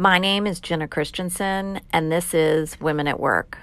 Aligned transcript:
My 0.00 0.18
name 0.18 0.46
is 0.46 0.60
Jenna 0.60 0.88
Christensen, 0.88 1.82
and 1.92 2.10
this 2.10 2.32
is 2.32 2.80
Women 2.80 3.06
at 3.06 3.20
Work. 3.20 3.58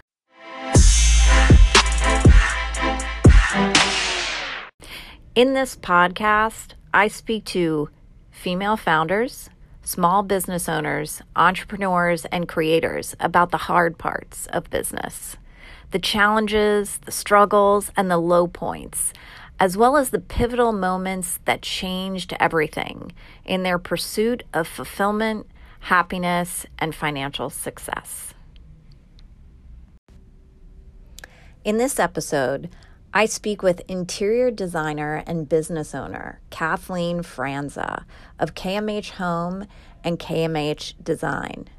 In 5.33 5.55
this 5.55 5.75
podcast, 5.75 6.75
I 6.93 7.07
speak 7.07 7.43
to 7.45 7.89
female 8.29 8.77
founders, 8.77 9.49
small 9.81 10.21
business 10.21 10.69
owners, 10.69 11.23
entrepreneurs, 11.35 12.25
and 12.25 12.47
creators 12.47 13.15
about 13.19 13.49
the 13.49 13.57
hard 13.57 13.97
parts 13.97 14.45
of 14.53 14.69
business, 14.69 15.37
the 15.89 15.97
challenges, 15.97 16.99
the 16.99 17.11
struggles, 17.11 17.91
and 17.97 18.11
the 18.11 18.19
low 18.19 18.45
points, 18.45 19.11
as 19.59 19.75
well 19.75 19.97
as 19.97 20.11
the 20.11 20.19
pivotal 20.19 20.71
moments 20.71 21.39
that 21.45 21.63
changed 21.63 22.35
everything 22.39 23.11
in 23.43 23.63
their 23.63 23.79
pursuit 23.79 24.43
of 24.53 24.67
fulfillment 24.67 25.47
happiness, 25.87 26.65
and 26.79 26.93
financial 26.93 27.49
success. 27.49 28.33
In 31.63 31.77
this 31.77 31.97
episode, 31.97 32.69
I 33.13 33.25
speak 33.25 33.63
with 33.63 33.79
interior 33.87 34.51
designer 34.51 35.23
and 35.25 35.47
business 35.47 35.95
owner 35.95 36.41
Kathleen 36.49 37.19
Franza 37.19 38.03
of 38.37 38.53
KMH 38.53 39.11
Home 39.11 39.65
and 40.03 40.19
KMH 40.19 41.01
Design. 41.01 41.69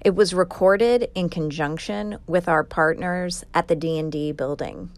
It 0.00 0.16
was 0.16 0.34
recorded 0.34 1.08
in 1.14 1.28
conjunction 1.28 2.18
with 2.26 2.48
our 2.48 2.64
partners 2.64 3.44
at 3.54 3.68
the 3.68 3.76
D&D 3.76 4.32
building. 4.32 4.90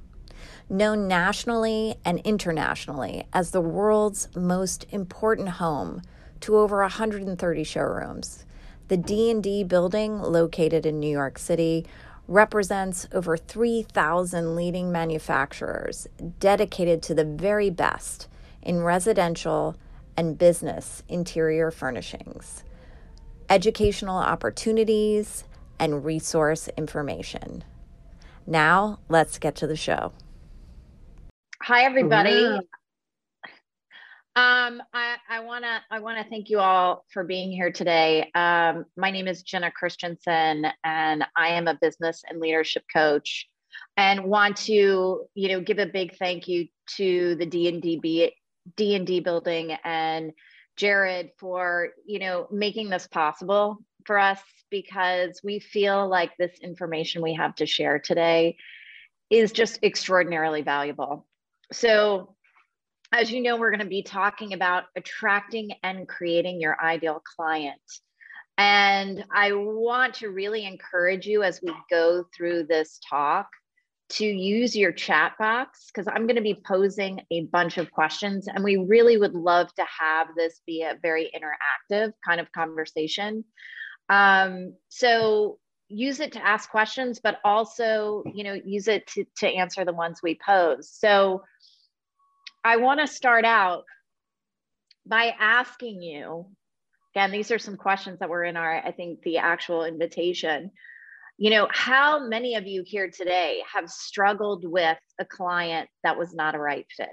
Known 0.71 1.07
nationally 1.07 1.97
and 2.03 2.19
internationally 2.21 3.27
as 3.31 3.51
the 3.51 3.61
world's 3.61 4.35
most 4.35 4.87
important 4.89 5.51
home 5.51 6.01
to 6.41 6.57
over 6.57 6.81
130 6.81 7.63
showrooms. 7.65 8.47
The 8.89 8.97
D&D 8.99 9.65
building 9.65 10.21
located 10.21 10.85
in 10.85 11.01
New 11.01 11.11
York 11.11 11.39
City 11.39 11.87
represents 12.29 13.07
over 13.13 13.37
3,000 13.37 14.57
leading 14.57 14.93
manufacturers 14.93 16.07
dedicated 16.39 17.03
to 17.03 17.15
the 17.15 17.25
very 17.25 17.71
best 17.71 18.29
in 18.63 18.83
residential 18.83 19.77
and 20.17 20.39
business 20.39 21.03
interior 21.09 21.71
furnishings, 21.71 22.63
educational 23.49 24.19
opportunities, 24.19 25.45
and 25.79 26.05
resource 26.05 26.69
information. 26.77 27.65
Now, 28.47 29.01
let's 29.09 29.39
get 29.39 29.55
to 29.57 29.67
the 29.67 29.77
show. 29.77 30.13
Hi, 31.63 31.85
everybody. 31.85 32.59
Um, 34.37 34.83
I, 34.93 35.41
wanna 35.41 35.81
I 35.93 36.01
wanna 36.01 36.27
thank 36.29 36.51
you 36.51 36.59
all 36.59 37.05
for 37.13 37.23
being 37.23 37.53
here 37.53 37.71
today. 37.71 38.33
Um, 38.35 38.85
my 38.97 39.13
name 39.13 39.29
is 39.29 39.45
Jenna 39.45 39.71
Christensen, 39.71 40.67
and 40.83 41.25
I 41.37 41.51
am 41.51 41.69
a 41.69 41.79
business 41.81 42.25
and 42.29 42.41
leadership 42.41 42.83
coach, 42.93 43.49
and 43.97 44.25
want 44.25 44.57
to 44.57 45.27
you 45.35 45.49
know 45.49 45.61
give 45.61 45.79
a 45.79 45.87
big 45.87 46.17
thank 46.17 46.49
you 46.49 46.67
to 46.97 47.37
the 47.37 47.47
D 47.47 47.69
and 47.69 47.81
D 47.81 48.97
and 48.97 49.07
D 49.07 49.21
building 49.21 49.77
and 49.85 50.33
Jared 50.77 51.31
for 51.39 51.91
you 52.05 52.19
know 52.19 52.49
making 52.51 52.91
this 52.91 53.07
possible 53.07 53.79
for 54.05 54.19
us 54.19 54.41
because 54.69 55.41
we 55.45 55.61
feel 55.61 56.09
like 56.09 56.37
this 56.37 56.59
information 56.61 57.23
we 57.23 57.35
have 57.35 57.55
to 57.55 57.67
share 57.67 58.01
today 58.01 58.57
is 59.31 59.53
just 59.53 59.79
extraordinarily 59.85 60.63
valuable. 60.63 61.25
So 61.73 62.35
as 63.15 63.31
you 63.31 63.41
know, 63.41 63.57
we're 63.57 63.71
going 63.71 63.79
to 63.79 63.87
be 63.87 64.03
talking 64.03 64.55
about 64.55 64.85
attracting 64.97 65.71
and 65.85 66.09
creating 66.09 66.61
your 66.61 66.77
ideal 66.83 67.23
client. 67.37 67.81
And 68.59 69.25
I 69.33 69.53
want 69.53 70.15
to 70.15 70.31
really 70.31 70.67
encourage 70.67 71.25
you 71.25 71.45
as 71.45 71.61
we 71.63 71.73
go 71.89 72.25
through 72.37 72.65
this 72.65 72.99
talk 73.09 73.47
to 74.11 74.27
use 74.27 74.75
your 74.75 74.91
chat 74.91 75.35
box 75.39 75.91
because 75.93 76.09
I'm 76.09 76.27
going 76.27 76.37
to 76.37 76.43
be 76.43 76.61
posing 76.67 77.21
a 77.31 77.43
bunch 77.43 77.79
of 77.79 77.93
questions. 77.93 78.49
And 78.49 78.65
we 78.65 78.79
really 78.79 79.17
would 79.17 79.35
love 79.35 79.73
to 79.75 79.85
have 80.01 80.29
this 80.37 80.61
be 80.67 80.83
a 80.83 80.99
very 81.01 81.31
interactive 81.35 82.13
kind 82.27 82.41
of 82.41 82.51
conversation. 82.51 83.45
Um, 84.09 84.75
so 84.89 85.59
use 85.89 86.19
it 86.19 86.33
to 86.33 86.45
ask 86.45 86.69
questions, 86.69 87.21
but 87.23 87.39
also, 87.45 88.25
you 88.35 88.43
know, 88.43 88.59
use 88.65 88.89
it 88.89 89.07
to, 89.09 89.25
to 89.39 89.47
answer 89.47 89.85
the 89.85 89.93
ones 89.93 90.19
we 90.21 90.37
pose. 90.45 90.91
So 90.91 91.43
I 92.65 92.77
want 92.77 93.01
to 93.01 93.07
start 93.07 93.45
out 93.45 93.85
by 95.07 95.35
asking 95.39 96.03
you 96.03 96.47
again, 97.15 97.31
these 97.31 97.51
are 97.51 97.59
some 97.59 97.77
questions 97.77 98.19
that 98.19 98.29
were 98.29 98.43
in 98.43 98.57
our, 98.57 98.75
I 98.75 98.91
think, 98.91 99.23
the 99.23 99.39
actual 99.39 99.85
invitation. 99.85 100.73
You 101.39 101.51
know, 101.51 101.69
how 101.71 102.27
many 102.27 102.57
of 102.57 102.67
you 102.67 102.83
here 102.85 103.11
today 103.11 103.63
have 103.73 103.89
struggled 103.89 104.65
with 104.65 104.99
a 105.21 105.25
client 105.25 105.89
that 106.03 106.19
was 106.19 106.35
not 106.35 106.55
a 106.55 106.59
right 106.59 106.87
fit? 106.97 107.11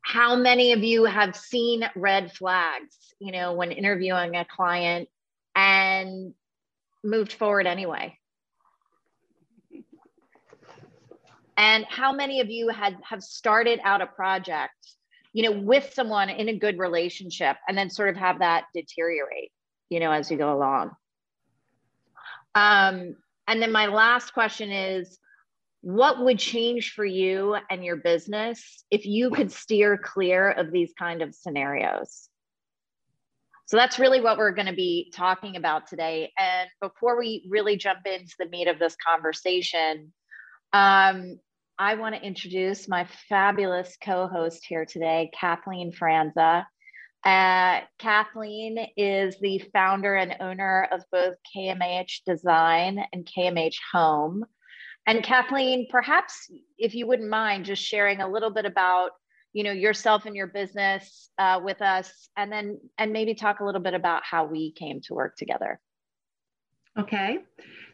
How 0.00 0.36
many 0.36 0.72
of 0.72 0.82
you 0.82 1.04
have 1.04 1.36
seen 1.36 1.84
red 1.94 2.32
flags, 2.32 2.96
you 3.20 3.30
know, 3.30 3.52
when 3.52 3.70
interviewing 3.70 4.36
a 4.36 4.44
client 4.44 5.08
and 5.54 6.32
moved 7.04 7.34
forward 7.34 7.66
anyway? 7.66 8.17
And 11.58 11.84
how 11.88 12.12
many 12.12 12.40
of 12.40 12.48
you 12.48 12.68
had 12.68 12.96
have 13.02 13.22
started 13.22 13.80
out 13.84 14.00
a 14.00 14.06
project 14.06 14.72
you 15.34 15.42
know 15.42 15.60
with 15.60 15.92
someone 15.92 16.30
in 16.30 16.48
a 16.48 16.58
good 16.58 16.78
relationship 16.78 17.56
and 17.68 17.76
then 17.76 17.90
sort 17.90 18.08
of 18.08 18.16
have 18.16 18.38
that 18.38 18.64
deteriorate 18.72 19.52
you 19.90 20.00
know 20.00 20.10
as 20.10 20.30
you 20.30 20.38
go 20.38 20.56
along? 20.56 20.92
Um, 22.54 23.16
and 23.46 23.60
then 23.60 23.72
my 23.72 23.86
last 23.86 24.32
question 24.32 24.70
is 24.70 25.18
what 25.80 26.24
would 26.24 26.38
change 26.38 26.92
for 26.92 27.04
you 27.04 27.56
and 27.70 27.84
your 27.84 27.96
business 27.96 28.84
if 28.90 29.06
you 29.06 29.30
could 29.30 29.52
steer 29.52 29.96
clear 29.96 30.50
of 30.50 30.72
these 30.72 30.92
kind 30.98 31.22
of 31.22 31.34
scenarios? 31.34 32.28
So 33.66 33.76
that's 33.76 33.98
really 33.98 34.20
what 34.20 34.38
we're 34.38 34.52
going 34.52 34.66
to 34.66 34.72
be 34.72 35.12
talking 35.14 35.56
about 35.56 35.86
today. 35.86 36.32
And 36.38 36.68
before 36.80 37.18
we 37.18 37.46
really 37.48 37.76
jump 37.76 38.00
into 38.06 38.34
the 38.38 38.48
meat 38.48 38.66
of 38.66 38.78
this 38.78 38.96
conversation 39.06 40.12
um, 40.72 41.38
I 41.78 41.94
want 41.94 42.16
to 42.16 42.20
introduce 42.20 42.88
my 42.88 43.06
fabulous 43.28 43.96
co 44.02 44.26
host 44.26 44.66
here 44.66 44.84
today, 44.84 45.30
Kathleen 45.38 45.92
Franza. 45.92 46.64
Uh, 47.24 47.80
Kathleen 47.98 48.78
is 48.96 49.36
the 49.40 49.62
founder 49.72 50.14
and 50.16 50.34
owner 50.40 50.88
of 50.90 51.02
both 51.12 51.34
KMH 51.56 52.24
Design 52.26 53.04
and 53.12 53.24
KMH 53.26 53.76
Home. 53.92 54.44
And 55.06 55.22
Kathleen, 55.22 55.86
perhaps 55.88 56.50
if 56.78 56.94
you 56.94 57.06
wouldn't 57.06 57.30
mind 57.30 57.64
just 57.64 57.82
sharing 57.82 58.20
a 58.20 58.28
little 58.28 58.50
bit 58.50 58.64
about 58.64 59.12
you 59.52 59.62
know 59.64 59.72
yourself 59.72 60.26
and 60.26 60.36
your 60.36 60.48
business 60.48 61.30
uh, 61.38 61.60
with 61.62 61.80
us 61.80 62.28
and 62.36 62.52
then 62.52 62.78
and 62.98 63.12
maybe 63.12 63.34
talk 63.34 63.60
a 63.60 63.64
little 63.64 63.80
bit 63.80 63.94
about 63.94 64.22
how 64.24 64.44
we 64.44 64.72
came 64.72 65.00
to 65.00 65.14
work 65.14 65.36
together 65.36 65.80
okay 66.98 67.38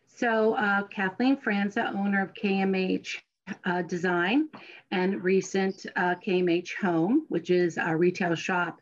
so 0.08 0.54
uh, 0.54 0.82
kathleen 0.88 1.36
franza 1.36 1.94
owner 1.94 2.22
of 2.22 2.34
kmh 2.34 3.06
uh, 3.64 3.82
design 3.82 4.48
and 4.90 5.22
recent 5.22 5.86
uh, 5.96 6.14
KMH 6.26 6.74
Home, 6.82 7.26
which 7.28 7.50
is 7.50 7.78
our 7.78 7.96
retail 7.96 8.34
shop, 8.34 8.80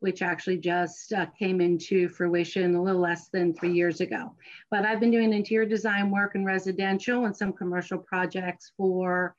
which 0.00 0.22
actually 0.22 0.58
just 0.58 1.12
uh, 1.12 1.26
came 1.38 1.60
into 1.60 2.08
fruition 2.08 2.74
a 2.74 2.82
little 2.82 3.00
less 3.00 3.28
than 3.28 3.54
three 3.54 3.72
years 3.72 4.00
ago. 4.00 4.34
But 4.70 4.84
I've 4.84 5.00
been 5.00 5.10
doing 5.10 5.32
interior 5.32 5.68
design 5.68 6.10
work 6.10 6.34
in 6.34 6.44
residential 6.44 7.24
and 7.24 7.36
some 7.36 7.52
commercial 7.52 7.98
projects 7.98 8.72
for 8.76 9.34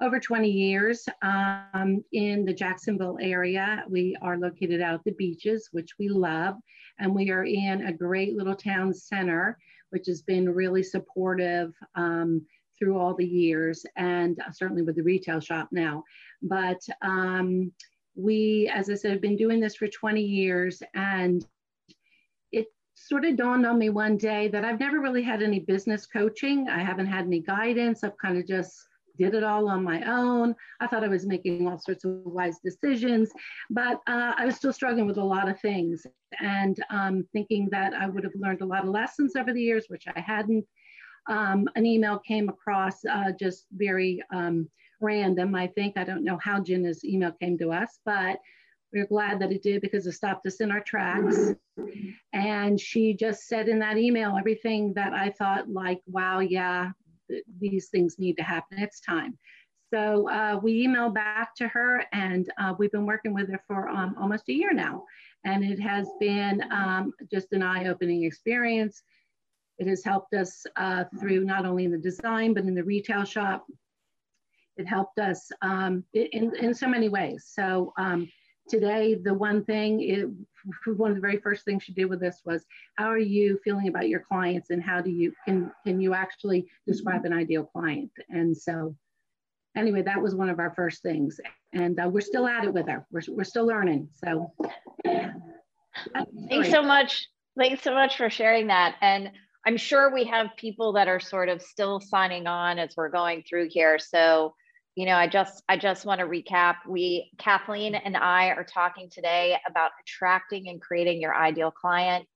over 0.00 0.20
20 0.20 0.48
years 0.50 1.08
um, 1.22 2.04
in 2.12 2.44
the 2.44 2.52
Jacksonville 2.52 3.18
area. 3.20 3.84
We 3.88 4.16
are 4.20 4.38
located 4.38 4.82
out 4.82 4.94
at 4.94 5.04
the 5.04 5.12
beaches, 5.12 5.68
which 5.72 5.98
we 5.98 6.08
love, 6.08 6.56
and 6.98 7.14
we 7.14 7.30
are 7.30 7.44
in 7.44 7.86
a 7.86 7.92
great 7.92 8.36
little 8.36 8.56
town 8.56 8.92
center, 8.92 9.58
which 9.90 10.06
has 10.06 10.22
been 10.22 10.50
really 10.50 10.82
supportive. 10.82 11.72
Um, 11.94 12.42
through 12.78 12.98
all 12.98 13.14
the 13.14 13.26
years 13.26 13.84
and 13.96 14.38
certainly 14.52 14.82
with 14.82 14.96
the 14.96 15.02
retail 15.02 15.40
shop 15.40 15.68
now. 15.72 16.04
But 16.42 16.80
um, 17.02 17.72
we, 18.14 18.70
as 18.72 18.90
I 18.90 18.94
said, 18.94 19.12
have 19.12 19.20
been 19.20 19.36
doing 19.36 19.60
this 19.60 19.76
for 19.76 19.88
20 19.88 20.22
years 20.22 20.82
and 20.94 21.46
it 22.52 22.66
sort 22.94 23.24
of 23.24 23.36
dawned 23.36 23.66
on 23.66 23.78
me 23.78 23.90
one 23.90 24.16
day 24.16 24.48
that 24.48 24.64
I've 24.64 24.80
never 24.80 25.00
really 25.00 25.22
had 25.22 25.42
any 25.42 25.60
business 25.60 26.06
coaching. 26.06 26.68
I 26.68 26.82
haven't 26.82 27.06
had 27.06 27.26
any 27.26 27.40
guidance. 27.40 28.04
I've 28.04 28.18
kind 28.18 28.38
of 28.38 28.46
just 28.46 28.74
did 29.16 29.34
it 29.34 29.44
all 29.44 29.68
on 29.68 29.82
my 29.82 30.02
own. 30.02 30.54
I 30.80 30.86
thought 30.86 31.04
I 31.04 31.08
was 31.08 31.26
making 31.26 31.66
all 31.66 31.78
sorts 31.78 32.04
of 32.04 32.20
wise 32.24 32.58
decisions, 32.58 33.30
but 33.70 34.00
uh, 34.06 34.34
I 34.36 34.44
was 34.44 34.56
still 34.56 34.72
struggling 34.72 35.06
with 35.06 35.18
a 35.18 35.24
lot 35.24 35.48
of 35.48 35.60
things 35.60 36.06
and 36.40 36.76
um, 36.90 37.26
thinking 37.32 37.68
that 37.70 37.94
I 37.94 38.06
would 38.06 38.24
have 38.24 38.34
learned 38.36 38.60
a 38.60 38.66
lot 38.66 38.84
of 38.84 38.90
lessons 38.90 39.36
over 39.36 39.52
the 39.52 39.62
years, 39.62 39.86
which 39.88 40.04
I 40.14 40.20
hadn't 40.20 40.66
um, 41.28 41.68
an 41.76 41.86
email 41.86 42.18
came 42.18 42.48
across 42.48 43.04
uh, 43.04 43.32
just 43.38 43.66
very 43.72 44.22
um, 44.32 44.68
random. 45.00 45.54
I 45.54 45.66
think 45.66 45.96
I 45.96 46.04
don't 46.04 46.24
know 46.24 46.38
how 46.42 46.60
Jenna's 46.60 47.04
email 47.04 47.32
came 47.32 47.58
to 47.58 47.72
us, 47.72 47.98
but 48.04 48.38
we 48.92 49.00
are 49.00 49.06
glad 49.06 49.40
that 49.40 49.52
it 49.52 49.62
did 49.62 49.82
because 49.82 50.06
it 50.06 50.12
stopped 50.12 50.46
us 50.46 50.60
in 50.60 50.70
our 50.70 50.80
tracks. 50.80 51.50
And 52.32 52.80
she 52.80 53.14
just 53.14 53.46
said 53.48 53.68
in 53.68 53.78
that 53.80 53.98
email 53.98 54.36
everything 54.38 54.94
that 54.94 55.12
I 55.12 55.30
thought, 55.30 55.68
like, 55.68 56.00
wow, 56.06 56.38
yeah, 56.38 56.90
th- 57.28 57.44
these 57.60 57.88
things 57.88 58.18
need 58.18 58.36
to 58.38 58.42
happen. 58.42 58.78
It's 58.78 59.00
time. 59.00 59.36
So 59.92 60.28
uh, 60.30 60.58
we 60.62 60.86
emailed 60.86 61.14
back 61.14 61.54
to 61.56 61.68
her, 61.68 62.04
and 62.12 62.50
uh, 62.58 62.74
we've 62.78 62.90
been 62.90 63.06
working 63.06 63.32
with 63.34 63.50
her 63.50 63.60
for 63.66 63.88
um, 63.88 64.16
almost 64.18 64.48
a 64.48 64.52
year 64.52 64.72
now. 64.72 65.04
And 65.44 65.64
it 65.64 65.78
has 65.78 66.08
been 66.18 66.62
um, 66.72 67.12
just 67.30 67.52
an 67.52 67.62
eye 67.62 67.86
opening 67.86 68.24
experience. 68.24 69.02
It 69.78 69.86
has 69.86 70.02
helped 70.04 70.34
us 70.34 70.64
uh, 70.76 71.04
through 71.20 71.44
not 71.44 71.66
only 71.66 71.84
in 71.84 71.92
the 71.92 71.98
design, 71.98 72.54
but 72.54 72.64
in 72.64 72.74
the 72.74 72.84
retail 72.84 73.24
shop. 73.24 73.66
It 74.76 74.86
helped 74.86 75.18
us 75.18 75.50
um, 75.62 76.04
in, 76.12 76.54
in 76.56 76.74
so 76.74 76.86
many 76.86 77.08
ways. 77.08 77.50
So 77.54 77.92
um, 77.96 78.30
today, 78.68 79.14
the 79.14 79.32
one 79.32 79.64
thing, 79.64 80.00
it, 80.02 80.28
one 80.86 81.10
of 81.10 81.16
the 81.16 81.20
very 81.20 81.38
first 81.38 81.64
things 81.64 81.82
she 81.82 81.92
did 81.92 82.06
with 82.06 82.20
this 82.20 82.42
was, 82.44 82.64
how 82.96 83.06
are 83.06 83.18
you 83.18 83.58
feeling 83.64 83.88
about 83.88 84.08
your 84.08 84.20
clients 84.20 84.70
and 84.70 84.82
how 84.82 85.00
do 85.00 85.10
you, 85.10 85.32
can, 85.44 85.70
can 85.86 86.00
you 86.00 86.12
actually 86.12 86.66
describe 86.86 87.24
an 87.24 87.32
ideal 87.32 87.64
client? 87.64 88.10
And 88.28 88.56
so 88.56 88.94
anyway, 89.76 90.02
that 90.02 90.20
was 90.20 90.34
one 90.34 90.50
of 90.50 90.58
our 90.58 90.74
first 90.74 91.02
things. 91.02 91.40
And 91.72 91.98
uh, 92.00 92.08
we're 92.08 92.20
still 92.20 92.46
at 92.46 92.64
it 92.64 92.72
with 92.74 92.88
her. 92.88 93.06
We're, 93.10 93.22
we're 93.28 93.44
still 93.44 93.66
learning. 93.66 94.08
So 94.12 94.52
thanks 96.48 96.70
so 96.70 96.82
much. 96.82 97.28
Thanks 97.58 97.82
so 97.82 97.94
much 97.94 98.16
for 98.18 98.28
sharing 98.28 98.66
that. 98.66 98.96
And 99.00 99.30
I'm 99.66 99.76
sure 99.76 100.14
we 100.14 100.24
have 100.26 100.56
people 100.56 100.92
that 100.92 101.08
are 101.08 101.18
sort 101.18 101.48
of 101.48 101.60
still 101.60 101.98
signing 101.98 102.46
on 102.46 102.78
as 102.78 102.94
we're 102.96 103.08
going 103.08 103.42
through 103.42 103.68
here. 103.68 103.98
So, 103.98 104.54
you 104.94 105.06
know, 105.06 105.16
I 105.16 105.26
just 105.26 105.60
I 105.68 105.76
just 105.76 106.06
want 106.06 106.20
to 106.20 106.26
recap. 106.26 106.76
We 106.88 107.32
Kathleen 107.36 107.96
and 107.96 108.16
I 108.16 108.50
are 108.50 108.62
talking 108.62 109.10
today 109.10 109.56
about 109.68 109.90
attracting 110.00 110.68
and 110.68 110.80
creating 110.80 111.20
your 111.20 111.34
ideal 111.34 111.72
client. 111.72 112.26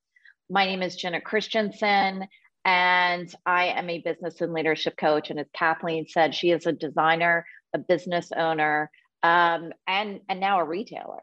My 0.50 0.66
name 0.66 0.82
is 0.82 0.96
Jenna 0.96 1.20
Christensen, 1.20 2.26
and 2.64 3.34
I 3.46 3.66
am 3.66 3.88
a 3.88 4.00
business 4.00 4.40
and 4.40 4.52
leadership 4.52 4.96
coach. 4.96 5.30
And 5.30 5.38
as 5.38 5.46
Kathleen 5.54 6.08
said, 6.08 6.34
she 6.34 6.50
is 6.50 6.66
a 6.66 6.72
designer, 6.72 7.46
a 7.72 7.78
business 7.78 8.32
owner, 8.36 8.90
um, 9.22 9.72
and 9.86 10.20
and 10.28 10.40
now 10.40 10.58
a 10.58 10.64
retailer. 10.64 11.20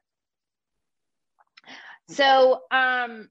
So 2.10 2.62
um, 2.72 3.28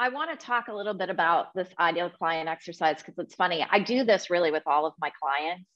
I 0.00 0.08
want 0.08 0.30
to 0.30 0.46
talk 0.46 0.68
a 0.68 0.74
little 0.74 0.94
bit 0.94 1.10
about 1.10 1.54
this 1.54 1.68
ideal 1.78 2.08
client 2.08 2.48
exercise 2.48 2.96
because 2.96 3.18
it's 3.18 3.34
funny. 3.34 3.66
I 3.70 3.80
do 3.80 4.02
this 4.02 4.30
really 4.30 4.50
with 4.50 4.62
all 4.66 4.86
of 4.86 4.94
my 4.98 5.10
clients. 5.22 5.68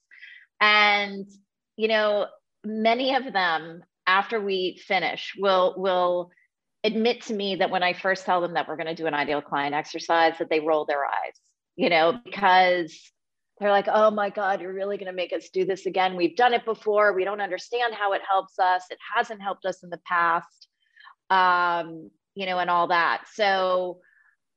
And, 0.63 1.27
you 1.77 1.89
know, 1.89 2.29
many 2.65 3.15
of 3.15 3.35
them, 3.35 3.83
after 4.07 4.41
we 4.41 4.81
finish, 4.87 5.35
will 5.39 5.75
will 5.77 6.31
admit 6.85 7.21
to 7.25 7.35
me 7.35 7.57
that 7.57 7.71
when 7.71 7.83
I 7.83 7.93
first 7.93 8.25
tell 8.25 8.41
them 8.41 8.55
that 8.55 8.67
we're 8.67 8.77
going 8.77 8.87
to 8.87 8.95
do 8.95 9.07
an 9.07 9.13
ideal 9.13 9.43
client 9.43 9.75
exercise, 9.75 10.39
that 10.39 10.49
they 10.49 10.61
roll 10.61 10.87
their 10.87 11.05
eyes, 11.05 11.39
you 11.77 11.91
know, 11.91 12.19
because 12.25 12.99
they're 13.61 13.71
like, 13.71 13.89
oh 13.93 14.11
my 14.11 14.31
God, 14.31 14.63
you're 14.63 14.73
really 14.73 14.97
going 14.97 15.07
to 15.07 15.13
make 15.13 15.35
us 15.35 15.51
do 15.51 15.67
this 15.67 15.85
again. 15.85 16.17
We've 16.17 16.37
done 16.37 16.55
it 16.55 16.65
before. 16.65 17.13
We 17.13 17.25
don't 17.25 17.43
understand 17.43 17.93
how 17.95 18.15
it 18.15 18.23
helps 18.27 18.59
us. 18.59 18.85
It 18.91 18.99
hasn't 19.15 19.43
helped 19.43 19.67
us 19.67 19.83
in 19.83 19.91
the 19.91 20.01
past, 20.09 20.69
um, 21.29 22.11
you 22.35 22.47
know, 22.47 22.59
and 22.59 22.71
all 22.71 22.89
that. 22.89 23.25
So 23.35 24.01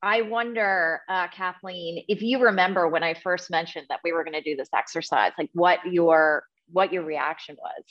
I 0.02 0.22
wonder, 0.22 1.02
uh, 1.10 1.28
Kathleen, 1.30 2.04
if 2.08 2.22
you 2.22 2.40
remember 2.40 2.88
when 2.88 3.04
I 3.04 3.14
first 3.16 3.50
mentioned 3.50 3.88
that 3.90 4.00
we 4.04 4.12
were 4.12 4.24
going 4.24 4.34
to 4.34 4.42
do 4.42 4.56
this 4.56 4.70
exercise, 4.74 5.32
like 5.38 5.50
what 5.54 5.80
your 5.86 6.44
what 6.72 6.92
your 6.92 7.04
reaction 7.04 7.56
was. 7.62 7.84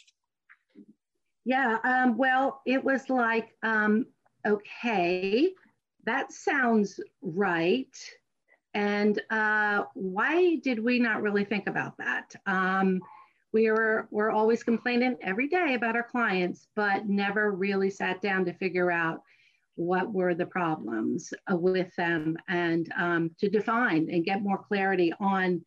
Yeah, 1.45 1.79
um, 1.85 2.17
well, 2.17 2.61
it 2.67 2.83
was 2.83 3.09
like, 3.09 3.49
um, 3.63 4.07
okay, 4.47 5.51
that 6.05 6.33
sounds 6.33 7.01
right. 7.23 7.97
And 8.75 9.21
uh, 9.31 9.85
why 9.95 10.57
did 10.57 10.83
we 10.83 10.99
not 10.99 11.23
really 11.23 11.45
think 11.45 11.67
about 11.67 11.97
that? 11.99 12.35
Um, 12.47 13.01
we 13.53 13.71
were 13.71 14.07
we're 14.11 14.31
always 14.31 14.63
complaining 14.63 15.17
every 15.23 15.49
day 15.49 15.75
about 15.75 15.97
our 15.97 16.03
clients, 16.03 16.69
but 16.77 17.09
never 17.09 17.53
really 17.53 17.91
sat 17.91 18.21
down 18.21 18.45
to 18.45 18.53
figure 18.53 18.91
out 18.91 19.23
what 19.77 20.13
were 20.13 20.35
the 20.35 20.47
problems 20.47 21.33
uh, 21.51 21.57
with 21.57 21.95
them 21.97 22.37
and 22.49 22.91
um, 22.99 23.31
to 23.39 23.49
define 23.49 24.09
and 24.11 24.25
get 24.25 24.43
more 24.43 24.59
clarity 24.59 25.13
on, 25.21 25.65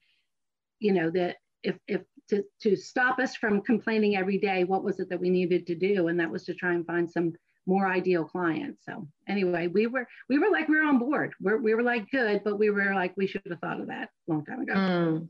you 0.80 0.92
know, 0.94 1.10
that 1.12 1.38
if, 1.64 1.78
if 1.88 2.02
to, 2.30 2.44
to 2.62 2.76
stop 2.76 3.20
us 3.20 3.36
from 3.36 3.62
complaining 3.62 4.16
every 4.16 4.38
day, 4.38 4.64
what 4.64 4.84
was 4.84 5.00
it 5.00 5.10
that 5.10 5.20
we 5.20 5.30
needed 5.30 5.66
to 5.68 5.76
do? 5.76 6.08
And 6.08 6.20
that 6.20 6.30
was 6.30 6.44
to 6.46 6.54
try 6.54 6.74
and 6.74 6.86
find 6.86 7.10
some 7.10 7.34
more 7.66 7.88
ideal 7.88 8.26
clients. 8.26 8.84
So 8.86 9.08
anyway, 9.28 9.68
we 9.68 9.88
were, 9.88 10.08
we 10.28 10.40
were 10.40 10.50
like, 10.50 10.68
we 10.68 10.78
were 10.78 10.86
on 10.86 11.00
board. 11.00 11.34
We're, 11.40 11.58
we 11.58 11.76
were 11.76 11.84
like, 11.84 12.10
good, 12.12 12.42
but 12.44 12.58
we 12.58 12.70
were 12.70 12.94
like, 12.96 13.14
we 13.16 13.28
should 13.28 13.44
have 13.50 13.60
thought 13.60 13.80
of 13.80 13.88
that 13.88 14.10
a 14.28 14.32
long 14.32 14.46
time 14.46 14.62
ago. 14.62 14.74
Mm, 14.74 15.28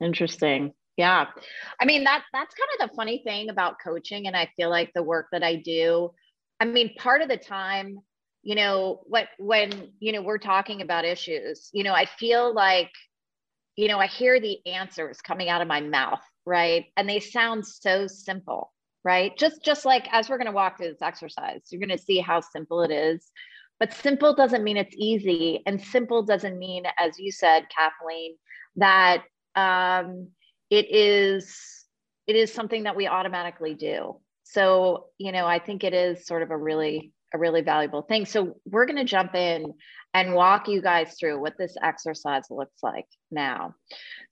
interesting. 0.00 0.72
Yeah. 0.96 1.26
I 1.80 1.84
mean, 1.84 2.04
that 2.04 2.24
that's 2.32 2.54
kind 2.54 2.68
of 2.80 2.90
the 2.90 2.96
funny 2.96 3.22
thing 3.24 3.48
about 3.48 3.76
coaching. 3.82 4.26
And 4.26 4.36
I 4.36 4.50
feel 4.56 4.68
like 4.68 4.90
the 4.94 5.02
work 5.02 5.28
that 5.32 5.42
I 5.42 5.56
do, 5.56 6.10
I 6.60 6.66
mean, 6.66 6.94
part 6.94 7.22
of 7.22 7.28
the 7.28 7.38
time, 7.38 7.98
you 8.42 8.54
know, 8.54 9.00
what 9.04 9.28
when, 9.38 9.92
you 9.98 10.12
know, 10.12 10.22
we're 10.22 10.38
talking 10.38 10.82
about 10.82 11.04
issues, 11.04 11.70
you 11.72 11.82
know, 11.82 11.94
I 11.94 12.04
feel 12.04 12.54
like, 12.54 12.90
you 13.76 13.88
know, 13.88 13.98
I 13.98 14.06
hear 14.06 14.38
the 14.38 14.58
answers 14.66 15.20
coming 15.22 15.48
out 15.48 15.62
of 15.62 15.68
my 15.68 15.80
mouth, 15.80 16.20
right? 16.44 16.86
And 16.96 17.08
they 17.08 17.20
sound 17.20 17.66
so 17.66 18.06
simple, 18.06 18.72
right? 19.04 19.36
Just 19.38 19.64
just 19.64 19.84
like 19.86 20.06
as 20.12 20.28
we're 20.28 20.38
going 20.38 20.46
to 20.46 20.52
walk 20.52 20.76
through 20.76 20.88
this 20.88 21.02
exercise, 21.02 21.62
you're 21.70 21.80
going 21.80 21.96
to 21.96 22.04
see 22.04 22.18
how 22.18 22.40
simple 22.40 22.82
it 22.82 22.90
is. 22.90 23.30
But 23.78 23.94
simple 23.94 24.34
doesn't 24.34 24.62
mean 24.62 24.76
it's 24.76 24.94
easy, 24.98 25.62
and 25.64 25.80
simple 25.80 26.22
doesn't 26.22 26.58
mean, 26.58 26.84
as 26.98 27.18
you 27.18 27.32
said, 27.32 27.64
Kathleen, 27.74 28.36
that 28.76 29.24
um, 29.54 30.28
it 30.68 30.86
is 30.90 31.58
it 32.26 32.36
is 32.36 32.52
something 32.52 32.82
that 32.82 32.96
we 32.96 33.08
automatically 33.08 33.74
do 33.74 34.16
so, 34.52 35.06
you 35.18 35.30
know, 35.32 35.46
I 35.46 35.60
think 35.60 35.84
it 35.84 35.94
is 35.94 36.26
sort 36.26 36.42
of 36.42 36.50
a 36.50 36.56
really 36.56 37.12
a 37.32 37.38
really 37.38 37.60
valuable 37.60 38.02
thing. 38.02 38.26
So 38.26 38.56
we're 38.64 38.86
going 38.86 38.96
to 38.96 39.04
jump 39.04 39.36
in 39.36 39.74
and 40.14 40.34
walk 40.34 40.66
you 40.66 40.82
guys 40.82 41.14
through 41.14 41.40
what 41.40 41.56
this 41.56 41.76
exercise 41.80 42.42
looks 42.50 42.82
like 42.82 43.06
now. 43.30 43.76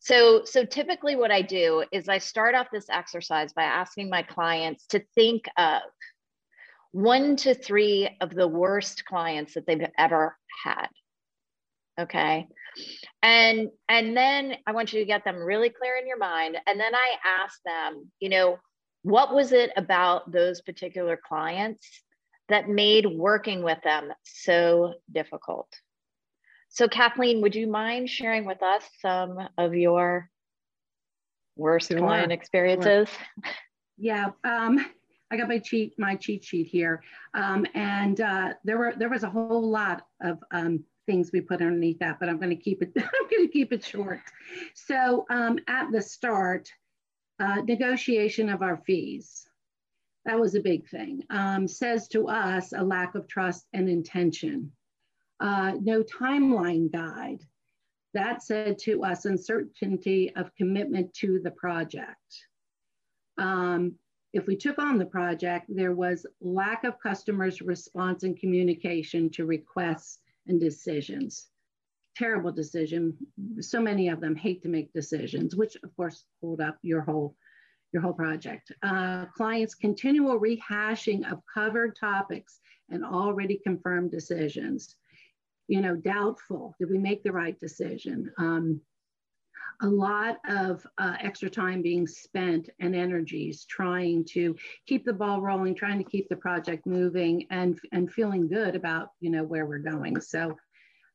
So, 0.01 0.43
so 0.45 0.65
typically 0.65 1.15
what 1.15 1.31
I 1.31 1.43
do 1.43 1.85
is 1.93 2.09
I 2.09 2.19
start 2.19 2.57
off 2.57 2.67
this 2.73 2.91
exercise 2.91 3.53
by 3.53 3.63
asking 3.63 4.11
my 4.11 4.23
clients 4.23 4.87
to 4.89 5.05
think 5.15 5.45
of 5.57 5.83
one 6.91 7.37
to 7.37 7.55
three 7.55 8.09
of 8.21 8.35
the 8.35 8.49
worst 8.49 9.05
clients 9.05 9.55
that 9.55 9.67
they've 9.67 9.87
ever 9.97 10.37
had. 10.65 10.89
Okay. 12.01 12.49
And 13.23 13.69
and 13.89 14.17
then 14.17 14.57
I 14.67 14.73
want 14.73 14.93
you 14.93 15.01
to 15.01 15.07
get 15.07 15.25
them 15.25 15.37
really 15.37 15.71
clear 15.71 15.97
in 16.01 16.07
your 16.07 16.19
mind. 16.19 16.57
And 16.67 16.79
then 16.79 16.95
I 16.95 17.15
ask 17.43 17.61
them, 17.65 18.11
you 18.21 18.29
know, 18.29 18.59
what 19.09 19.35
was 19.35 19.53
it 19.53 19.71
about 19.77 20.31
those 20.31 20.61
particular 20.61 21.17
clients 21.17 21.83
that 22.51 22.69
made 22.69 23.07
working 23.07 23.63
with 23.63 23.79
them 23.83 24.13
so 24.23 24.95
difficult? 25.11 25.69
So, 26.69 26.89
Kathleen, 26.89 27.41
would 27.41 27.55
you 27.55 27.67
mind 27.67 28.11
sharing 28.11 28.45
with 28.45 28.63
us 28.63 28.83
some 29.01 29.49
of 29.57 29.75
your 29.75 30.29
worst 31.57 31.89
sure. 31.89 31.99
client 31.99 32.33
experiences? 32.33 33.09
Sure. 33.09 33.53
Yeah, 33.97 34.27
um, 34.45 34.85
I 35.31 35.39
got 35.39 35.49
my 35.49 35.59
cheat 35.59 35.99
my 35.99 36.15
cheat 36.15 36.45
sheet 36.45 36.67
here, 36.67 37.03
um, 37.33 37.67
and 37.75 38.21
uh, 38.21 38.53
there 38.65 38.77
were 38.77 38.93
there 38.97 39.09
was 39.09 39.23
a 39.23 39.31
whole 39.31 39.71
lot 39.71 40.03
of 40.23 40.39
um, 40.51 40.85
things 41.07 41.31
we 41.33 41.41
put 41.41 41.63
underneath 41.63 41.99
that, 42.01 42.21
but 42.21 42.29
I'm 42.29 42.37
going 42.37 42.51
to 42.51 42.63
keep 42.63 42.83
it 42.83 42.93
I'm 42.97 43.29
going 43.31 43.47
to 43.47 43.53
keep 43.53 43.73
it 43.73 43.83
short. 43.83 44.21
So 44.75 45.25
um, 45.31 45.59
at 45.67 45.91
the 45.93 46.03
start, 46.03 46.71
uh, 47.41 47.63
negotiation 47.67 48.49
of 48.49 48.63
our 48.63 48.77
fees. 48.77 49.47
That 50.25 50.39
was 50.39 50.55
a 50.55 50.61
big 50.61 50.89
thing. 50.89 51.23
Um, 51.31 51.67
says 51.67 52.09
to 52.09 52.29
us 52.29 52.73
a 52.73 52.83
lack 52.83 53.15
of 53.15 53.29
trust 53.29 53.67
and 53.73 53.89
intention. 53.89 54.73
Uh, 55.41 55.73
no 55.81 56.03
timeline 56.03 56.93
guide. 56.93 57.41
That 58.15 58.43
said 58.43 58.79
to 58.81 59.05
us 59.05 59.25
uncertainty 59.25 60.35
of 60.35 60.55
commitment 60.57 61.15
to 61.15 61.41
the 61.43 61.51
project. 61.53 62.45
Um, 63.39 63.95
if 64.33 64.47
we 64.47 64.57
took 64.57 64.79
on 64.79 64.99
the 64.99 65.07
project, 65.07 65.67
there 65.69 65.95
was 65.95 66.27
lack 66.41 66.85
of 66.85 67.01
customers' 67.01 67.63
response 67.63 68.25
and 68.25 68.39
communication 68.39 69.31
to 69.31 69.47
requests 69.47 70.19
and 70.47 70.61
decisions 70.61 71.49
terrible 72.19 72.53
decision. 72.53 73.17
So 73.61 73.81
many 73.81 74.09
of 74.09 74.21
them 74.21 74.35
hate 74.35 74.63
to 74.63 74.69
make 74.69 74.93
decisions, 74.93 75.55
which 75.55 75.77
of 75.83 75.95
course 75.97 76.25
hold 76.41 76.61
up 76.61 76.79
your 76.83 77.03
whole 77.03 77.37
your 77.93 78.03
whole 78.03 78.13
project. 78.13 78.71
Uh, 78.83 79.25
clients 79.35 79.75
continual 79.75 80.39
rehashing 80.39 81.31
of 81.31 81.41
covered 81.53 81.97
topics 81.97 82.61
and 82.91 83.05
already 83.05 83.59
confirmed 83.65 84.11
decisions. 84.11 84.97
You 85.69 85.81
know, 85.81 85.97
doubtful, 85.97 86.75
did 86.79 86.91
we 86.91 86.99
make 86.99 87.23
the 87.23 87.33
right 87.33 87.59
decision? 87.59 88.31
Um, 88.39 88.81
a 89.81 89.87
lot 89.87 90.39
of 90.49 90.85
uh, 90.99 91.15
extra 91.21 91.49
time 91.49 91.83
being 91.83 92.07
spent 92.07 92.69
and 92.81 92.97
energies 92.97 93.65
trying 93.65 94.25
to 94.25 94.57
keep 94.87 95.05
the 95.05 95.13
ball 95.13 95.41
rolling, 95.41 95.75
trying 95.75 95.99
to 95.99 96.11
keep 96.11 96.29
the 96.29 96.37
project 96.37 96.85
moving, 96.87 97.47
and 97.51 97.79
and 97.93 98.13
feeling 98.13 98.49
good 98.49 98.75
about 98.75 99.11
you 99.21 99.31
know 99.31 99.45
where 99.45 99.67
we're 99.67 99.79
going. 99.79 100.21
So, 100.21 100.57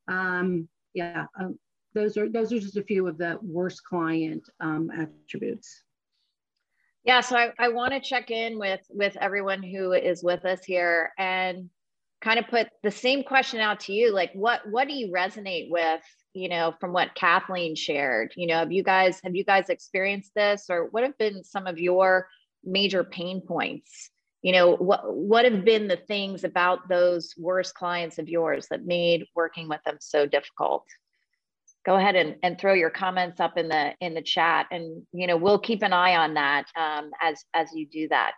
um, 0.07 0.69
yeah, 0.93 1.25
um, 1.39 1.57
those 1.93 2.17
are 2.17 2.29
those 2.29 2.51
are 2.51 2.59
just 2.59 2.77
a 2.77 2.83
few 2.83 3.07
of 3.07 3.17
the 3.17 3.37
worst 3.41 3.83
client 3.83 4.49
um, 4.59 4.89
attributes. 4.91 5.83
Yeah, 7.03 7.21
so 7.21 7.35
I, 7.35 7.51
I 7.59 7.69
want 7.69 7.93
to 7.93 7.99
check 7.99 8.31
in 8.31 8.57
with 8.57 8.81
with 8.89 9.17
everyone 9.17 9.61
who 9.61 9.93
is 9.93 10.23
with 10.23 10.45
us 10.45 10.63
here 10.63 11.11
and 11.17 11.69
kind 12.21 12.39
of 12.39 12.47
put 12.47 12.69
the 12.81 12.91
same 12.91 13.23
question 13.23 13.59
out 13.59 13.81
to 13.81 13.93
you. 13.93 14.13
Like, 14.13 14.31
what 14.33 14.61
what 14.69 14.87
do 14.87 14.93
you 14.93 15.11
resonate 15.11 15.69
with? 15.69 16.01
You 16.33 16.49
know, 16.49 16.73
from 16.79 16.93
what 16.93 17.13
Kathleen 17.15 17.75
shared. 17.75 18.33
You 18.35 18.47
know, 18.47 18.55
have 18.59 18.71
you 18.71 18.83
guys 18.83 19.19
have 19.23 19.35
you 19.35 19.43
guys 19.43 19.69
experienced 19.69 20.31
this, 20.35 20.65
or 20.69 20.87
what 20.91 21.03
have 21.03 21.17
been 21.17 21.43
some 21.43 21.67
of 21.67 21.77
your 21.77 22.27
major 22.63 23.03
pain 23.03 23.41
points? 23.41 24.09
You 24.43 24.51
know, 24.51 24.75
what 24.75 25.01
what 25.15 25.45
have 25.45 25.65
been 25.65 25.87
the 25.87 25.97
things 25.97 26.43
about 26.43 26.87
those 26.87 27.33
worst 27.37 27.73
clients 27.73 28.19
of 28.19 28.29
yours 28.29 28.67
that 28.69 28.85
made 28.85 29.25
working 29.35 29.67
with 29.67 29.81
them 29.83 29.97
so 29.99 30.27
difficult? 30.27 30.85
go 31.85 31.95
ahead 31.95 32.15
and, 32.15 32.35
and 32.43 32.57
throw 32.57 32.73
your 32.73 32.89
comments 32.89 33.39
up 33.39 33.57
in 33.57 33.67
the 33.67 33.93
in 33.99 34.13
the 34.13 34.21
chat 34.21 34.67
and 34.71 35.03
you 35.11 35.27
know 35.27 35.37
we'll 35.37 35.59
keep 35.59 35.83
an 35.83 35.93
eye 35.93 36.15
on 36.15 36.33
that 36.35 36.65
um, 36.75 37.11
as 37.21 37.43
as 37.53 37.69
you 37.73 37.85
do 37.85 38.07
that 38.07 38.33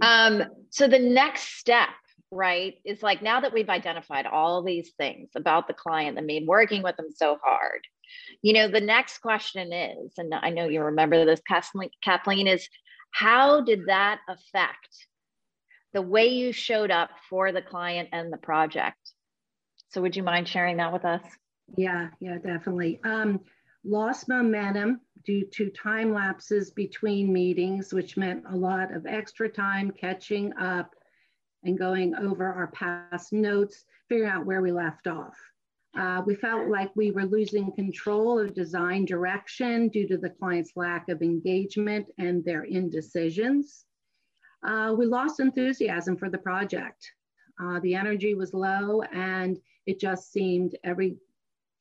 um, 0.00 0.44
so 0.70 0.86
the 0.86 0.98
next 0.98 1.58
step 1.58 1.88
right 2.30 2.74
is 2.84 3.02
like 3.02 3.22
now 3.22 3.40
that 3.40 3.52
we've 3.52 3.70
identified 3.70 4.26
all 4.26 4.62
these 4.62 4.90
things 4.98 5.30
about 5.34 5.66
the 5.66 5.74
client 5.74 6.16
that 6.16 6.26
made 6.26 6.46
working 6.46 6.82
with 6.82 6.96
them 6.96 7.08
so 7.14 7.38
hard 7.42 7.80
you 8.42 8.52
know 8.52 8.68
the 8.68 8.80
next 8.80 9.18
question 9.18 9.72
is 9.72 10.12
and 10.18 10.34
i 10.34 10.50
know 10.50 10.68
you 10.68 10.82
remember 10.82 11.24
this 11.24 11.40
kathleen, 11.48 11.90
kathleen 12.04 12.46
is 12.46 12.68
how 13.10 13.60
did 13.60 13.86
that 13.86 14.20
affect 14.28 15.06
the 15.92 16.02
way 16.02 16.26
you 16.26 16.52
showed 16.52 16.90
up 16.90 17.10
for 17.28 17.52
the 17.52 17.62
client 17.62 18.08
and 18.12 18.32
the 18.32 18.36
project 18.36 19.12
so 19.88 20.02
would 20.02 20.16
you 20.16 20.22
mind 20.22 20.46
sharing 20.46 20.76
that 20.76 20.92
with 20.92 21.04
us? 21.04 21.22
Yeah, 21.76 22.08
yeah, 22.20 22.38
definitely. 22.38 23.00
Um, 23.04 23.40
lost 23.84 24.28
momentum 24.28 25.00
due 25.24 25.46
to 25.54 25.70
time 25.70 26.12
lapses 26.12 26.70
between 26.70 27.32
meetings, 27.32 27.92
which 27.92 28.16
meant 28.16 28.44
a 28.50 28.56
lot 28.56 28.94
of 28.94 29.06
extra 29.06 29.48
time 29.48 29.90
catching 29.90 30.52
up 30.58 30.94
and 31.64 31.78
going 31.78 32.14
over 32.14 32.44
our 32.52 32.68
past 32.68 33.32
notes, 33.32 33.84
figuring 34.08 34.30
out 34.30 34.46
where 34.46 34.62
we 34.62 34.72
left 34.72 35.06
off. 35.06 35.36
Uh, 35.98 36.22
we 36.24 36.34
felt 36.36 36.68
like 36.68 36.94
we 36.94 37.10
were 37.10 37.24
losing 37.24 37.72
control 37.72 38.38
of 38.38 38.54
design 38.54 39.04
direction 39.04 39.88
due 39.88 40.06
to 40.06 40.16
the 40.16 40.30
client's 40.30 40.72
lack 40.76 41.08
of 41.08 41.22
engagement 41.22 42.08
and 42.18 42.44
their 42.44 42.62
indecisions. 42.62 43.84
Uh, 44.64 44.94
we 44.96 45.06
lost 45.06 45.40
enthusiasm 45.40 46.16
for 46.16 46.30
the 46.30 46.38
project. 46.38 47.10
Uh, 47.60 47.80
the 47.80 47.96
energy 47.96 48.34
was 48.34 48.54
low 48.54 49.02
and 49.12 49.58
it 49.86 49.98
just 49.98 50.30
seemed 50.32 50.76
every 50.84 51.16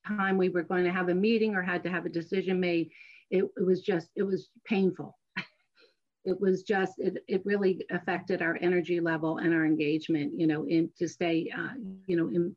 time 0.08 0.36
we 0.36 0.50
were 0.50 0.64
going 0.64 0.84
to 0.84 0.92
have 0.92 1.10
a 1.10 1.14
meeting 1.14 1.54
or 1.54 1.62
had 1.62 1.84
to 1.84 1.90
have 1.92 2.08
a 2.08 2.10
decision 2.10 2.60
made, 2.60 2.90
it, 3.30 3.44
it 3.56 3.64
was 3.64 3.82
just, 3.82 4.10
it 4.16 4.24
was 4.24 4.50
painful. 4.66 5.16
it 6.26 6.42
was 6.42 6.64
just, 6.64 6.94
it, 6.98 7.24
it 7.28 7.46
really 7.46 7.86
affected 7.92 8.42
our 8.42 8.58
energy 8.62 9.00
level 9.00 9.38
and 9.38 9.54
our 9.54 9.66
engagement, 9.66 10.34
you 10.36 10.48
know, 10.48 10.66
in 10.66 10.90
to 10.98 11.08
stay, 11.08 11.52
uh, 11.56 11.74
you 12.08 12.16
know, 12.16 12.30
in, 12.30 12.56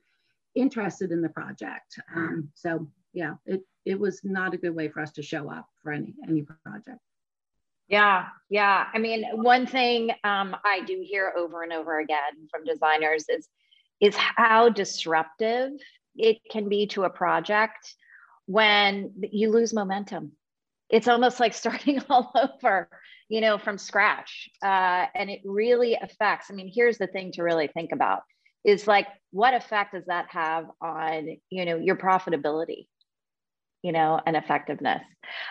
interested 0.55 1.13
in 1.13 1.23
the 1.23 1.29
project. 1.29 1.99
Um, 2.15 2.49
so 2.55 2.89
yeah, 3.13 3.35
it, 3.47 3.63
it 3.85 3.99
was 3.99 4.21
not 4.25 4.55
a 4.55 4.59
good 4.59 4.75
way 4.75 4.89
for 4.89 5.01
us 5.01 5.13
to 5.13 5.23
show 5.23 5.51
up 5.51 5.67
for 5.83 5.93
any, 5.93 6.15
any 6.29 6.43
project. 6.65 6.99
Yeah, 7.89 8.27
yeah. 8.49 8.87
I 8.95 8.99
mean, 8.99 9.25
one 9.33 9.67
thing 9.67 10.11
um, 10.23 10.57
I 10.65 10.83
do 10.87 11.03
hear 11.05 11.33
over 11.37 11.65
and 11.65 11.73
over 11.73 11.99
again 11.99 12.49
from 12.51 12.65
designers 12.65 13.25
is 13.29 13.49
is 14.01 14.17
how 14.17 14.71
disruptive 14.71 15.73
it 16.17 16.39
can 16.51 16.69
be 16.69 16.87
to 16.87 17.03
a 17.03 17.11
project 17.11 17.95
when 18.47 19.13
you 19.31 19.51
lose 19.51 19.75
momentum. 19.75 20.33
It's 20.89 21.09
almost 21.09 21.39
like 21.39 21.53
starting 21.53 22.01
all 22.09 22.33
over, 22.35 22.89
you 23.29 23.41
know, 23.41 23.59
from 23.59 23.77
scratch. 23.77 24.49
Uh, 24.63 25.07
and 25.15 25.29
it 25.29 25.41
really 25.45 25.97
affects. 26.01 26.47
I 26.51 26.55
mean, 26.55 26.71
here's 26.73 26.97
the 26.97 27.07
thing 27.09 27.33
to 27.33 27.43
really 27.43 27.69
think 27.69 27.93
about 27.93 28.23
is 28.65 28.87
like, 28.87 29.07
what 29.31 29.55
effect 29.55 29.95
does 29.95 30.05
that 30.07 30.27
have 30.31 30.67
on, 30.81 31.37
you 31.51 31.65
know, 31.65 31.77
your 31.77 31.97
profitability? 31.97 32.87
you 33.83 33.93
know, 33.93 34.21
and 34.27 34.37
effectiveness. 34.37 35.03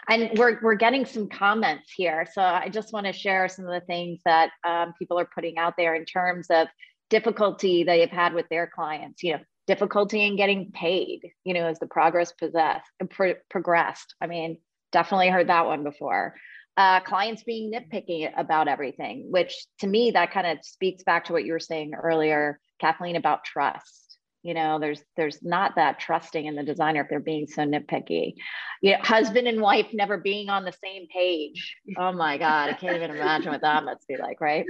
And 0.07 0.37
we're, 0.37 0.59
we're 0.61 0.75
getting 0.75 1.05
some 1.05 1.29
comments 1.29 1.91
here. 1.95 2.27
So 2.31 2.41
I 2.41 2.69
just 2.69 2.93
want 2.93 3.05
to 3.07 3.13
share 3.13 3.47
some 3.49 3.65
of 3.65 3.71
the 3.71 3.85
things 3.85 4.19
that 4.25 4.51
um, 4.63 4.93
people 4.99 5.19
are 5.19 5.29
putting 5.33 5.57
out 5.57 5.75
there 5.77 5.95
in 5.95 6.05
terms 6.05 6.47
of 6.49 6.67
difficulty 7.09 7.83
they've 7.83 8.09
had 8.09 8.33
with 8.33 8.47
their 8.49 8.67
clients, 8.67 9.23
you 9.23 9.33
know, 9.33 9.39
difficulty 9.67 10.25
in 10.25 10.35
getting 10.35 10.71
paid, 10.71 11.21
you 11.43 11.53
know, 11.53 11.65
as 11.65 11.79
the 11.79 11.87
progress 11.87 12.31
possessed, 12.33 12.85
pro- 13.09 13.35
progressed. 13.49 14.15
I 14.21 14.27
mean, 14.27 14.57
definitely 14.91 15.29
heard 15.29 15.49
that 15.49 15.65
one 15.65 15.83
before. 15.83 16.35
Uh, 16.77 16.99
clients 17.01 17.43
being 17.43 17.71
nitpicky 17.71 18.31
about 18.37 18.67
everything, 18.67 19.27
which 19.29 19.65
to 19.79 19.87
me, 19.87 20.11
that 20.11 20.31
kind 20.31 20.47
of 20.47 20.63
speaks 20.63 21.03
back 21.03 21.25
to 21.25 21.33
what 21.33 21.45
you 21.45 21.51
were 21.51 21.59
saying 21.59 21.93
earlier, 21.93 22.59
Kathleen, 22.79 23.15
about 23.15 23.43
trust. 23.43 24.17
You 24.41 24.53
know, 24.53 24.79
there's 24.79 25.03
there's 25.17 25.43
not 25.43 25.75
that 25.75 25.99
trusting 25.99 26.45
in 26.45 26.55
the 26.55 26.63
designer 26.63 27.01
if 27.01 27.09
they're 27.09 27.19
being 27.19 27.47
so 27.47 27.63
nitpicky. 27.63 28.35
You 28.81 28.93
know, 28.93 28.99
husband 29.01 29.47
and 29.47 29.59
wife 29.59 29.87
never 29.93 30.17
being 30.17 30.49
on 30.49 30.63
the 30.63 30.73
same 30.83 31.07
page. 31.13 31.75
Oh 31.97 32.13
my 32.13 32.37
God, 32.37 32.69
I 32.69 32.73
can't 32.73 32.95
even 32.95 33.11
imagine 33.11 33.51
what 33.51 33.61
that 33.61 33.83
must 33.83 34.07
be 34.07 34.15
like, 34.17 34.39
right? 34.39 34.65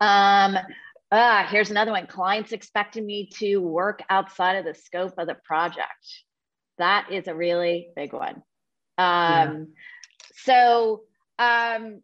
Um, 0.00 0.56
ah, 1.12 1.46
here's 1.50 1.70
another 1.70 1.92
one. 1.92 2.06
Clients 2.06 2.52
expecting 2.52 3.04
me 3.04 3.28
to 3.38 3.58
work 3.58 4.02
outside 4.08 4.56
of 4.56 4.64
the 4.64 4.74
scope 4.74 5.14
of 5.18 5.26
the 5.26 5.36
project. 5.44 6.24
That 6.78 7.08
is 7.12 7.28
a 7.28 7.34
really 7.34 7.90
big 7.94 8.12
one. 8.12 8.42
Um, 8.96 8.98
yeah. 8.98 9.64
So, 10.36 11.02
um, 11.38 12.00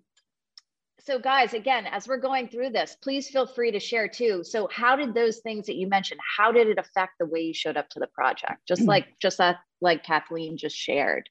so 1.07 1.21
guys, 1.21 1.55
again, 1.55 1.87
as 1.87 2.09
we're 2.09 2.17
going 2.17 2.49
through 2.49 2.71
this, 2.71 2.97
please 3.01 3.29
feel 3.29 3.47
free 3.47 3.71
to 3.71 3.79
share 3.79 4.09
too. 4.09 4.43
So, 4.43 4.69
how 4.73 4.97
did 4.97 5.15
those 5.15 5.39
things 5.39 5.67
that 5.67 5.77
you 5.77 5.87
mentioned? 5.87 6.21
How 6.37 6.51
did 6.51 6.67
it 6.67 6.79
affect 6.79 7.13
the 7.21 7.27
way 7.27 7.43
you 7.43 7.55
showed 7.55 7.77
up 7.77 7.89
to 7.91 8.01
the 8.01 8.09
project? 8.09 8.67
Just 8.67 8.83
mm-hmm. 8.83 8.89
like 8.89 9.07
just 9.21 9.39
that, 9.39 9.59
like 9.81 10.03
Kathleen 10.03 10.57
just 10.57 10.77
shared. 10.77 11.29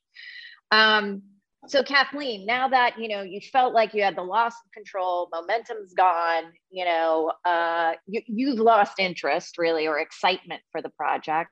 Um, 0.72 1.24
so 1.68 1.82
kathleen 1.82 2.46
now 2.46 2.68
that 2.68 3.00
you 3.00 3.08
know 3.08 3.24
you 3.24 3.42
felt 3.42 3.74
like 3.74 3.96
you 3.96 4.04
had 4.04 4.16
the 4.16 4.22
loss 4.22 4.54
of 4.54 4.72
control 4.72 5.28
momentum's 5.34 5.96
gone 5.96 6.44
you 6.70 6.86
know 6.86 7.32
uh, 7.44 7.94
you, 8.06 8.22
you've 8.28 8.60
lost 8.60 9.00
interest 9.00 9.58
really 9.58 9.88
or 9.88 9.98
excitement 9.98 10.62
for 10.72 10.84
the 10.84 10.90
project 10.90 11.50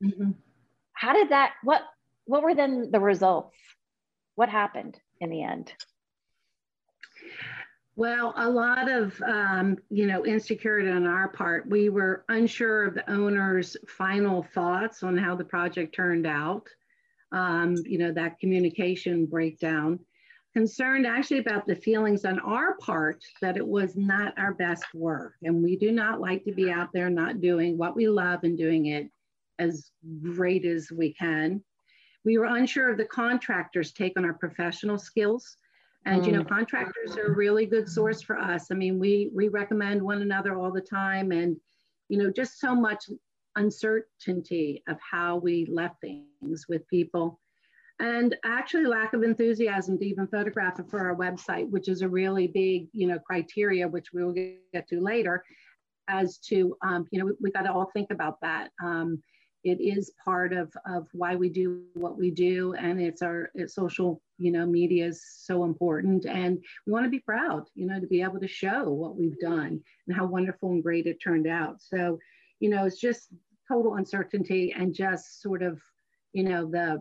mm-hmm. 0.00 0.30
how 0.92 1.12
did 1.12 1.30
that 1.30 1.54
what 1.64 1.82
what 2.26 2.44
were 2.44 2.54
then 2.54 2.90
the 2.92 3.00
results 3.00 3.56
what 4.36 4.48
happened 4.48 4.96
in 5.20 5.30
the 5.30 5.42
end 5.42 5.72
well, 8.00 8.32
a 8.38 8.48
lot 8.48 8.90
of, 8.90 9.20
um, 9.20 9.76
you 9.90 10.06
know, 10.06 10.24
insecurity 10.24 10.90
on 10.90 11.06
our 11.06 11.28
part. 11.28 11.68
We 11.68 11.90
were 11.90 12.24
unsure 12.30 12.84
of 12.84 12.94
the 12.94 13.10
owner's 13.10 13.76
final 13.86 14.42
thoughts 14.54 15.02
on 15.02 15.18
how 15.18 15.36
the 15.36 15.44
project 15.44 15.94
turned 15.94 16.26
out 16.26 16.66
um, 17.32 17.76
you 17.84 17.98
know, 17.98 18.10
that 18.12 18.38
communication 18.38 19.26
breakdown. 19.26 19.98
Concerned 20.54 21.06
actually 21.06 21.40
about 21.40 21.66
the 21.66 21.76
feelings 21.76 22.24
on 22.24 22.38
our 22.40 22.78
part 22.78 23.22
that 23.42 23.58
it 23.58 23.66
was 23.66 23.96
not 23.96 24.32
our 24.38 24.54
best 24.54 24.86
work. 24.94 25.34
And 25.42 25.62
we 25.62 25.76
do 25.76 25.92
not 25.92 26.22
like 26.22 26.42
to 26.44 26.52
be 26.52 26.70
out 26.70 26.88
there 26.94 27.10
not 27.10 27.42
doing 27.42 27.76
what 27.76 27.94
we 27.94 28.08
love 28.08 28.40
and 28.44 28.56
doing 28.56 28.86
it 28.86 29.10
as 29.58 29.90
great 30.22 30.64
as 30.64 30.90
we 30.90 31.12
can. 31.12 31.62
We 32.24 32.38
were 32.38 32.46
unsure 32.46 32.90
of 32.90 32.96
the 32.96 33.04
contractor's 33.04 33.92
take 33.92 34.14
on 34.16 34.24
our 34.24 34.32
professional 34.32 34.96
skills. 34.96 35.58
And 36.06 36.24
you 36.24 36.32
know, 36.32 36.42
mm. 36.42 36.48
contractors 36.48 37.16
are 37.16 37.26
a 37.26 37.36
really 37.36 37.66
good 37.66 37.88
source 37.88 38.22
for 38.22 38.38
us. 38.38 38.70
I 38.70 38.74
mean, 38.74 38.98
we 38.98 39.30
we 39.34 39.48
recommend 39.48 40.02
one 40.02 40.22
another 40.22 40.58
all 40.58 40.72
the 40.72 40.80
time, 40.80 41.30
and 41.30 41.56
you 42.08 42.18
know, 42.18 42.30
just 42.30 42.58
so 42.58 42.74
much 42.74 43.04
uncertainty 43.56 44.82
of 44.88 44.96
how 45.00 45.36
we 45.36 45.66
left 45.66 46.00
things 46.00 46.66
with 46.68 46.86
people 46.88 47.38
and 48.00 48.34
actually 48.44 48.86
lack 48.86 49.12
of 49.12 49.22
enthusiasm 49.22 49.98
to 49.98 50.06
even 50.06 50.26
photograph 50.26 50.78
it 50.80 50.88
for 50.88 51.00
our 51.00 51.14
website 51.14 51.68
which 51.68 51.88
is 51.88 52.02
a 52.02 52.08
really 52.08 52.46
big 52.46 52.88
you 52.92 53.06
know 53.06 53.18
criteria 53.18 53.86
which 53.86 54.12
we 54.12 54.24
will 54.24 54.32
get 54.32 54.88
to 54.88 55.00
later 55.00 55.44
as 56.08 56.38
to 56.38 56.76
um, 56.82 57.06
you 57.10 57.18
know 57.18 57.26
we, 57.26 57.32
we 57.40 57.50
got 57.50 57.62
to 57.62 57.72
all 57.72 57.90
think 57.92 58.10
about 58.10 58.40
that 58.40 58.70
um, 58.82 59.22
it 59.62 59.80
is 59.80 60.12
part 60.24 60.52
of, 60.52 60.72
of 60.86 61.06
why 61.12 61.36
we 61.36 61.50
do 61.50 61.82
what 61.94 62.16
we 62.16 62.30
do 62.30 62.74
and 62.74 63.00
it's 63.00 63.22
our 63.22 63.50
it's 63.54 63.74
social 63.74 64.20
you 64.40 64.50
know 64.50 64.66
media 64.66 65.06
is 65.06 65.22
so 65.22 65.64
important 65.64 66.24
and 66.24 66.58
we 66.86 66.92
want 66.92 67.04
to 67.04 67.10
be 67.10 67.20
proud 67.20 67.64
you 67.74 67.86
know 67.86 68.00
to 68.00 68.06
be 68.06 68.22
able 68.22 68.40
to 68.40 68.48
show 68.48 68.90
what 68.90 69.16
we've 69.16 69.38
done 69.38 69.80
and 70.06 70.16
how 70.16 70.24
wonderful 70.24 70.70
and 70.70 70.82
great 70.82 71.06
it 71.06 71.18
turned 71.22 71.46
out 71.46 71.80
so 71.80 72.18
you 72.60 72.68
know, 72.68 72.84
it's 72.84 73.00
just 73.00 73.28
total 73.66 73.94
uncertainty 73.94 74.74
and 74.76 74.94
just 74.94 75.42
sort 75.42 75.62
of 75.62 75.80
you 76.32 76.44
know, 76.44 76.70
the 76.70 77.00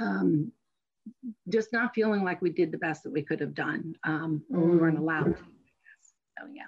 um, 0.00 0.52
just 1.48 1.72
not 1.72 1.94
feeling 1.94 2.22
like 2.22 2.42
we 2.42 2.50
did 2.50 2.70
the 2.70 2.78
best 2.78 3.02
that 3.04 3.12
we 3.12 3.22
could 3.22 3.40
have 3.40 3.54
done 3.54 3.94
um, 4.04 4.42
or 4.52 4.60
we 4.60 4.76
weren't 4.76 4.98
mm. 4.98 5.00
allowed 5.00 5.36
to. 5.36 5.42
So, 6.38 6.46
yeah. 6.52 6.64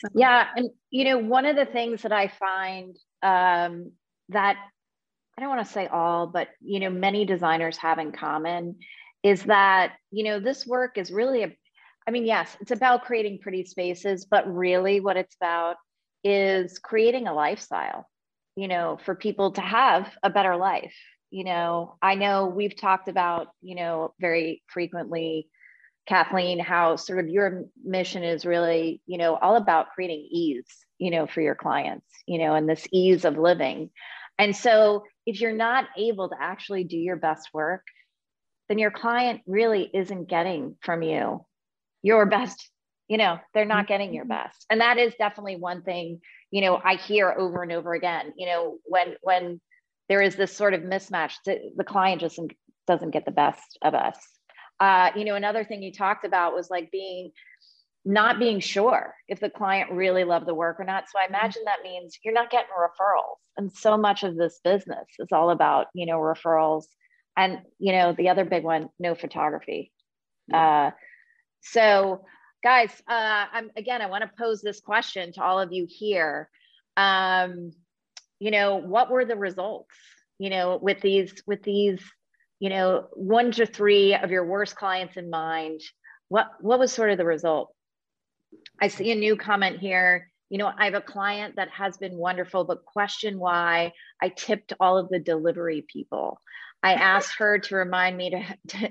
So, 0.00 0.08
yeah. 0.14 0.48
And, 0.56 0.70
you 0.90 1.04
know, 1.04 1.18
one 1.18 1.46
of 1.46 1.54
the 1.54 1.64
things 1.64 2.02
that 2.02 2.12
I 2.12 2.26
find 2.26 2.96
um, 3.22 3.92
that 4.30 4.56
I 5.36 5.40
don't 5.40 5.50
want 5.50 5.64
to 5.64 5.72
say 5.72 5.86
all, 5.86 6.26
but, 6.26 6.48
you 6.60 6.80
know, 6.80 6.90
many 6.90 7.24
designers 7.24 7.76
have 7.76 7.98
in 7.98 8.10
common 8.10 8.76
is 9.26 9.42
that, 9.44 9.92
you 10.10 10.24
know, 10.24 10.40
this 10.40 10.66
work 10.66 10.98
is 10.98 11.10
really 11.10 11.42
a, 11.42 11.56
I 12.06 12.10
mean, 12.10 12.24
yes, 12.24 12.56
it's 12.60 12.70
about 12.70 13.04
creating 13.04 13.40
pretty 13.40 13.64
spaces, 13.64 14.24
but 14.24 14.52
really 14.52 15.00
what 15.00 15.16
it's 15.16 15.34
about 15.40 15.76
is 16.22 16.78
creating 16.78 17.26
a 17.26 17.34
lifestyle, 17.34 18.08
you 18.54 18.68
know, 18.68 18.98
for 19.04 19.14
people 19.14 19.52
to 19.52 19.60
have 19.60 20.10
a 20.22 20.30
better 20.30 20.56
life 20.56 20.94
you 21.30 21.44
know, 21.44 21.96
I 22.00 22.14
know 22.14 22.46
we've 22.46 22.76
talked 22.76 23.08
about, 23.08 23.48
you 23.60 23.74
know, 23.74 24.14
very 24.20 24.62
frequently, 24.68 25.48
Kathleen, 26.06 26.58
how 26.58 26.96
sort 26.96 27.18
of 27.18 27.28
your 27.28 27.64
mission 27.84 28.22
is 28.22 28.46
really, 28.46 29.02
you 29.06 29.18
know, 29.18 29.36
all 29.36 29.56
about 29.56 29.90
creating 29.90 30.28
ease, 30.30 30.66
you 30.98 31.10
know, 31.10 31.26
for 31.26 31.40
your 31.40 31.54
clients, 31.54 32.06
you 32.26 32.38
know, 32.38 32.54
and 32.54 32.68
this 32.68 32.86
ease 32.92 33.24
of 33.24 33.36
living. 33.36 33.90
And 34.38 34.54
so 34.54 35.04
if 35.26 35.40
you're 35.40 35.52
not 35.52 35.86
able 35.96 36.28
to 36.28 36.36
actually 36.40 36.84
do 36.84 36.96
your 36.96 37.16
best 37.16 37.48
work, 37.52 37.82
then 38.68 38.78
your 38.78 38.90
client 38.90 39.40
really 39.46 39.90
isn't 39.92 40.28
getting 40.28 40.76
from 40.80 41.02
you 41.02 41.44
your 42.02 42.26
best 42.26 42.70
you 43.08 43.16
know 43.16 43.38
they're 43.54 43.64
not 43.64 43.86
getting 43.86 44.12
your 44.12 44.24
mm-hmm. 44.24 44.44
best 44.44 44.66
and 44.70 44.80
that 44.80 44.98
is 44.98 45.14
definitely 45.18 45.56
one 45.56 45.82
thing 45.82 46.20
you 46.50 46.60
know 46.60 46.80
i 46.84 46.96
hear 46.96 47.32
over 47.32 47.62
and 47.62 47.72
over 47.72 47.94
again 47.94 48.32
you 48.36 48.46
know 48.46 48.78
when 48.84 49.14
when 49.22 49.60
there 50.08 50.22
is 50.22 50.36
this 50.36 50.54
sort 50.54 50.74
of 50.74 50.82
mismatch. 50.82 51.34
The 51.44 51.84
client 51.84 52.20
just 52.20 52.38
doesn't 52.86 53.10
get 53.10 53.24
the 53.24 53.30
best 53.30 53.78
of 53.82 53.94
us. 53.94 54.18
Uh, 54.78 55.10
you 55.16 55.24
know, 55.24 55.34
another 55.34 55.64
thing 55.64 55.82
you 55.82 55.92
talked 55.92 56.24
about 56.24 56.54
was 56.54 56.70
like 56.70 56.90
being 56.90 57.32
not 58.04 58.38
being 58.38 58.60
sure 58.60 59.14
if 59.26 59.40
the 59.40 59.50
client 59.50 59.90
really 59.90 60.22
loved 60.22 60.46
the 60.46 60.54
work 60.54 60.78
or 60.78 60.84
not. 60.84 61.06
So 61.08 61.18
I 61.18 61.24
mm-hmm. 61.24 61.34
imagine 61.34 61.62
that 61.64 61.82
means 61.82 62.18
you're 62.22 62.34
not 62.34 62.50
getting 62.50 62.70
referrals. 62.70 63.38
And 63.56 63.72
so 63.72 63.96
much 63.96 64.22
of 64.22 64.36
this 64.36 64.60
business 64.62 65.06
is 65.18 65.28
all 65.32 65.50
about, 65.50 65.86
you 65.94 66.06
know, 66.06 66.18
referrals. 66.18 66.84
And, 67.36 67.60
you 67.78 67.92
know, 67.92 68.14
the 68.16 68.30
other 68.30 68.44
big 68.44 68.64
one, 68.64 68.88
no 68.98 69.14
photography. 69.14 69.92
Uh, 70.52 70.90
so 71.60 72.24
guys, 72.62 72.90
uh, 73.08 73.46
I'm 73.52 73.70
again, 73.76 74.02
I 74.02 74.06
want 74.06 74.22
to 74.22 74.30
pose 74.38 74.62
this 74.62 74.80
question 74.80 75.32
to 75.34 75.42
all 75.42 75.60
of 75.60 75.72
you 75.72 75.86
here. 75.88 76.48
Um, 76.96 77.72
you 78.38 78.50
know 78.50 78.76
what 78.76 79.10
were 79.10 79.24
the 79.24 79.36
results 79.36 79.94
you 80.38 80.50
know 80.50 80.78
with 80.80 81.00
these 81.00 81.42
with 81.46 81.62
these 81.62 82.00
you 82.60 82.68
know 82.68 83.06
one 83.12 83.50
to 83.52 83.66
three 83.66 84.14
of 84.14 84.30
your 84.30 84.44
worst 84.44 84.76
clients 84.76 85.16
in 85.16 85.30
mind? 85.30 85.80
What 86.28 86.48
what 86.60 86.78
was 86.78 86.92
sort 86.92 87.10
of 87.10 87.18
the 87.18 87.24
result? 87.24 87.72
I 88.80 88.88
see 88.88 89.10
a 89.10 89.16
new 89.16 89.36
comment 89.36 89.78
here. 89.78 90.30
You 90.48 90.58
know 90.58 90.70
i 90.78 90.84
have 90.84 90.94
a 90.94 91.00
client 91.00 91.56
that 91.56 91.70
has 91.70 91.96
been 91.96 92.16
wonderful 92.16 92.64
but 92.64 92.84
question 92.84 93.40
why 93.40 93.92
i 94.22 94.28
tipped 94.28 94.72
all 94.78 94.96
of 94.96 95.08
the 95.08 95.18
delivery 95.18 95.84
people 95.92 96.40
i 96.82 96.92
asked 96.94 97.36
her 97.38 97.58
to 97.58 97.76
remind 97.76 98.16
me 98.16 98.30
to, 98.30 98.56
to 98.68 98.90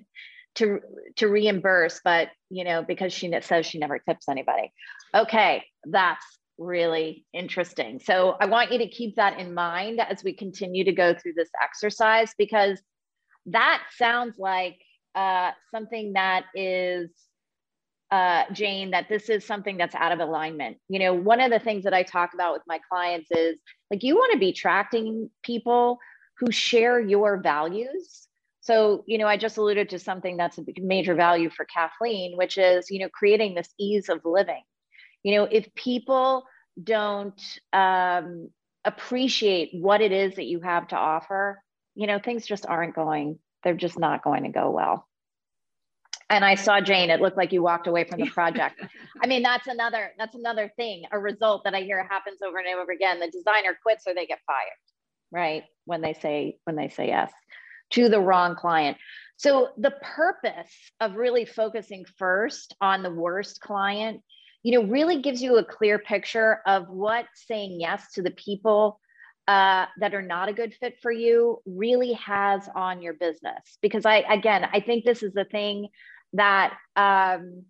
to 0.55 0.79
to 1.17 1.27
reimburse 1.27 1.99
but 2.03 2.29
you 2.49 2.63
know 2.63 2.81
because 2.81 3.11
she 3.11 3.31
says 3.41 3.65
she 3.65 3.77
never 3.77 3.99
tips 3.99 4.29
anybody 4.29 4.71
okay 5.13 5.63
that's 5.85 6.25
really 6.57 7.25
interesting. 7.33 7.99
So 7.99 8.35
I 8.39 8.45
want 8.45 8.71
you 8.71 8.79
to 8.79 8.87
keep 8.87 9.15
that 9.15 9.39
in 9.39 9.53
mind 9.53 9.99
as 9.99 10.23
we 10.23 10.33
continue 10.33 10.83
to 10.85 10.91
go 10.91 11.13
through 11.13 11.33
this 11.33 11.49
exercise 11.61 12.33
because 12.37 12.81
that 13.47 13.83
sounds 13.97 14.37
like 14.39 14.79
uh, 15.13 15.51
something 15.73 16.13
that 16.13 16.45
is, 16.55 17.09
uh, 18.11 18.43
Jane, 18.53 18.91
that 18.91 19.09
this 19.09 19.29
is 19.29 19.45
something 19.45 19.77
that's 19.77 19.95
out 19.95 20.11
of 20.11 20.19
alignment. 20.19 20.77
You 20.89 20.99
know, 20.99 21.13
one 21.13 21.41
of 21.41 21.51
the 21.51 21.59
things 21.59 21.83
that 21.83 21.93
I 21.93 22.03
talk 22.03 22.33
about 22.33 22.53
with 22.53 22.63
my 22.67 22.79
clients 22.89 23.29
is 23.31 23.57
like 23.91 24.03
you 24.03 24.15
want 24.15 24.33
to 24.33 24.39
be 24.39 24.49
attracting 24.49 25.29
people 25.43 25.97
who 26.39 26.51
share 26.51 26.99
your 26.99 27.37
values. 27.37 28.27
So, 28.61 29.03
you 29.07 29.17
know, 29.17 29.27
I 29.27 29.37
just 29.37 29.57
alluded 29.57 29.89
to 29.89 29.99
something 29.99 30.37
that's 30.37 30.57
a 30.57 30.63
major 30.77 31.15
value 31.15 31.49
for 31.49 31.65
Kathleen, 31.65 32.35
which 32.35 32.57
is, 32.57 32.89
you 32.89 32.99
know, 32.99 33.09
creating 33.09 33.53
this 33.53 33.69
ease 33.79 34.09
of 34.09 34.21
living 34.25 34.63
you 35.25 35.35
know, 35.35 35.45
if 35.51 35.73
people 35.73 36.45
don't 36.81 37.41
um, 37.73 38.51
appreciate 38.85 39.71
what 39.73 39.99
it 39.99 40.11
is 40.11 40.35
that 40.35 40.45
you 40.45 40.59
have 40.59 40.87
to 40.89 40.95
offer, 40.95 41.63
you 41.95 42.05
know, 42.05 42.19
things 42.19 42.45
just 42.45 42.67
aren't 42.67 42.93
going, 42.93 43.39
they're 43.63 43.73
just 43.73 43.97
not 43.97 44.23
going 44.23 44.43
to 44.43 44.49
go 44.49 44.69
well. 44.69 45.07
And 46.29 46.45
I 46.45 46.53
saw 46.53 46.79
Jane, 46.79 47.09
it 47.09 47.21
looked 47.21 47.37
like 47.37 47.53
you 47.53 47.63
walked 47.63 47.87
away 47.87 48.03
from 48.03 48.19
the 48.19 48.29
project. 48.29 48.79
I 49.23 49.25
mean, 49.25 49.41
that's 49.41 49.65
another, 49.65 50.11
that's 50.19 50.35
another 50.35 50.71
thing, 50.75 51.05
a 51.11 51.17
result 51.17 51.63
that 51.63 51.73
I 51.73 51.81
hear 51.81 52.03
happens 52.03 52.43
over 52.43 52.59
and 52.59 52.67
over 52.79 52.91
again. 52.91 53.19
The 53.19 53.31
designer 53.31 53.75
quits 53.81 54.03
or 54.05 54.13
they 54.13 54.27
get 54.27 54.41
fired, 54.45 54.77
right? 55.35 55.63
When 55.85 56.01
they 56.01 56.13
say, 56.13 56.57
when 56.63 56.75
they 56.75 56.89
say 56.89 57.07
yes 57.07 57.31
to 57.91 58.09
the 58.09 58.19
wrong 58.19 58.55
client. 58.55 58.97
So 59.37 59.69
the 59.77 59.91
purpose 60.01 60.73
of 61.01 61.15
really 61.15 61.45
focusing 61.45 62.05
first 62.17 62.75
on 62.81 63.03
the 63.03 63.11
worst 63.11 63.59
client 63.59 64.21
you 64.65 64.71
know, 64.71 64.87
really 64.87 65.21
gives 65.21 65.43
you 65.43 65.59
a 65.59 65.63
clear 65.63 65.99
picture 65.99 66.59
of 66.65 66.89
what 66.89 67.25
saying 67.35 67.79
yes 67.79 68.11
to 68.13 68.23
the 68.23 68.31
people 68.31 68.99
uh, 69.47 69.85
that 69.99 70.15
are 70.15 70.23
not 70.23 70.49
a 70.49 70.53
good 70.53 70.73
fit 70.79 70.95
for 71.03 71.11
you 71.11 71.61
really 71.67 72.13
has 72.13 72.67
on 72.75 72.99
your 72.99 73.13
business. 73.13 73.77
Because 73.83 74.07
I, 74.07 74.25
again, 74.27 74.67
I 74.73 74.79
think 74.79 75.05
this 75.05 75.21
is 75.21 75.33
the 75.33 75.45
thing 75.45 75.89
that 76.33 76.73
um, 76.95 77.65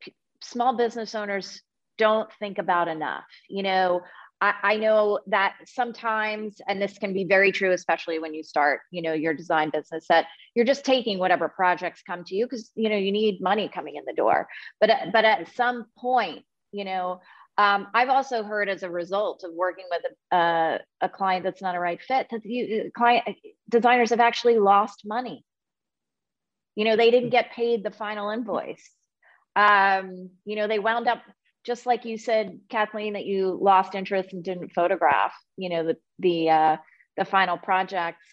p- 0.00 0.16
small 0.42 0.76
business 0.76 1.14
owners 1.14 1.62
don't 1.98 2.28
think 2.40 2.58
about 2.58 2.88
enough. 2.88 3.22
You 3.48 3.62
know, 3.62 4.00
I, 4.40 4.54
I 4.62 4.76
know 4.76 5.20
that 5.28 5.54
sometimes, 5.66 6.60
and 6.68 6.80
this 6.80 6.98
can 6.98 7.12
be 7.12 7.24
very 7.24 7.52
true, 7.52 7.72
especially 7.72 8.18
when 8.18 8.34
you 8.34 8.42
start, 8.42 8.80
you 8.90 9.02
know, 9.02 9.12
your 9.12 9.34
design 9.34 9.70
business, 9.70 10.06
that 10.08 10.26
you're 10.54 10.64
just 10.64 10.84
taking 10.84 11.18
whatever 11.18 11.48
projects 11.48 12.02
come 12.06 12.24
to 12.24 12.34
you 12.34 12.46
because 12.46 12.70
you 12.74 12.88
know 12.88 12.96
you 12.96 13.12
need 13.12 13.40
money 13.40 13.68
coming 13.68 13.96
in 13.96 14.04
the 14.06 14.12
door. 14.12 14.48
But 14.80 14.90
but 15.12 15.24
at 15.24 15.54
some 15.54 15.86
point, 15.96 16.44
you 16.72 16.84
know, 16.84 17.20
um, 17.56 17.86
I've 17.94 18.08
also 18.08 18.42
heard 18.42 18.68
as 18.68 18.82
a 18.82 18.90
result 18.90 19.44
of 19.44 19.52
working 19.54 19.84
with 19.90 20.02
a, 20.32 20.36
uh, 20.36 20.78
a 21.00 21.08
client 21.08 21.44
that's 21.44 21.62
not 21.62 21.76
a 21.76 21.80
right 21.80 22.02
fit 22.02 22.26
that 22.30 22.44
you, 22.44 22.90
client 22.96 23.24
designers 23.68 24.10
have 24.10 24.20
actually 24.20 24.58
lost 24.58 25.02
money. 25.04 25.44
You 26.74 26.84
know, 26.84 26.96
they 26.96 27.12
didn't 27.12 27.30
get 27.30 27.52
paid 27.52 27.84
the 27.84 27.92
final 27.92 28.30
invoice. 28.30 28.90
Um, 29.54 30.30
you 30.44 30.56
know, 30.56 30.66
they 30.66 30.80
wound 30.80 31.06
up 31.06 31.22
just 31.64 31.86
like 31.86 32.04
you 32.04 32.18
said, 32.18 32.60
Kathleen, 32.68 33.14
that 33.14 33.24
you 33.24 33.58
lost 33.60 33.94
interest 33.94 34.32
and 34.32 34.44
didn't 34.44 34.72
photograph, 34.74 35.32
you 35.56 35.68
know, 35.68 35.84
the 35.84 35.96
the 36.18 36.50
uh, 36.50 36.76
the 37.16 37.24
final 37.24 37.56
projects. 37.56 38.24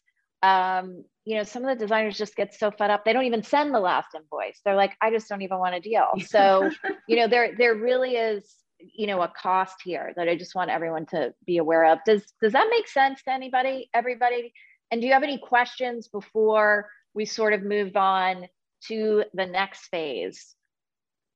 Um, 0.43 1.05
you 1.23 1.37
know, 1.37 1.43
some 1.43 1.63
of 1.63 1.69
the 1.69 1.81
designers 1.81 2.17
just 2.17 2.35
get 2.35 2.53
so 2.55 2.71
fed 2.71 2.89
up 2.89 3.05
they 3.05 3.13
don't 3.13 3.25
even 3.25 3.43
send 3.43 3.73
the 3.73 3.79
last 3.79 4.09
invoice. 4.15 4.59
They're 4.65 4.75
like, 4.75 4.93
I 5.01 5.11
just 5.11 5.29
don't 5.29 5.43
even 5.43 5.59
want 5.59 5.75
a 5.75 5.79
deal. 5.79 6.07
So, 6.27 6.69
you 7.07 7.15
know, 7.17 7.27
there 7.27 7.55
there 7.57 7.75
really 7.75 8.15
is 8.15 8.55
you 8.79 9.05
know 9.05 9.21
a 9.21 9.27
cost 9.27 9.75
here 9.83 10.11
that 10.15 10.27
I 10.27 10.35
just 10.35 10.55
want 10.55 10.71
everyone 10.71 11.05
to 11.07 11.33
be 11.45 11.57
aware 11.57 11.85
of. 11.85 11.99
Does 12.05 12.23
does 12.41 12.53
that 12.53 12.67
make 12.69 12.87
sense 12.87 13.21
to 13.23 13.31
anybody? 13.31 13.89
Everybody? 13.93 14.53
And 14.91 14.99
do 14.99 15.07
you 15.07 15.13
have 15.13 15.23
any 15.23 15.37
questions 15.37 16.09
before 16.09 16.89
we 17.13 17.25
sort 17.25 17.53
of 17.53 17.63
move 17.63 17.95
on 17.95 18.47
to 18.87 19.23
the 19.33 19.45
next 19.45 19.87
phase? 19.87 20.55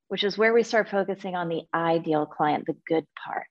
Which 0.07 0.23
is 0.23 0.37
where 0.37 0.53
we 0.53 0.63
start 0.63 0.89
focusing 0.89 1.35
on 1.35 1.49
the 1.49 1.63
ideal 1.73 2.25
client, 2.25 2.65
the 2.65 2.75
good 2.87 3.05
parts. 3.25 3.49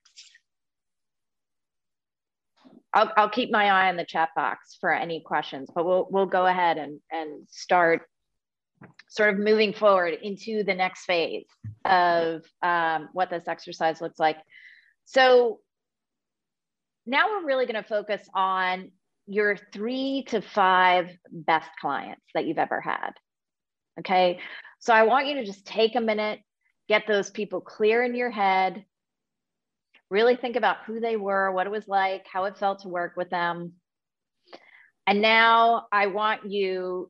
I'll, 2.93 3.11
I'll 3.17 3.29
keep 3.29 3.51
my 3.51 3.65
eye 3.65 3.89
on 3.89 3.97
the 3.97 4.05
chat 4.05 4.29
box 4.35 4.77
for 4.79 4.93
any 4.93 5.19
questions, 5.19 5.69
but 5.73 5.85
we'll, 5.85 6.07
we'll 6.09 6.25
go 6.27 6.45
ahead 6.45 6.77
and, 6.77 7.01
and 7.11 7.45
start 7.49 8.03
sort 9.09 9.33
of 9.33 9.39
moving 9.39 9.73
forward 9.73 10.17
into 10.21 10.63
the 10.63 10.73
next 10.73 11.05
phase 11.05 11.45
of 11.83 12.43
um, 12.61 13.09
what 13.13 13.29
this 13.29 13.47
exercise 13.47 13.99
looks 13.99 14.19
like. 14.19 14.37
So 15.05 15.59
now 17.05 17.29
we're 17.29 17.45
really 17.45 17.65
going 17.65 17.81
to 17.81 17.87
focus 17.87 18.21
on 18.33 18.91
your 19.27 19.57
three 19.73 20.23
to 20.27 20.41
five 20.41 21.09
best 21.31 21.69
clients 21.81 22.23
that 22.33 22.45
you've 22.45 22.57
ever 22.57 22.79
had. 22.79 23.11
Okay. 23.99 24.39
So 24.85 24.93
I 24.93 25.01
want 25.01 25.25
you 25.25 25.33
to 25.35 25.45
just 25.45 25.65
take 25.65 25.95
a 25.95 25.99
minute, 25.99 26.41
get 26.87 27.07
those 27.07 27.31
people 27.31 27.59
clear 27.59 28.03
in 28.03 28.13
your 28.13 28.29
head, 28.29 28.85
really 30.11 30.35
think 30.35 30.55
about 30.55 30.83
who 30.85 30.99
they 30.99 31.15
were, 31.15 31.51
what 31.51 31.65
it 31.65 31.71
was 31.71 31.87
like, 31.87 32.27
how 32.31 32.45
it 32.45 32.59
felt 32.59 32.83
to 32.83 32.87
work 32.87 33.13
with 33.17 33.31
them. 33.31 33.73
And 35.07 35.23
now 35.23 35.87
I 35.91 36.05
want 36.05 36.51
you 36.51 37.09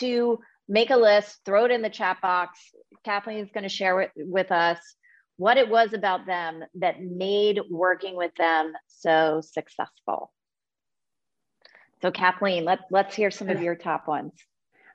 to 0.00 0.38
make 0.68 0.90
a 0.90 0.98
list, 0.98 1.38
throw 1.46 1.64
it 1.64 1.70
in 1.70 1.80
the 1.80 1.88
chat 1.88 2.20
box. 2.20 2.58
Kathleen 3.06 3.38
is 3.38 3.50
going 3.52 3.64
to 3.64 3.70
share 3.70 3.96
with, 3.96 4.10
with 4.14 4.52
us 4.52 4.78
what 5.38 5.56
it 5.56 5.70
was 5.70 5.94
about 5.94 6.26
them 6.26 6.62
that 6.74 7.00
made 7.00 7.58
working 7.70 8.16
with 8.18 8.34
them 8.34 8.74
so 8.86 9.40
successful. 9.42 10.30
So 12.02 12.10
Kathleen, 12.10 12.66
let, 12.66 12.80
let's 12.90 13.16
hear 13.16 13.30
some 13.30 13.48
of 13.48 13.62
your 13.62 13.76
top 13.76 14.06
ones. 14.06 14.34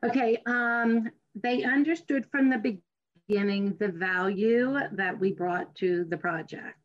Okay, 0.03 0.37
um, 0.45 1.09
they 1.35 1.63
understood 1.63 2.25
from 2.31 2.49
the 2.49 2.79
beginning 3.27 3.75
the 3.79 3.87
value 3.87 4.77
that 4.93 5.19
we 5.19 5.31
brought 5.31 5.73
to 5.75 6.05
the 6.05 6.17
project. 6.17 6.77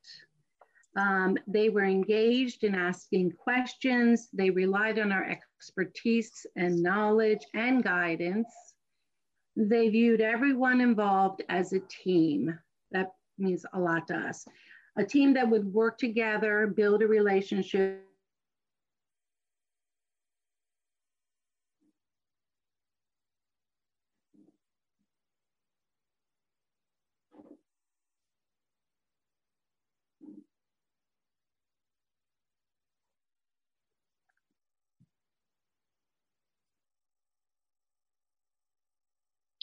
Um, 0.97 1.37
they 1.47 1.69
were 1.69 1.85
engaged 1.85 2.65
in 2.65 2.75
asking 2.75 3.33
questions. 3.33 4.29
They 4.33 4.51
relied 4.51 4.99
on 4.99 5.13
our 5.13 5.25
expertise 5.25 6.47
and 6.57 6.83
knowledge 6.83 7.45
and 7.55 7.83
guidance. 7.83 8.49
They 9.57 9.89
viewed 9.91 10.21
everyone 10.21 10.81
involved 10.81 11.43
as 11.49 11.73
a 11.73 11.81
team. 11.81 12.59
That 12.93 13.13
means 13.39 13.67
a 13.75 13.81
lot 13.81 14.07
to 14.09 14.17
us. 14.17 14.47
A 14.97 15.05
team 15.05 15.35
that 15.35 15.49
would 15.51 15.67
work 15.67 15.99
together, 15.99 16.67
build 16.67 17.03
a 17.03 17.07
relationship, 17.07 18.06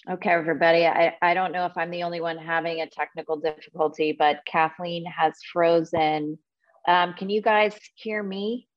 Okay, 0.10 0.32
everybody. 0.32 0.86
I, 0.86 1.16
I 1.22 1.34
don't 1.34 1.54
know 1.54 1.66
if 1.66 1.78
I'm 1.78 1.89
the 1.89 2.04
only 2.04 2.20
one 2.20 2.38
having 2.38 2.82
a 2.82 2.89
technical 2.89 3.38
difficulty, 3.38 4.13
but 4.18 4.42
Kathleen 4.46 5.06
has 5.06 5.34
frozen. 5.54 6.38
Um, 6.86 7.13
can 7.13 7.30
you 7.30 7.42
guys 7.42 7.74
hear 7.96 8.22
me? 8.22 8.68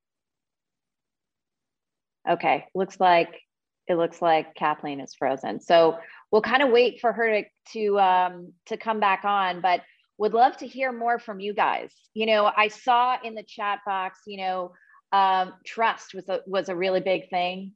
Okay, 2.29 2.67
looks 2.77 3.01
like 3.01 3.41
it 3.89 3.97
looks 3.97 4.23
like 4.23 4.55
Kathleen 4.55 5.01
is 5.01 5.15
frozen. 5.15 5.61
So 5.61 5.99
we'll 6.31 6.43
kind 6.43 6.63
of 6.63 6.71
wait 6.71 7.01
for 7.01 7.13
her 7.13 7.43
to 7.43 7.45
to 7.73 7.99
um, 7.99 8.53
to 8.67 8.77
come 8.77 9.01
back 9.01 9.25
on, 9.25 9.61
but 9.61 9.81
would 10.19 10.33
love 10.33 10.57
to 10.59 10.67
hear 10.67 10.93
more 10.93 11.19
from 11.19 11.41
you 11.41 11.55
guys. 11.55 11.93
You 12.15 12.27
know, 12.27 12.53
I 12.57 12.69
saw 12.69 13.17
in 13.23 13.35
the 13.35 13.43
chat 13.43 13.81
box, 13.85 14.21
you 14.29 14.39
know, 14.39 14.73
um, 15.11 15.55
trust 15.65 16.15
was 16.15 16.29
a 16.29 16.43
was 16.47 16.69
a 16.69 16.77
really 16.77 17.01
big 17.01 17.31
thing. 17.31 17.73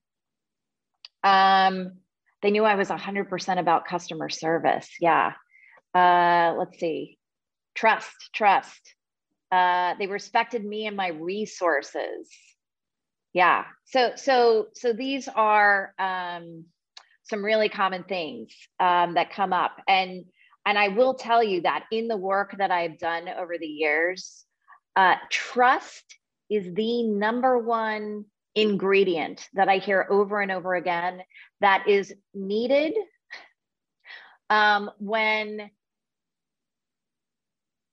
Um, 1.25 1.95
they 2.43 2.51
knew 2.51 2.65
I 2.65 2.75
was 2.75 2.89
100% 2.89 3.59
about 3.59 3.87
customer 3.87 4.29
service. 4.29 4.89
Yeah. 5.01 5.33
Uh, 5.95 6.55
let's 6.59 6.79
see. 6.79 7.19
Trust, 7.75 8.31
trust. 8.33 8.95
Uh, 9.53 9.95
they 9.99 10.07
respected 10.07 10.65
me 10.65 10.87
and 10.87 10.97
my 10.97 11.09
resources. 11.09 12.29
Yeah. 13.33 13.65
So, 13.87 14.13
so, 14.17 14.67
so 14.75 14.93
these 14.93 15.29
are 15.29 15.95
um, 15.99 16.65
some 17.25 17.45
really 17.45 17.69
common 17.69 18.05
things 18.05 18.53
um, 18.79 19.15
that 19.15 19.33
come 19.33 19.53
up, 19.53 19.77
and 19.89 20.25
and 20.67 20.79
I 20.79 20.89
will 20.89 21.15
tell 21.15 21.43
you 21.43 21.63
that 21.63 21.87
in 21.91 22.07
the 22.07 22.17
work 22.17 22.55
that 22.59 22.71
I've 22.71 22.99
done 22.99 23.29
over 23.29 23.57
the 23.59 23.67
years, 23.67 24.45
uh, 24.95 25.15
trust 25.31 26.05
is 26.51 26.75
the 26.75 27.05
number 27.05 27.59
one 27.59 28.27
ingredient 28.61 29.49
that 29.55 29.69
I 29.69 29.79
hear 29.79 30.07
over 30.11 30.41
and 30.41 30.53
over 30.53 30.75
again 30.75 31.23
that 31.61 31.89
is 31.89 32.15
needed 32.35 32.95
um, 34.51 34.91
when 34.99 35.71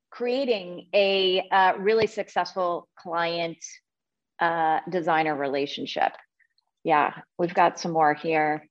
creating 0.10 0.88
a 0.94 1.48
uh, 1.52 1.74
really 1.78 2.08
successful 2.08 2.90
client 2.98 3.58
uh, 4.40 4.80
designer 4.90 5.36
relationship. 5.36 6.12
Yeah, 6.84 7.14
we've 7.38 7.54
got 7.54 7.80
some 7.80 7.92
more 7.92 8.14
here. 8.14 8.68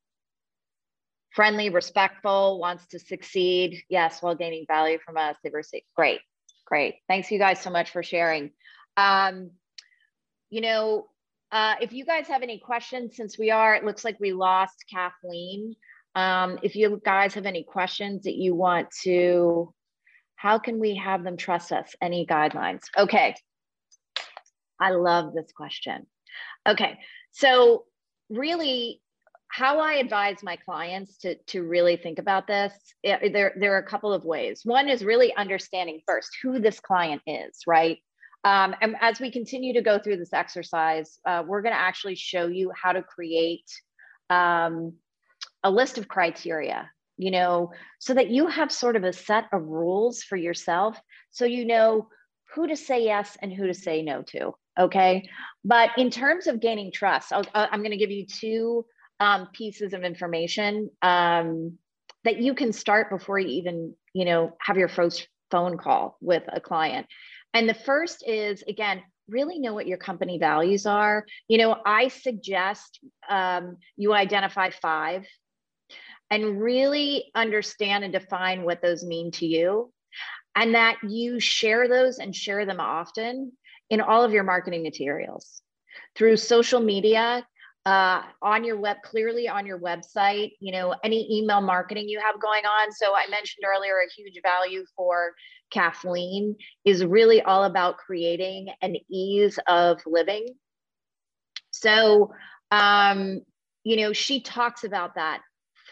Friendly, 1.34 1.68
respectful, 1.70 2.58
wants 2.58 2.86
to 2.88 2.98
succeed. 2.98 3.82
Yes, 3.88 4.22
while 4.22 4.34
gaining 4.34 4.64
value 4.66 4.98
from 5.04 5.16
us. 5.16 5.36
Diversity. 5.44 5.84
Great, 5.94 6.20
great. 6.64 6.96
Thanks 7.08 7.30
you 7.30 7.38
guys 7.38 7.60
so 7.60 7.70
much 7.70 7.90
for 7.90 8.02
sharing. 8.02 8.50
Um, 8.96 9.50
you 10.50 10.62
know, 10.62 11.06
uh, 11.56 11.74
if 11.80 11.90
you 11.90 12.04
guys 12.04 12.26
have 12.26 12.42
any 12.42 12.58
questions, 12.58 13.16
since 13.16 13.38
we 13.38 13.50
are, 13.50 13.74
it 13.74 13.82
looks 13.82 14.04
like 14.04 14.20
we 14.20 14.34
lost 14.34 14.84
Kathleen. 14.92 15.74
Um, 16.14 16.58
if 16.62 16.76
you 16.76 17.00
guys 17.02 17.32
have 17.32 17.46
any 17.46 17.62
questions 17.62 18.24
that 18.24 18.34
you 18.34 18.54
want 18.54 18.90
to, 19.04 19.72
how 20.34 20.58
can 20.58 20.78
we 20.78 20.96
have 20.96 21.24
them 21.24 21.38
trust 21.38 21.72
us? 21.72 21.94
Any 22.02 22.26
guidelines? 22.26 22.82
Okay. 22.98 23.34
I 24.78 24.90
love 24.90 25.32
this 25.32 25.50
question. 25.56 26.06
Okay. 26.68 26.98
So 27.32 27.84
really 28.28 29.00
how 29.48 29.80
I 29.80 29.94
advise 29.94 30.42
my 30.42 30.56
clients 30.56 31.16
to, 31.20 31.36
to 31.46 31.62
really 31.62 31.96
think 31.96 32.18
about 32.18 32.46
this, 32.46 32.74
it, 33.02 33.32
there, 33.32 33.54
there 33.58 33.74
are 33.76 33.78
a 33.78 33.88
couple 33.88 34.12
of 34.12 34.26
ways. 34.26 34.60
One 34.62 34.90
is 34.90 35.02
really 35.02 35.34
understanding 35.34 36.00
first 36.06 36.36
who 36.42 36.58
this 36.58 36.80
client 36.80 37.22
is, 37.26 37.60
right? 37.66 37.96
Um, 38.46 38.76
and 38.80 38.94
as 39.00 39.18
we 39.18 39.32
continue 39.32 39.72
to 39.72 39.82
go 39.82 39.98
through 39.98 40.18
this 40.18 40.32
exercise, 40.32 41.18
uh, 41.26 41.42
we're 41.44 41.62
going 41.62 41.74
to 41.74 41.80
actually 41.80 42.14
show 42.14 42.46
you 42.46 42.70
how 42.80 42.92
to 42.92 43.02
create 43.02 43.68
um, 44.30 44.92
a 45.64 45.70
list 45.70 45.98
of 45.98 46.06
criteria, 46.06 46.88
you 47.16 47.32
know, 47.32 47.72
so 47.98 48.14
that 48.14 48.30
you 48.30 48.46
have 48.46 48.70
sort 48.70 48.94
of 48.94 49.02
a 49.02 49.12
set 49.12 49.46
of 49.52 49.62
rules 49.66 50.22
for 50.22 50.36
yourself 50.36 50.96
so 51.32 51.44
you 51.44 51.66
know 51.66 52.06
who 52.54 52.68
to 52.68 52.76
say 52.76 53.02
yes 53.02 53.36
and 53.42 53.52
who 53.52 53.66
to 53.66 53.74
say 53.74 54.00
no 54.00 54.22
to. 54.22 54.52
Okay. 54.78 55.28
But 55.64 55.90
in 55.98 56.10
terms 56.10 56.46
of 56.46 56.60
gaining 56.60 56.92
trust, 56.92 57.32
i 57.32 57.42
am 57.72 57.80
going 57.80 57.90
to 57.90 57.96
give 57.96 58.12
you 58.12 58.26
two 58.26 58.86
um, 59.18 59.48
pieces 59.52 59.92
of 59.92 60.04
information 60.04 60.88
um, 61.02 61.78
that 62.22 62.40
you 62.40 62.54
can 62.54 62.72
start 62.72 63.10
before 63.10 63.40
you 63.40 63.48
even, 63.48 63.94
you 64.14 64.24
know, 64.24 64.56
have 64.60 64.76
your 64.76 64.88
first 64.88 65.26
phone 65.50 65.78
call 65.78 66.16
with 66.20 66.44
a 66.52 66.60
client. 66.60 67.06
And 67.56 67.66
the 67.66 67.72
first 67.72 68.22
is, 68.28 68.62
again, 68.68 69.02
really 69.30 69.58
know 69.58 69.72
what 69.72 69.86
your 69.86 69.96
company 69.96 70.38
values 70.38 70.84
are. 70.84 71.24
You 71.48 71.56
know, 71.56 71.78
I 71.86 72.08
suggest 72.08 73.00
um, 73.30 73.78
you 73.96 74.12
identify 74.12 74.68
five 74.68 75.26
and 76.30 76.60
really 76.60 77.30
understand 77.34 78.04
and 78.04 78.12
define 78.12 78.64
what 78.64 78.82
those 78.82 79.02
mean 79.02 79.30
to 79.30 79.46
you, 79.46 79.90
and 80.54 80.74
that 80.74 80.98
you 81.08 81.40
share 81.40 81.88
those 81.88 82.18
and 82.18 82.36
share 82.36 82.66
them 82.66 82.78
often 82.78 83.52
in 83.88 84.02
all 84.02 84.22
of 84.22 84.32
your 84.32 84.44
marketing 84.44 84.82
materials 84.82 85.62
through 86.14 86.36
social 86.36 86.80
media. 86.80 87.46
Uh, 87.86 88.20
on 88.42 88.64
your 88.64 88.76
web, 88.76 88.96
clearly 89.04 89.48
on 89.48 89.64
your 89.64 89.78
website, 89.78 90.50
you 90.58 90.72
know, 90.72 90.92
any 91.04 91.38
email 91.38 91.60
marketing 91.60 92.08
you 92.08 92.18
have 92.18 92.40
going 92.40 92.64
on. 92.64 92.90
So 92.90 93.14
I 93.14 93.28
mentioned 93.30 93.64
earlier 93.64 93.94
a 93.98 94.12
huge 94.12 94.40
value 94.42 94.84
for 94.96 95.34
Kathleen 95.70 96.56
is 96.84 97.04
really 97.04 97.42
all 97.42 97.62
about 97.62 97.98
creating 97.98 98.70
an 98.82 98.96
ease 99.08 99.56
of 99.68 100.00
living. 100.04 100.48
So, 101.70 102.32
um, 102.72 103.42
you 103.84 103.96
know, 103.98 104.12
she 104.12 104.40
talks 104.40 104.82
about 104.82 105.14
that 105.14 105.42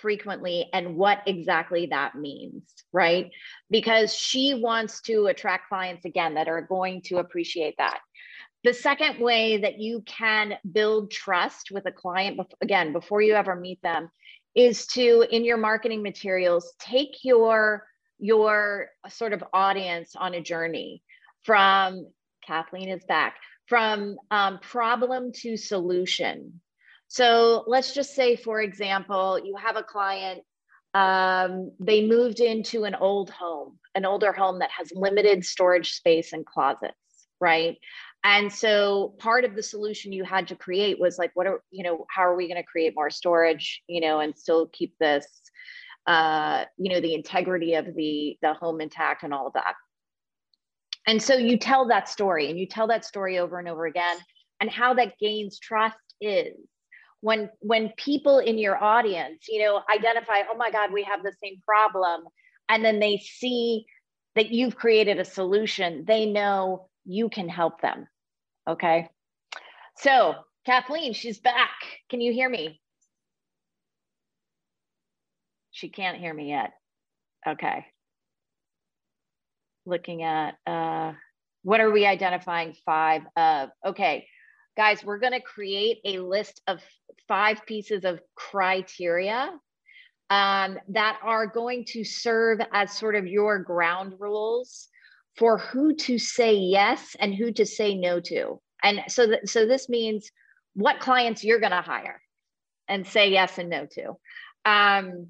frequently 0.02 0.68
and 0.72 0.96
what 0.96 1.22
exactly 1.26 1.86
that 1.86 2.16
means, 2.16 2.64
right? 2.92 3.30
Because 3.70 4.12
she 4.12 4.54
wants 4.54 5.00
to 5.02 5.26
attract 5.26 5.68
clients 5.68 6.04
again 6.04 6.34
that 6.34 6.48
are 6.48 6.60
going 6.60 7.02
to 7.02 7.18
appreciate 7.18 7.76
that. 7.78 8.00
The 8.64 8.74
second 8.74 9.20
way 9.20 9.58
that 9.58 9.78
you 9.78 10.02
can 10.06 10.54
build 10.72 11.10
trust 11.10 11.70
with 11.70 11.86
a 11.86 11.92
client, 11.92 12.40
again, 12.62 12.92
before 12.92 13.20
you 13.20 13.34
ever 13.34 13.54
meet 13.54 13.80
them, 13.82 14.10
is 14.54 14.86
to, 14.88 15.26
in 15.30 15.44
your 15.44 15.58
marketing 15.58 16.02
materials, 16.02 16.74
take 16.78 17.18
your 17.22 17.86
your 18.18 18.88
sort 19.08 19.32
of 19.32 19.44
audience 19.52 20.14
on 20.16 20.34
a 20.34 20.40
journey 20.40 21.02
from 21.42 22.06
Kathleen 22.46 22.88
is 22.88 23.04
back 23.04 23.36
from 23.66 24.16
um, 24.30 24.58
problem 24.60 25.32
to 25.32 25.56
solution. 25.56 26.60
So 27.08 27.64
let's 27.66 27.92
just 27.92 28.14
say, 28.14 28.36
for 28.36 28.60
example, 28.60 29.40
you 29.44 29.56
have 29.56 29.76
a 29.76 29.82
client, 29.82 30.42
um, 30.94 31.72
they 31.80 32.06
moved 32.06 32.40
into 32.40 32.84
an 32.84 32.94
old 32.94 33.30
home, 33.30 33.78
an 33.94 34.04
older 34.04 34.32
home 34.32 34.60
that 34.60 34.70
has 34.70 34.92
limited 34.94 35.44
storage 35.44 35.92
space 35.92 36.32
and 36.32 36.46
closets, 36.46 36.94
right? 37.40 37.76
And 38.24 38.50
so 38.50 39.14
part 39.18 39.44
of 39.44 39.54
the 39.54 39.62
solution 39.62 40.12
you 40.12 40.24
had 40.24 40.48
to 40.48 40.56
create 40.56 40.98
was 40.98 41.18
like, 41.18 41.30
what 41.34 41.46
are, 41.46 41.62
you 41.70 41.84
know, 41.84 42.06
how 42.08 42.22
are 42.22 42.34
we 42.34 42.48
going 42.48 42.60
to 42.60 42.66
create 42.66 42.94
more 42.96 43.10
storage, 43.10 43.82
you 43.86 44.00
know, 44.00 44.20
and 44.20 44.36
still 44.36 44.68
keep 44.72 44.94
this 44.98 45.26
uh, 46.06 46.64
you 46.76 46.92
know, 46.92 47.00
the 47.00 47.14
integrity 47.14 47.74
of 47.74 47.86
the 47.94 48.36
the 48.42 48.54
home 48.54 48.80
intact 48.80 49.22
and 49.22 49.32
all 49.32 49.46
of 49.46 49.54
that. 49.54 49.74
And 51.06 51.22
so 51.22 51.34
you 51.34 51.58
tell 51.58 51.88
that 51.88 52.08
story 52.08 52.50
and 52.50 52.58
you 52.58 52.66
tell 52.66 52.86
that 52.88 53.04
story 53.04 53.38
over 53.38 53.58
and 53.58 53.68
over 53.68 53.86
again. 53.86 54.16
And 54.60 54.70
how 54.70 54.94
that 54.94 55.18
gains 55.18 55.58
trust 55.58 55.96
is 56.20 56.54
when 57.20 57.50
when 57.60 57.92
people 57.96 58.38
in 58.38 58.58
your 58.58 58.82
audience, 58.82 59.46
you 59.48 59.62
know, 59.62 59.80
identify, 59.92 60.42
oh 60.50 60.56
my 60.56 60.70
God, 60.70 60.92
we 60.92 61.02
have 61.04 61.22
the 61.22 61.32
same 61.42 61.60
problem, 61.66 62.22
and 62.68 62.84
then 62.84 63.00
they 63.00 63.18
see 63.18 63.86
that 64.34 64.50
you've 64.50 64.76
created 64.76 65.18
a 65.18 65.24
solution, 65.24 66.04
they 66.06 66.26
know 66.26 66.88
you 67.04 67.28
can 67.28 67.48
help 67.48 67.80
them. 67.80 68.06
Okay. 68.68 69.08
So 69.96 70.34
Kathleen, 70.64 71.12
she's 71.12 71.38
back. 71.38 71.70
Can 72.08 72.20
you 72.20 72.32
hear 72.32 72.48
me? 72.48 72.80
She 75.70 75.88
can't 75.88 76.18
hear 76.18 76.32
me 76.32 76.48
yet. 76.50 76.72
Okay. 77.46 77.86
Looking 79.86 80.22
at 80.22 80.54
uh, 80.66 81.12
what 81.62 81.80
are 81.80 81.90
we 81.90 82.06
identifying 82.06 82.74
five 82.86 83.22
of? 83.36 83.70
Okay, 83.84 84.26
guys, 84.76 85.04
we're 85.04 85.18
going 85.18 85.32
to 85.32 85.40
create 85.40 85.98
a 86.04 86.18
list 86.18 86.62
of 86.66 86.80
five 87.28 87.66
pieces 87.66 88.04
of 88.04 88.20
criteria 88.34 89.50
um, 90.30 90.78
that 90.88 91.18
are 91.22 91.46
going 91.46 91.84
to 91.88 92.04
serve 92.04 92.60
as 92.72 92.96
sort 92.96 93.14
of 93.14 93.26
your 93.26 93.58
ground 93.58 94.14
rules 94.18 94.88
for 95.36 95.58
who 95.58 95.94
to 95.94 96.18
say 96.18 96.54
yes 96.54 97.16
and 97.18 97.34
who 97.34 97.52
to 97.52 97.66
say 97.66 97.94
no 97.94 98.20
to. 98.20 98.60
And 98.82 99.00
so, 99.08 99.26
th- 99.26 99.46
so 99.46 99.66
this 99.66 99.88
means 99.88 100.30
what 100.74 101.00
clients 101.00 101.42
you're 101.42 101.60
going 101.60 101.72
to 101.72 101.80
hire 101.80 102.20
and 102.88 103.06
say 103.06 103.30
yes 103.30 103.58
and 103.58 103.70
no 103.70 103.86
to. 103.86 104.16
Um, 104.64 105.28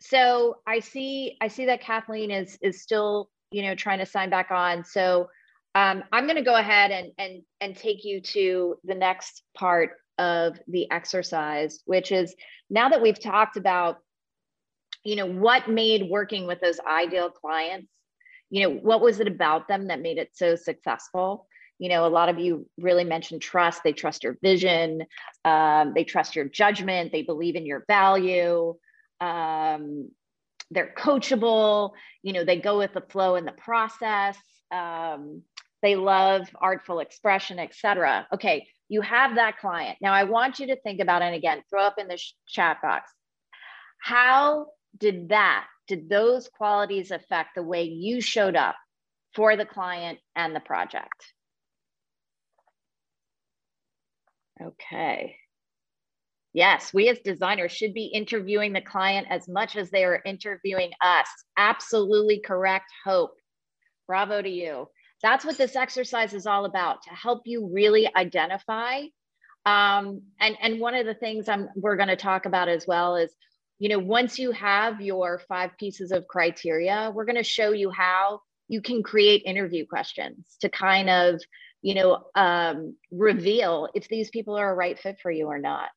so 0.00 0.58
I 0.66 0.80
see, 0.80 1.36
I 1.40 1.48
see 1.48 1.66
that 1.66 1.80
Kathleen 1.80 2.30
is 2.30 2.58
is 2.62 2.82
still, 2.82 3.30
you 3.50 3.62
know, 3.62 3.74
trying 3.74 3.98
to 3.98 4.06
sign 4.06 4.30
back 4.30 4.50
on. 4.50 4.84
So 4.84 5.28
um, 5.74 6.04
I'm 6.12 6.24
going 6.24 6.36
to 6.36 6.42
go 6.42 6.56
ahead 6.56 6.90
and 6.90 7.12
and 7.18 7.42
and 7.60 7.76
take 7.76 8.04
you 8.04 8.20
to 8.20 8.76
the 8.84 8.94
next 8.94 9.42
part 9.56 9.90
of 10.18 10.58
the 10.66 10.90
exercise, 10.90 11.80
which 11.84 12.12
is 12.12 12.34
now 12.70 12.88
that 12.88 13.02
we've 13.02 13.20
talked 13.20 13.56
about, 13.56 13.98
you 15.04 15.16
know, 15.16 15.26
what 15.26 15.68
made 15.68 16.08
working 16.10 16.46
with 16.46 16.60
those 16.60 16.80
ideal 16.80 17.30
clients, 17.30 17.88
you 18.50 18.62
know, 18.62 18.74
what 18.74 19.00
was 19.00 19.20
it 19.20 19.28
about 19.28 19.68
them 19.68 19.88
that 19.88 20.00
made 20.00 20.18
it 20.18 20.30
so 20.34 20.56
successful? 20.56 21.46
you 21.78 21.88
know 21.88 22.06
a 22.06 22.08
lot 22.08 22.28
of 22.28 22.38
you 22.38 22.68
really 22.76 23.04
mentioned 23.04 23.40
trust. 23.40 23.82
They 23.82 23.92
trust 23.92 24.24
your 24.24 24.36
vision. 24.42 25.04
Um, 25.44 25.92
they 25.94 26.04
trust 26.04 26.36
your 26.36 26.44
judgment. 26.44 27.12
They 27.12 27.22
believe 27.22 27.54
in 27.54 27.66
your 27.66 27.84
value. 27.86 28.74
Um, 29.20 30.10
they're 30.70 30.92
coachable. 30.96 31.92
You 32.22 32.32
know 32.32 32.44
they 32.44 32.58
go 32.58 32.78
with 32.78 32.94
the 32.94 33.00
flow 33.00 33.36
in 33.36 33.44
the 33.44 33.52
process. 33.52 34.36
Um, 34.70 35.42
they 35.80 35.94
love 35.94 36.48
artful 36.60 36.98
expression 36.98 37.60
etc 37.60 38.26
okay 38.34 38.66
you 38.88 39.00
have 39.00 39.36
that 39.36 39.58
client. 39.58 39.98
Now 40.00 40.12
i 40.12 40.24
want 40.24 40.58
you 40.58 40.66
to 40.68 40.80
think 40.80 41.00
about 41.00 41.22
it 41.22 41.26
and 41.26 41.34
again 41.36 41.62
throw 41.70 41.82
up 41.82 41.94
in 41.98 42.08
the 42.08 42.16
sh- 42.16 42.34
chat 42.48 42.82
box. 42.82 43.10
How 44.00 44.66
did 44.98 45.28
that 45.28 45.66
did 45.88 46.08
those 46.08 46.48
qualities 46.48 47.10
affect 47.10 47.54
the 47.54 47.62
way 47.62 47.84
you 47.84 48.20
showed 48.20 48.56
up 48.56 48.76
for 49.34 49.56
the 49.56 49.66
client 49.66 50.18
and 50.36 50.54
the 50.54 50.60
project 50.60 51.32
Okay. 54.60 55.36
Yes, 56.52 56.92
we 56.92 57.08
as 57.08 57.20
designers 57.20 57.72
should 57.72 57.94
be 57.94 58.06
interviewing 58.06 58.72
the 58.72 58.80
client 58.80 59.26
as 59.30 59.48
much 59.48 59.76
as 59.76 59.90
they 59.90 60.04
are 60.04 60.22
interviewing 60.24 60.90
us. 61.00 61.28
Absolutely 61.56 62.40
correct, 62.40 62.90
Hope. 63.04 63.34
Bravo 64.06 64.42
to 64.42 64.48
you. 64.48 64.88
That's 65.22 65.44
what 65.44 65.58
this 65.58 65.76
exercise 65.76 66.32
is 66.32 66.46
all 66.46 66.64
about 66.64 67.02
to 67.02 67.10
help 67.10 67.42
you 67.44 67.70
really 67.72 68.10
identify. 68.16 69.02
Um, 69.66 70.22
and, 70.40 70.56
and 70.62 70.80
one 70.80 70.94
of 70.94 71.06
the 71.06 71.14
things 71.14 71.48
I'm, 71.48 71.68
we're 71.76 71.96
going 71.96 72.08
to 72.08 72.16
talk 72.16 72.46
about 72.46 72.68
as 72.68 72.86
well 72.86 73.16
is, 73.16 73.30
you 73.78 73.88
know, 73.88 73.98
once 73.98 74.38
you 74.38 74.50
have 74.52 75.00
your 75.00 75.40
five 75.48 75.70
pieces 75.78 76.12
of 76.12 76.26
criteria, 76.26 77.12
we're 77.14 77.24
going 77.24 77.36
to 77.36 77.42
show 77.42 77.72
you 77.72 77.90
how 77.90 78.40
you 78.68 78.82
can 78.82 79.02
create 79.02 79.42
interview 79.46 79.86
questions 79.86 80.56
to 80.60 80.68
kind 80.68 81.08
of 81.08 81.40
you 81.82 81.94
know, 81.94 82.24
um, 82.34 82.96
reveal 83.10 83.88
if 83.94 84.08
these 84.08 84.30
people 84.30 84.56
are 84.56 84.70
a 84.70 84.74
right 84.74 84.98
fit 84.98 85.18
for 85.22 85.30
you 85.30 85.46
or 85.46 85.58
not. 85.58 85.88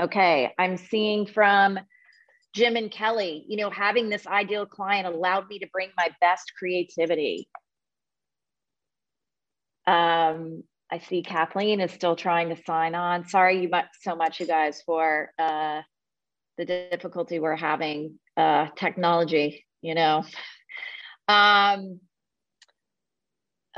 Okay, 0.00 0.52
I'm 0.58 0.76
seeing 0.76 1.26
from 1.26 1.78
Jim 2.54 2.76
and 2.76 2.90
Kelly, 2.90 3.44
you 3.48 3.56
know, 3.56 3.70
having 3.70 4.08
this 4.08 4.26
ideal 4.26 4.66
client 4.66 5.06
allowed 5.06 5.48
me 5.48 5.58
to 5.60 5.68
bring 5.72 5.90
my 5.96 6.10
best 6.20 6.52
creativity. 6.58 7.48
Um, 9.86 10.64
I 10.90 10.98
see 10.98 11.22
Kathleen 11.22 11.80
is 11.80 11.92
still 11.92 12.16
trying 12.16 12.48
to 12.48 12.62
sign 12.64 12.94
on. 12.94 13.28
Sorry 13.28 13.62
you 13.62 13.70
so 14.00 14.16
much, 14.16 14.40
you 14.40 14.46
guys, 14.46 14.82
for 14.84 15.30
uh, 15.38 15.82
the 16.60 16.88
difficulty 16.90 17.38
we're 17.38 17.56
having 17.56 18.18
uh, 18.36 18.66
technology, 18.76 19.64
you 19.80 19.94
know. 19.94 20.24
Um, 21.26 22.00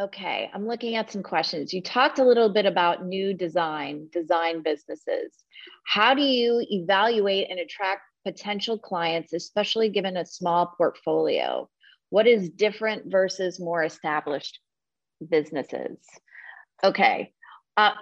Okay, 0.01 0.51
I'm 0.55 0.67
looking 0.67 0.97
at 0.97 1.11
some 1.11 1.23
questions. 1.23 1.75
You 1.75 1.83
talked 1.83 2.19
a 2.19 2.25
little 2.25 2.49
bit 2.49 2.65
about 2.65 3.05
new 3.05 3.35
design, 3.35 4.09
design 4.11 4.63
businesses. 4.63 5.33
How 5.87 6.15
do 6.15 6.23
you 6.23 6.65
evaluate 6.71 7.51
and 7.51 7.61
attract 7.61 8.01
potential 8.25 8.79
clients, 8.79 9.35
especially 9.35 9.91
given 9.91 10.17
a 10.17 10.25
small 10.25 10.73
portfolio? 10.79 11.69
What 12.09 12.27
is 12.27 12.49
different 12.49 13.13
versus 13.13 13.61
more 13.61 13.85
established 13.85 14.61
businesses? 15.29 15.99
Okay, 16.83 17.35
uh, 17.77 17.93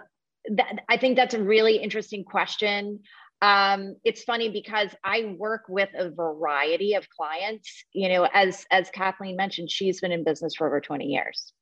that, 0.48 0.84
I 0.88 0.96
think 0.96 1.16
that's 1.16 1.34
a 1.34 1.42
really 1.42 1.76
interesting 1.78 2.22
question. 2.22 3.00
Um, 3.42 3.96
it's 4.04 4.22
funny 4.22 4.50
because 4.50 4.90
I 5.02 5.34
work 5.38 5.62
with 5.68 5.88
a 5.94 6.10
variety 6.10 6.94
of 6.94 7.08
clients. 7.08 7.84
You 7.92 8.08
know, 8.10 8.28
as 8.32 8.66
as 8.70 8.90
Kathleen 8.90 9.36
mentioned, 9.36 9.70
she's 9.70 10.00
been 10.00 10.12
in 10.12 10.24
business 10.24 10.54
for 10.54 10.66
over 10.66 10.80
20 10.80 11.06
years. 11.06 11.52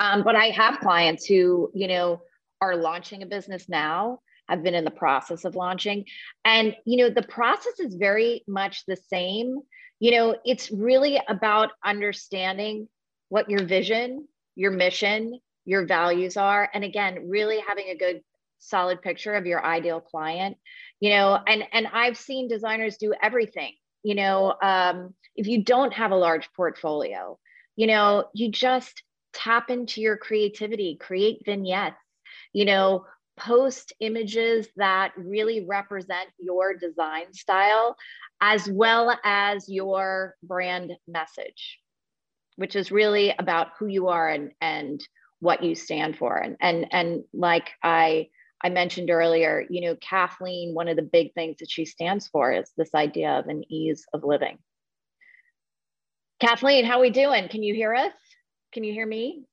Um, 0.00 0.24
but 0.24 0.34
I 0.34 0.46
have 0.46 0.80
clients 0.80 1.24
who, 1.24 1.70
you 1.74 1.86
know, 1.86 2.22
are 2.60 2.76
launching 2.76 3.22
a 3.22 3.26
business 3.26 3.68
now. 3.68 4.20
I've 4.48 4.62
been 4.62 4.74
in 4.74 4.84
the 4.84 4.90
process 4.90 5.44
of 5.44 5.54
launching. 5.54 6.04
And, 6.44 6.76
you 6.84 6.98
know, 6.98 7.10
the 7.10 7.22
process 7.22 7.80
is 7.80 7.94
very 7.94 8.42
much 8.46 8.84
the 8.86 8.96
same. 8.96 9.60
You 10.00 10.10
know, 10.10 10.36
it's 10.44 10.70
really 10.70 11.20
about 11.28 11.70
understanding 11.84 12.88
what 13.28 13.48
your 13.48 13.64
vision, 13.64 14.26
your 14.54 14.70
mission, 14.70 15.38
your 15.64 15.86
values 15.86 16.36
are. 16.36 16.68
And 16.74 16.84
again, 16.84 17.28
really 17.28 17.62
having 17.66 17.88
a 17.88 17.96
good 17.96 18.20
solid 18.68 19.02
picture 19.02 19.34
of 19.34 19.46
your 19.46 19.64
ideal 19.64 20.00
client 20.00 20.56
you 21.00 21.10
know 21.10 21.38
and 21.46 21.64
and 21.72 21.86
i've 21.92 22.16
seen 22.16 22.48
designers 22.48 22.96
do 22.96 23.14
everything 23.22 23.72
you 24.02 24.14
know 24.14 24.54
um, 24.62 25.14
if 25.36 25.46
you 25.46 25.62
don't 25.62 25.92
have 25.92 26.10
a 26.10 26.16
large 26.16 26.48
portfolio 26.54 27.38
you 27.76 27.86
know 27.86 28.24
you 28.34 28.50
just 28.50 29.02
tap 29.34 29.68
into 29.68 30.00
your 30.00 30.16
creativity, 30.16 30.96
create 30.98 31.42
vignettes, 31.44 31.96
you 32.52 32.64
know, 32.64 33.04
post 33.36 33.92
images 34.00 34.68
that 34.76 35.12
really 35.16 35.66
represent 35.66 36.28
your 36.38 36.74
design 36.74 37.32
style 37.32 37.96
as 38.40 38.68
well 38.68 39.16
as 39.24 39.68
your 39.68 40.36
brand 40.42 40.92
message, 41.08 41.80
which 42.56 42.76
is 42.76 42.92
really 42.92 43.34
about 43.38 43.68
who 43.78 43.86
you 43.86 44.08
are 44.08 44.28
and, 44.28 44.52
and 44.60 45.00
what 45.40 45.64
you 45.64 45.74
stand 45.74 46.16
for. 46.16 46.36
And, 46.36 46.56
and, 46.60 46.86
and 46.92 47.24
like 47.32 47.70
I, 47.82 48.28
I 48.64 48.70
mentioned 48.70 49.10
earlier, 49.10 49.66
you 49.68 49.82
know, 49.82 49.94
Kathleen, 49.96 50.72
one 50.72 50.88
of 50.88 50.96
the 50.96 51.02
big 51.02 51.34
things 51.34 51.58
that 51.58 51.70
she 51.70 51.84
stands 51.84 52.26
for 52.28 52.50
is 52.50 52.72
this 52.78 52.94
idea 52.94 53.38
of 53.38 53.46
an 53.48 53.62
ease 53.70 54.06
of 54.14 54.24
living. 54.24 54.56
Kathleen, 56.40 56.86
how 56.86 57.02
we 57.02 57.10
doing? 57.10 57.48
Can 57.48 57.62
you 57.62 57.74
hear 57.74 57.94
us? 57.94 58.14
Can 58.72 58.82
you 58.82 58.94
hear 58.94 59.06
me? 59.06 59.44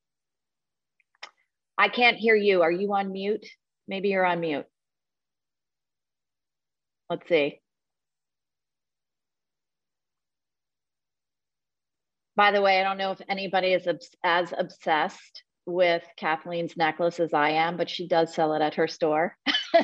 I 1.77 1.89
can't 1.89 2.15
hear 2.15 2.35
you. 2.35 2.61
Are 2.61 2.71
you 2.71 2.93
on 2.93 3.11
mute? 3.11 3.45
Maybe 3.85 4.09
you're 4.09 4.25
on 4.25 4.39
mute. 4.39 4.65
Let's 7.09 7.27
see. 7.27 7.59
By 12.37 12.51
the 12.51 12.61
way, 12.61 12.79
I 12.79 12.83
don't 12.83 12.97
know 12.97 13.11
if 13.11 13.21
anybody 13.27 13.73
is 13.73 13.85
as 14.23 14.53
obsessed 14.57 15.43
with 15.65 16.03
Kathleen's 16.17 16.75
necklace 16.77 17.19
as 17.19 17.33
I 17.33 17.51
am, 17.51 17.77
but 17.77 17.89
she 17.89 18.07
does 18.07 18.33
sell 18.33 18.53
it 18.53 18.61
at 18.61 18.75
her 18.75 18.87
store. 18.87 19.37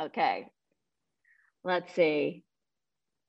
okay. 0.00 0.46
Let's 1.64 1.94
see. 1.94 2.44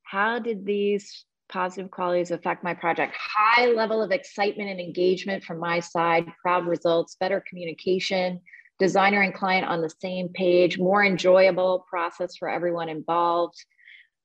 How 0.03 0.39
did 0.39 0.65
these 0.65 1.25
positive 1.49 1.91
qualities 1.91 2.31
affect 2.31 2.63
my 2.63 2.73
project. 2.73 3.15
High 3.17 3.67
level 3.67 4.01
of 4.01 4.11
excitement 4.11 4.69
and 4.69 4.79
engagement 4.79 5.43
from 5.43 5.59
my 5.59 5.79
side, 5.79 6.25
proud 6.41 6.65
results, 6.65 7.15
better 7.19 7.43
communication, 7.47 8.41
designer 8.79 9.21
and 9.21 9.33
client 9.33 9.67
on 9.67 9.81
the 9.81 9.93
same 10.01 10.29
page, 10.29 10.77
more 10.77 11.03
enjoyable 11.03 11.85
process 11.89 12.35
for 12.37 12.49
everyone 12.49 12.89
involved, 12.89 13.55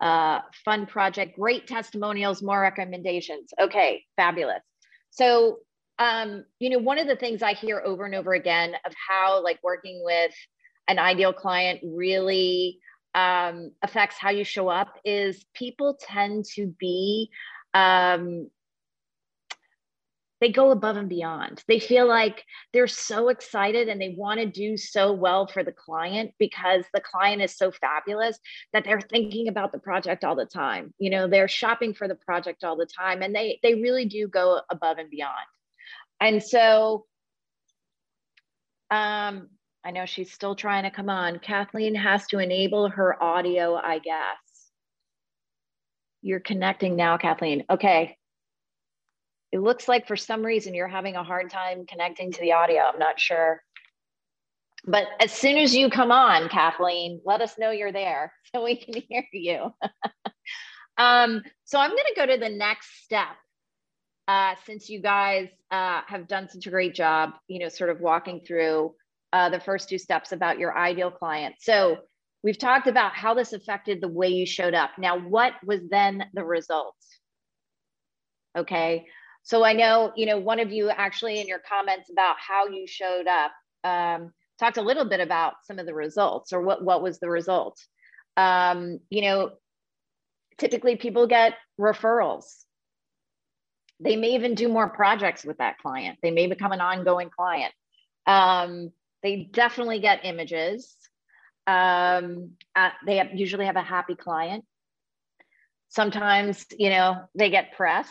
uh, 0.01 0.41
fun 0.65 0.87
project, 0.87 1.39
great 1.39 1.67
testimonials, 1.67 2.43
more 2.43 2.61
recommendations. 2.61 3.53
Okay, 3.61 4.03
fabulous. 4.17 4.63
So, 5.13 5.59
um, 5.99 6.45
you 6.59 6.71
know, 6.71 6.79
one 6.79 6.99
of 6.99 7.07
the 7.07 7.17
things 7.17 7.43
I 7.43 7.53
hear 7.53 7.81
over 7.85 8.05
and 8.05 8.15
over 8.15 8.33
again 8.33 8.75
of 8.85 8.93
how 9.09 9.43
like 9.43 9.61
working 9.63 10.03
with 10.05 10.33
an 10.89 10.99
ideal 10.99 11.33
client 11.33 11.81
really 11.85 12.79
um, 13.15 13.73
affects 13.83 14.17
how 14.19 14.31
you 14.31 14.43
show 14.43 14.69
up 14.69 14.95
is 15.05 15.45
people 15.55 15.99
tend 16.01 16.47
to 16.57 16.67
be 16.79 17.31
um, 17.75 18.51
they 20.43 20.51
go 20.51 20.73
above 20.73 20.97
and 20.97 21.09
beyond. 21.09 21.63
They 21.69 21.79
feel 21.79 22.09
like 22.09 22.45
they're 22.73 22.89
so 22.89 23.29
excited 23.29 23.89
and 23.89 24.01
they 24.01 24.17
want 24.19 24.41
to 24.41 24.47
do 24.47 24.77
so 24.77 25.13
well 25.13 25.47
for 25.47 25.63
the 25.63 25.71
client 25.71 26.33
because 26.37 26.85
the 26.93 27.01
client 27.01 27.41
is 27.41 27.57
so 27.57 27.71
fabulous 27.71 28.41
that 28.73 28.83
they're 28.83 29.01
thinking 29.01 29.47
about 29.47 29.71
the 29.71 29.79
project 29.79 30.25
all 30.25 30.35
the 30.35 30.45
time. 30.45 30.93
You 30.99 31.11
know, 31.11 31.29
they're 31.29 31.47
shopping 31.47 31.95
for 31.95 32.09
the 32.09 32.17
project 32.17 32.65
all 32.65 32.77
the 32.77 32.87
time 32.87 33.23
and 33.23 33.33
they 33.33 33.61
they 33.63 33.75
really 33.75 34.07
do 34.07 34.27
go 34.27 34.61
above 34.69 34.99
and 34.99 35.09
beyond. 35.09 35.47
And 36.21 36.43
so 36.43 37.07
um 38.91 39.49
I 39.85 39.93
know 39.93 40.07
she's 40.07 40.33
still 40.33 40.57
trying 40.57 40.83
to 40.83 40.91
come 40.91 41.09
on. 41.09 41.39
Kathleen 41.39 41.95
has 41.95 42.27
to 42.29 42.41
enable 42.41 42.89
her 42.89 43.23
audio, 43.23 43.77
I 43.77 44.01
guess. 44.01 44.71
You're 46.21 46.41
connecting 46.41 46.97
now, 46.97 47.17
Kathleen. 47.17 47.65
Okay, 47.71 48.17
it 49.53 49.61
looks 49.61 49.87
like 49.87 50.07
for 50.07 50.17
some 50.17 50.45
reason 50.45 50.75
you're 50.75 50.89
having 50.89 51.15
a 51.17 51.23
hard 51.23 51.51
time 51.51 51.85
connecting 51.87 52.33
to 52.33 52.41
the 52.41 52.53
audio. 52.53 52.81
I'm 52.81 52.99
not 52.99 53.21
sure. 53.21 53.63
But 54.85 55.07
as 55.21 55.31
soon 55.31 55.59
as 55.59 55.75
you 55.75 55.91
come 55.91 56.11
on, 56.11 56.49
Kathleen, 56.49 57.21
let 57.25 57.41
us 57.41 57.59
know 57.59 57.71
you're 57.71 57.93
there 57.93 58.33
so 58.55 58.65
we 58.65 58.77
can 58.77 59.03
hear 59.09 59.25
you. 59.33 59.73
um, 60.97 61.43
so 61.65 61.79
I'm 61.79 61.91
going 61.91 62.03
to 62.03 62.15
go 62.17 62.27
to 62.27 62.39
the 62.39 62.49
next 62.49 63.05
step. 63.05 63.37
Uh, 64.29 64.55
since 64.65 64.89
you 64.89 65.01
guys 65.01 65.49
uh, 65.73 66.01
have 66.07 66.29
done 66.29 66.49
such 66.49 66.67
a 66.67 66.71
great 66.71 66.95
job, 66.95 67.31
you 67.49 67.59
know, 67.59 67.69
sort 67.69 67.91
of 67.91 68.01
walking 68.01 68.41
through 68.47 68.95
uh, 69.33 69.51
the 69.51 69.59
first 69.59 69.89
two 69.89 69.99
steps 69.99 70.31
about 70.31 70.61
your 70.61 70.79
ideal 70.79 71.11
client. 71.11 71.57
So 71.59 71.99
we've 72.45 72.57
talked 72.57 72.87
about 72.87 73.15
how 73.15 73.35
this 73.35 73.53
affected 73.53 74.01
the 74.01 74.09
way 74.09 74.29
you 74.29 74.47
showed 74.47 74.75
up. 74.75 74.91
Now, 74.97 75.19
what 75.19 75.55
was 75.67 75.81
then 75.91 76.25
the 76.35 76.45
results? 76.45 77.19
Okay. 78.57 79.07
So 79.43 79.65
I 79.65 79.73
know, 79.73 80.13
you 80.17 80.27
know, 80.27 80.39
one 80.39 80.61
of 80.61 80.71
you 80.73 80.89
actually 80.89 81.41
in 81.41 81.49
your 81.49 81.59
comments 81.59 82.11
about 82.11 82.37
how 82.39 82.69
you 82.69 82.87
showed 82.87 83.27
up 83.27 83.53
um, 83.85 84.33
talked 84.59 84.77
a 84.77 84.83
little 84.83 85.05
bit 85.05 85.21
about 85.21 85.55
some 85.65 85.79
of 85.79 85.87
the 85.87 85.95
results 85.95 86.53
or 86.53 86.63
what, 86.63 86.85
what 86.85 87.03
was 87.03 87.19
the 87.19 87.29
result. 87.29 87.79
Um, 88.37 89.01
you 89.11 89.23
know, 89.23 89.51
typically 90.59 90.97
people 90.97 91.27
get 91.27 91.55
referrals. 91.81 92.45
They 93.99 94.17
may 94.17 94.35
even 94.35 94.55
do 94.55 94.69
more 94.69 94.89
projects 94.89 95.45
with 95.45 95.59
that 95.59 95.79
client. 95.79 96.19
They 96.23 96.31
may 96.31 96.47
become 96.47 96.73
an 96.73 96.81
ongoing 96.81 97.31
client. 97.31 97.73
Um, 98.27 98.93
they 99.23 99.49
definitely 99.53 100.01
get 100.01 100.25
images. 100.25 100.97
Um, 101.67 102.53
uh, 102.75 102.91
they 103.07 103.17
have, 103.17 103.29
usually 103.35 103.67
have 103.67 103.77
a 103.77 103.83
happy 103.83 104.15
client. 104.15 104.65
Sometimes, 105.89 106.65
you 106.79 106.91
know, 106.91 107.23
they 107.35 107.51
get 107.51 107.73
press 107.73 108.09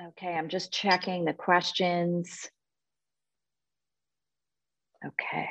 Okay, 0.00 0.32
I'm 0.32 0.48
just 0.48 0.72
checking 0.72 1.24
the 1.24 1.32
questions. 1.32 2.48
Okay. 5.04 5.48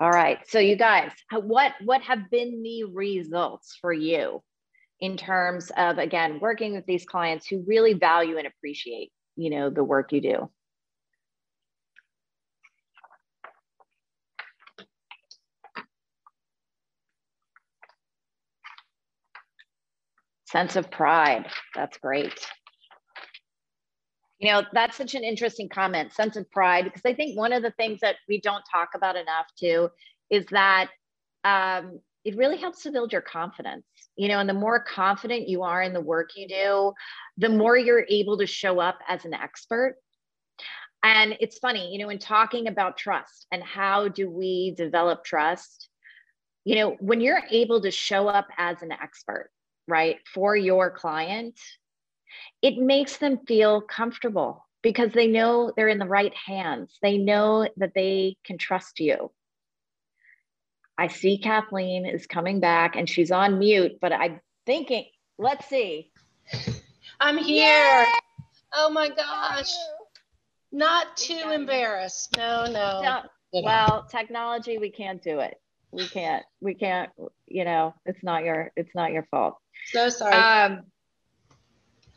All 0.00 0.10
right, 0.10 0.38
so 0.48 0.58
you 0.58 0.74
guys, 0.74 1.12
what, 1.30 1.72
what 1.84 2.02
have 2.02 2.28
been 2.30 2.62
the 2.62 2.84
results 2.84 3.78
for 3.80 3.92
you 3.92 4.42
in 4.98 5.16
terms 5.16 5.70
of, 5.76 5.98
again, 5.98 6.40
working 6.40 6.74
with 6.74 6.86
these 6.86 7.04
clients 7.04 7.46
who 7.46 7.64
really 7.66 7.92
value 7.94 8.36
and 8.36 8.46
appreciate, 8.46 9.12
you 9.36 9.50
know, 9.50 9.70
the 9.70 9.84
work 9.84 10.12
you 10.12 10.20
do? 10.20 10.50
Sense 20.52 20.76
of 20.76 20.90
pride. 20.90 21.46
That's 21.74 21.96
great. 21.96 22.46
You 24.38 24.50
know, 24.50 24.62
that's 24.74 24.98
such 24.98 25.14
an 25.14 25.24
interesting 25.24 25.70
comment, 25.70 26.12
sense 26.12 26.36
of 26.36 26.50
pride, 26.50 26.84
because 26.84 27.02
I 27.06 27.14
think 27.14 27.38
one 27.38 27.54
of 27.54 27.62
the 27.62 27.70
things 27.70 28.00
that 28.00 28.16
we 28.28 28.38
don't 28.38 28.62
talk 28.70 28.90
about 28.94 29.16
enough 29.16 29.46
too 29.58 29.88
is 30.28 30.44
that 30.50 30.90
um, 31.44 32.00
it 32.26 32.36
really 32.36 32.58
helps 32.58 32.82
to 32.82 32.90
build 32.90 33.12
your 33.12 33.22
confidence. 33.22 33.86
You 34.16 34.28
know, 34.28 34.40
and 34.40 34.48
the 34.48 34.54
more 34.54 34.84
confident 34.84 35.48
you 35.48 35.62
are 35.62 35.80
in 35.80 35.94
the 35.94 36.00
work 36.02 36.30
you 36.36 36.46
do, 36.46 36.92
the 37.38 37.48
more 37.48 37.78
you're 37.78 38.04
able 38.10 38.36
to 38.36 38.46
show 38.46 38.78
up 38.78 38.98
as 39.08 39.24
an 39.24 39.32
expert. 39.32 39.96
And 41.02 41.34
it's 41.40 41.58
funny, 41.58 41.90
you 41.92 41.98
know, 41.98 42.10
in 42.10 42.18
talking 42.18 42.68
about 42.68 42.98
trust 42.98 43.46
and 43.52 43.62
how 43.62 44.08
do 44.08 44.28
we 44.28 44.74
develop 44.76 45.24
trust, 45.24 45.88
you 46.64 46.74
know, 46.74 46.96
when 47.00 47.22
you're 47.22 47.42
able 47.50 47.80
to 47.80 47.90
show 47.90 48.28
up 48.28 48.48
as 48.58 48.82
an 48.82 48.92
expert, 48.92 49.50
right, 49.88 50.16
for 50.32 50.56
your 50.56 50.90
client, 50.90 51.58
it 52.60 52.78
makes 52.78 53.16
them 53.16 53.38
feel 53.46 53.80
comfortable 53.80 54.66
because 54.82 55.12
they 55.12 55.26
know 55.26 55.72
they're 55.76 55.88
in 55.88 55.98
the 55.98 56.06
right 56.06 56.34
hands. 56.34 56.98
They 57.02 57.18
know 57.18 57.68
that 57.76 57.92
they 57.94 58.36
can 58.44 58.58
trust 58.58 59.00
you. 59.00 59.30
I 60.98 61.08
see 61.08 61.38
Kathleen 61.38 62.04
is 62.06 62.26
coming 62.26 62.60
back 62.60 62.96
and 62.96 63.08
she's 63.08 63.30
on 63.30 63.58
mute, 63.58 63.98
but 64.00 64.12
I'm 64.12 64.40
thinking, 64.66 65.06
let's 65.38 65.66
see. 65.68 66.12
I'm 67.20 67.38
here. 67.38 68.02
Yay! 68.02 68.12
Oh 68.74 68.90
my 68.90 69.08
gosh. 69.08 69.72
Not 70.70 71.16
too 71.16 71.50
embarrassed. 71.52 72.36
No, 72.36 72.64
no. 72.66 73.22
well, 73.52 74.06
technology, 74.10 74.78
we 74.78 74.90
can't 74.90 75.22
do 75.22 75.40
it. 75.40 75.54
We 75.90 76.08
can't. 76.08 76.44
We 76.60 76.74
can't, 76.74 77.10
you 77.46 77.64
know, 77.64 77.94
it's 78.06 78.22
not 78.22 78.44
your 78.44 78.72
it's 78.76 78.94
not 78.94 79.12
your 79.12 79.26
fault. 79.30 79.58
So 79.86 80.08
sorry. 80.08 80.34
Um, 80.34 80.82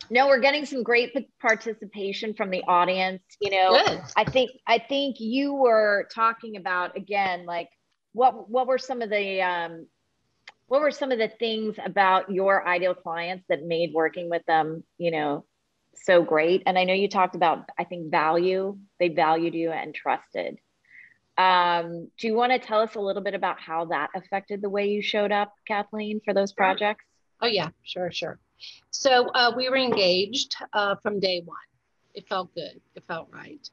no, 0.10 0.28
we're 0.28 0.40
getting 0.40 0.66
some 0.66 0.84
great 0.84 1.16
participation 1.42 2.34
from 2.34 2.50
the 2.50 2.64
audience. 2.68 3.24
You 3.40 3.52
know, 3.52 3.82
Good. 3.86 4.02
I 4.16 4.24
think 4.24 4.52
I 4.68 4.80
think 4.80 5.18
you 5.20 5.54
were 5.54 6.08
talking 6.14 6.58
about 6.58 6.96
again, 6.96 7.46
like 7.46 7.70
what 8.14 8.50
what 8.50 8.68
were 8.68 8.78
some 8.78 9.02
of 9.02 9.10
the 9.10 9.42
um, 9.42 9.88
what 10.68 10.82
were 10.82 10.92
some 10.92 11.12
of 11.12 11.18
the 11.18 11.28
things 11.28 11.76
about 11.84 12.32
your 12.32 12.68
ideal 12.68 12.94
clients 12.94 13.46
that 13.50 13.64
made 13.64 13.94
working 13.94 14.30
with 14.30 14.46
them, 14.46 14.84
you 14.98 15.12
know, 15.12 15.46
so 15.96 16.24
great? 16.24 16.64
And 16.66 16.78
I 16.78 16.84
know 16.84 16.94
you 16.94 17.08
talked 17.08 17.36
about 17.36 17.70
I 17.78 17.84
think 17.84 18.12
value. 18.12 18.78
They 19.00 19.10
valued 19.10 19.54
you 19.54 19.72
and 19.72 19.94
trusted. 19.94 20.58
Um, 21.38 22.10
do 22.18 22.28
you 22.28 22.36
want 22.36 22.54
to 22.54 22.60
tell 22.60 22.80
us 22.80 22.96
a 22.96 23.02
little 23.02 23.22
bit 23.22 23.34
about 23.34 23.60
how 23.60 23.86
that 23.86 24.10
affected 24.16 24.62
the 24.62 24.70
way 24.70 24.88
you 24.88 25.02
showed 25.02 25.34
up, 25.34 25.52
Kathleen, 25.68 26.22
for 26.24 26.34
those 26.34 26.54
projects? 26.54 27.04
Oh, 27.42 27.48
yeah, 27.48 27.70
sure, 27.84 28.12
sure. 28.12 28.40
So 28.92 29.28
uh, 29.30 29.52
we 29.56 29.70
were 29.70 29.78
engaged 29.78 30.56
uh, 30.74 30.96
from 30.96 31.20
day 31.20 31.42
one. 31.46 31.58
It 32.14 32.28
felt 32.28 32.54
good, 32.56 32.80
it 32.96 33.04
felt 33.08 33.28
right. 33.32 33.70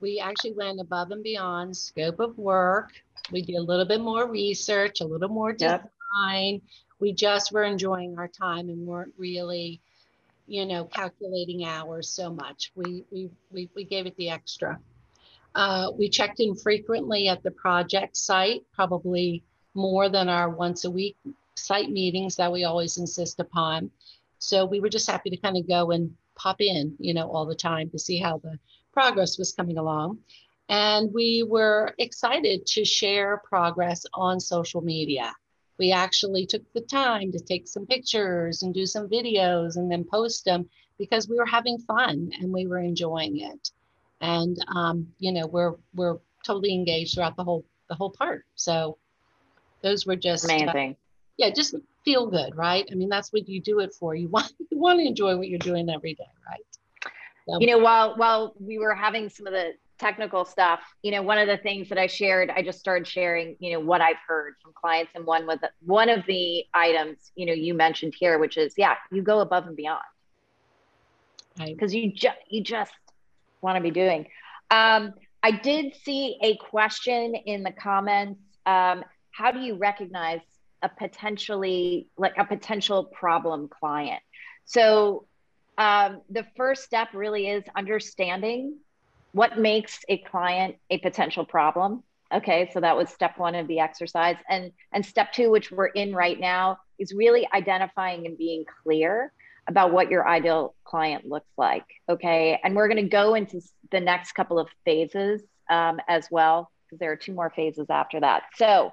We 0.00 0.20
actually 0.20 0.52
went 0.52 0.80
above 0.80 1.10
and 1.10 1.22
beyond 1.22 1.76
scope 1.76 2.20
of 2.20 2.38
work. 2.38 2.90
We 3.32 3.42
did 3.42 3.56
a 3.56 3.62
little 3.62 3.86
bit 3.86 4.00
more 4.00 4.30
research, 4.30 5.00
a 5.00 5.04
little 5.04 5.28
more 5.28 5.52
design. 5.52 5.82
Yep. 6.22 6.62
We 7.00 7.12
just 7.12 7.52
were 7.52 7.64
enjoying 7.64 8.18
our 8.18 8.28
time 8.28 8.68
and 8.68 8.86
weren't 8.86 9.14
really, 9.16 9.80
you 10.46 10.66
know, 10.66 10.84
calculating 10.84 11.64
hours 11.64 12.08
so 12.10 12.32
much. 12.32 12.72
We 12.74 13.04
we 13.10 13.30
we, 13.50 13.68
we 13.74 13.84
gave 13.84 14.06
it 14.06 14.16
the 14.16 14.30
extra. 14.30 14.78
Uh, 15.54 15.90
we 15.98 16.08
checked 16.08 16.40
in 16.40 16.54
frequently 16.54 17.28
at 17.28 17.42
the 17.42 17.50
project 17.50 18.16
site, 18.16 18.62
probably 18.72 19.42
more 19.74 20.08
than 20.08 20.28
our 20.28 20.50
once 20.50 20.84
a 20.84 20.90
week 20.90 21.16
site 21.58 21.90
meetings 21.90 22.36
that 22.36 22.52
we 22.52 22.64
always 22.64 22.98
insist 22.98 23.40
upon. 23.40 23.90
So 24.38 24.64
we 24.64 24.80
were 24.80 24.88
just 24.88 25.10
happy 25.10 25.30
to 25.30 25.36
kind 25.36 25.56
of 25.56 25.68
go 25.68 25.90
and 25.90 26.14
pop 26.36 26.60
in, 26.60 26.94
you 26.98 27.14
know, 27.14 27.30
all 27.30 27.46
the 27.46 27.54
time 27.54 27.90
to 27.90 27.98
see 27.98 28.18
how 28.18 28.38
the 28.38 28.58
progress 28.92 29.38
was 29.38 29.52
coming 29.52 29.78
along. 29.78 30.18
And 30.68 31.12
we 31.12 31.44
were 31.48 31.94
excited 31.98 32.66
to 32.66 32.84
share 32.84 33.42
progress 33.44 34.04
on 34.14 34.38
social 34.38 34.80
media. 34.80 35.34
We 35.78 35.92
actually 35.92 36.46
took 36.46 36.62
the 36.72 36.80
time 36.80 37.32
to 37.32 37.38
take 37.38 37.68
some 37.68 37.86
pictures 37.86 38.62
and 38.62 38.74
do 38.74 38.84
some 38.84 39.08
videos 39.08 39.76
and 39.76 39.90
then 39.90 40.04
post 40.04 40.44
them 40.44 40.68
because 40.98 41.28
we 41.28 41.36
were 41.36 41.46
having 41.46 41.78
fun 41.78 42.30
and 42.40 42.52
we 42.52 42.66
were 42.66 42.80
enjoying 42.80 43.40
it. 43.40 43.70
And 44.20 44.56
um, 44.74 45.06
you 45.18 45.32
know, 45.32 45.46
we're 45.46 45.74
we're 45.94 46.18
totally 46.44 46.74
engaged 46.74 47.14
throughout 47.14 47.36
the 47.36 47.44
whole 47.44 47.64
the 47.88 47.94
whole 47.94 48.10
part. 48.10 48.44
So 48.56 48.98
those 49.82 50.06
were 50.06 50.16
just 50.16 50.44
uh, 50.50 50.54
amazing. 50.54 50.92
Uh, 50.92 51.07
yeah, 51.38 51.50
just 51.50 51.74
feel 52.04 52.26
good, 52.26 52.56
right? 52.56 52.86
I 52.90 52.94
mean, 52.96 53.08
that's 53.08 53.32
what 53.32 53.48
you 53.48 53.60
do 53.60 53.78
it 53.78 53.94
for. 53.94 54.14
You 54.14 54.28
want 54.36 54.52
you 54.70 54.78
want 54.78 54.98
to 54.98 55.06
enjoy 55.06 55.36
what 55.36 55.48
you're 55.48 55.58
doing 55.58 55.88
every 55.88 56.14
day, 56.14 56.28
right? 56.46 56.60
So. 57.48 57.58
You 57.60 57.68
know, 57.68 57.78
while 57.78 58.16
while 58.16 58.54
we 58.60 58.78
were 58.78 58.94
having 58.94 59.30
some 59.30 59.46
of 59.46 59.54
the 59.54 59.72
technical 59.98 60.44
stuff, 60.44 60.80
you 61.02 61.10
know, 61.10 61.22
one 61.22 61.38
of 61.38 61.48
the 61.48 61.56
things 61.56 61.88
that 61.88 61.98
I 61.98 62.06
shared, 62.06 62.50
I 62.50 62.62
just 62.62 62.78
started 62.78 63.06
sharing, 63.06 63.56
you 63.58 63.72
know, 63.72 63.80
what 63.80 64.00
I've 64.00 64.18
heard 64.26 64.54
from 64.62 64.72
clients, 64.74 65.12
and 65.14 65.24
one 65.24 65.46
was 65.46 65.58
one 65.84 66.08
of 66.08 66.24
the 66.26 66.64
items, 66.74 67.32
you 67.34 67.46
know, 67.46 67.52
you 67.52 67.74
mentioned 67.74 68.14
here, 68.18 68.38
which 68.38 68.56
is, 68.56 68.74
yeah, 68.76 68.94
you 69.10 69.22
go 69.22 69.40
above 69.40 69.66
and 69.66 69.76
beyond, 69.76 70.02
because 71.56 71.94
you 71.94 72.12
just 72.12 72.36
you 72.48 72.62
just 72.62 72.92
want 73.62 73.76
to 73.76 73.82
be 73.82 73.90
doing. 73.90 74.26
Um, 74.70 75.14
I 75.42 75.52
did 75.52 75.94
see 76.04 76.36
a 76.42 76.56
question 76.56 77.34
in 77.34 77.62
the 77.62 77.72
comments. 77.72 78.40
Um, 78.66 79.04
how 79.30 79.52
do 79.52 79.60
you 79.60 79.76
recognize 79.76 80.40
a 80.82 80.88
potentially 80.88 82.08
like 82.16 82.34
a 82.38 82.44
potential 82.44 83.04
problem 83.04 83.68
client. 83.68 84.22
So 84.64 85.26
um, 85.76 86.22
the 86.28 86.46
first 86.56 86.84
step 86.84 87.08
really 87.14 87.48
is 87.48 87.64
understanding 87.76 88.78
what 89.32 89.58
makes 89.58 90.00
a 90.08 90.18
client 90.18 90.76
a 90.90 90.98
potential 90.98 91.44
problem. 91.44 92.02
Okay, 92.32 92.70
so 92.74 92.80
that 92.80 92.96
was 92.96 93.08
step 93.08 93.38
one 93.38 93.54
of 93.54 93.66
the 93.68 93.80
exercise. 93.80 94.36
And, 94.48 94.72
and 94.92 95.04
step 95.04 95.32
two, 95.32 95.50
which 95.50 95.70
we're 95.70 95.86
in 95.86 96.14
right 96.14 96.38
now, 96.38 96.78
is 96.98 97.14
really 97.14 97.48
identifying 97.54 98.26
and 98.26 98.36
being 98.36 98.64
clear 98.82 99.32
about 99.66 99.92
what 99.92 100.10
your 100.10 100.28
ideal 100.28 100.74
client 100.84 101.26
looks 101.26 101.50
like. 101.56 101.84
Okay, 102.08 102.60
and 102.62 102.74
we're 102.74 102.88
going 102.88 103.02
to 103.02 103.08
go 103.08 103.34
into 103.34 103.60
the 103.90 104.00
next 104.00 104.32
couple 104.32 104.58
of 104.58 104.68
phases 104.84 105.42
um, 105.70 106.00
as 106.08 106.28
well, 106.30 106.70
because 106.84 106.98
there 106.98 107.12
are 107.12 107.16
two 107.16 107.32
more 107.32 107.50
phases 107.54 107.86
after 107.88 108.20
that. 108.20 108.42
So, 108.56 108.92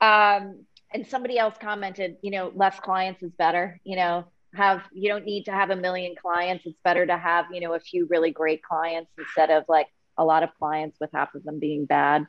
um, 0.00 0.64
and 0.92 1.06
somebody 1.06 1.38
else 1.38 1.54
commented, 1.60 2.16
you 2.22 2.30
know, 2.30 2.52
less 2.54 2.78
clients 2.80 3.22
is 3.22 3.32
better. 3.32 3.80
You 3.84 3.96
know, 3.96 4.24
have 4.54 4.82
you 4.92 5.08
don't 5.08 5.24
need 5.24 5.44
to 5.44 5.52
have 5.52 5.70
a 5.70 5.76
million 5.76 6.14
clients. 6.20 6.64
It's 6.66 6.78
better 6.84 7.06
to 7.06 7.16
have 7.16 7.46
you 7.52 7.60
know 7.60 7.74
a 7.74 7.80
few 7.80 8.06
really 8.06 8.30
great 8.30 8.62
clients 8.62 9.10
instead 9.18 9.50
of 9.50 9.64
like 9.68 9.88
a 10.18 10.24
lot 10.24 10.42
of 10.42 10.50
clients 10.58 10.98
with 11.00 11.10
half 11.12 11.34
of 11.34 11.44
them 11.44 11.58
being 11.58 11.84
bad. 11.84 12.26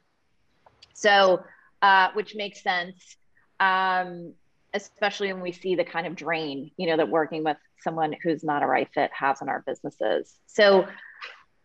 So, 0.93 1.43
uh, 1.81 2.09
which 2.13 2.35
makes 2.35 2.61
sense. 2.61 3.17
Um, 3.59 4.33
especially 4.73 5.31
when 5.33 5.41
we 5.41 5.51
see 5.51 5.75
the 5.75 5.83
kind 5.83 6.05
of 6.05 6.15
drain, 6.15 6.71
you 6.77 6.87
know, 6.87 6.97
that 6.97 7.09
working 7.09 7.43
with 7.43 7.57
someone 7.81 8.15
who's 8.23 8.43
not 8.43 8.63
a 8.63 8.67
right 8.67 8.89
fit 8.93 9.11
has 9.13 9.41
in 9.41 9.49
our 9.49 9.63
businesses. 9.65 10.37
So, 10.47 10.87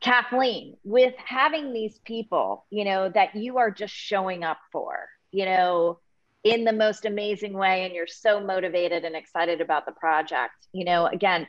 Kathleen, 0.00 0.76
with 0.84 1.14
having 1.16 1.72
these 1.72 1.98
people, 2.04 2.66
you 2.70 2.84
know, 2.84 3.08
that 3.08 3.36
you 3.36 3.58
are 3.58 3.70
just 3.70 3.94
showing 3.94 4.44
up 4.44 4.58
for, 4.72 5.08
you 5.30 5.44
know, 5.44 5.98
in 6.44 6.64
the 6.64 6.72
most 6.72 7.04
amazing 7.04 7.52
way, 7.52 7.84
and 7.84 7.94
you're 7.94 8.06
so 8.06 8.40
motivated 8.40 9.04
and 9.04 9.14
excited 9.14 9.60
about 9.60 9.86
the 9.86 9.92
project, 9.92 10.54
you 10.72 10.84
know, 10.84 11.06
again, 11.06 11.46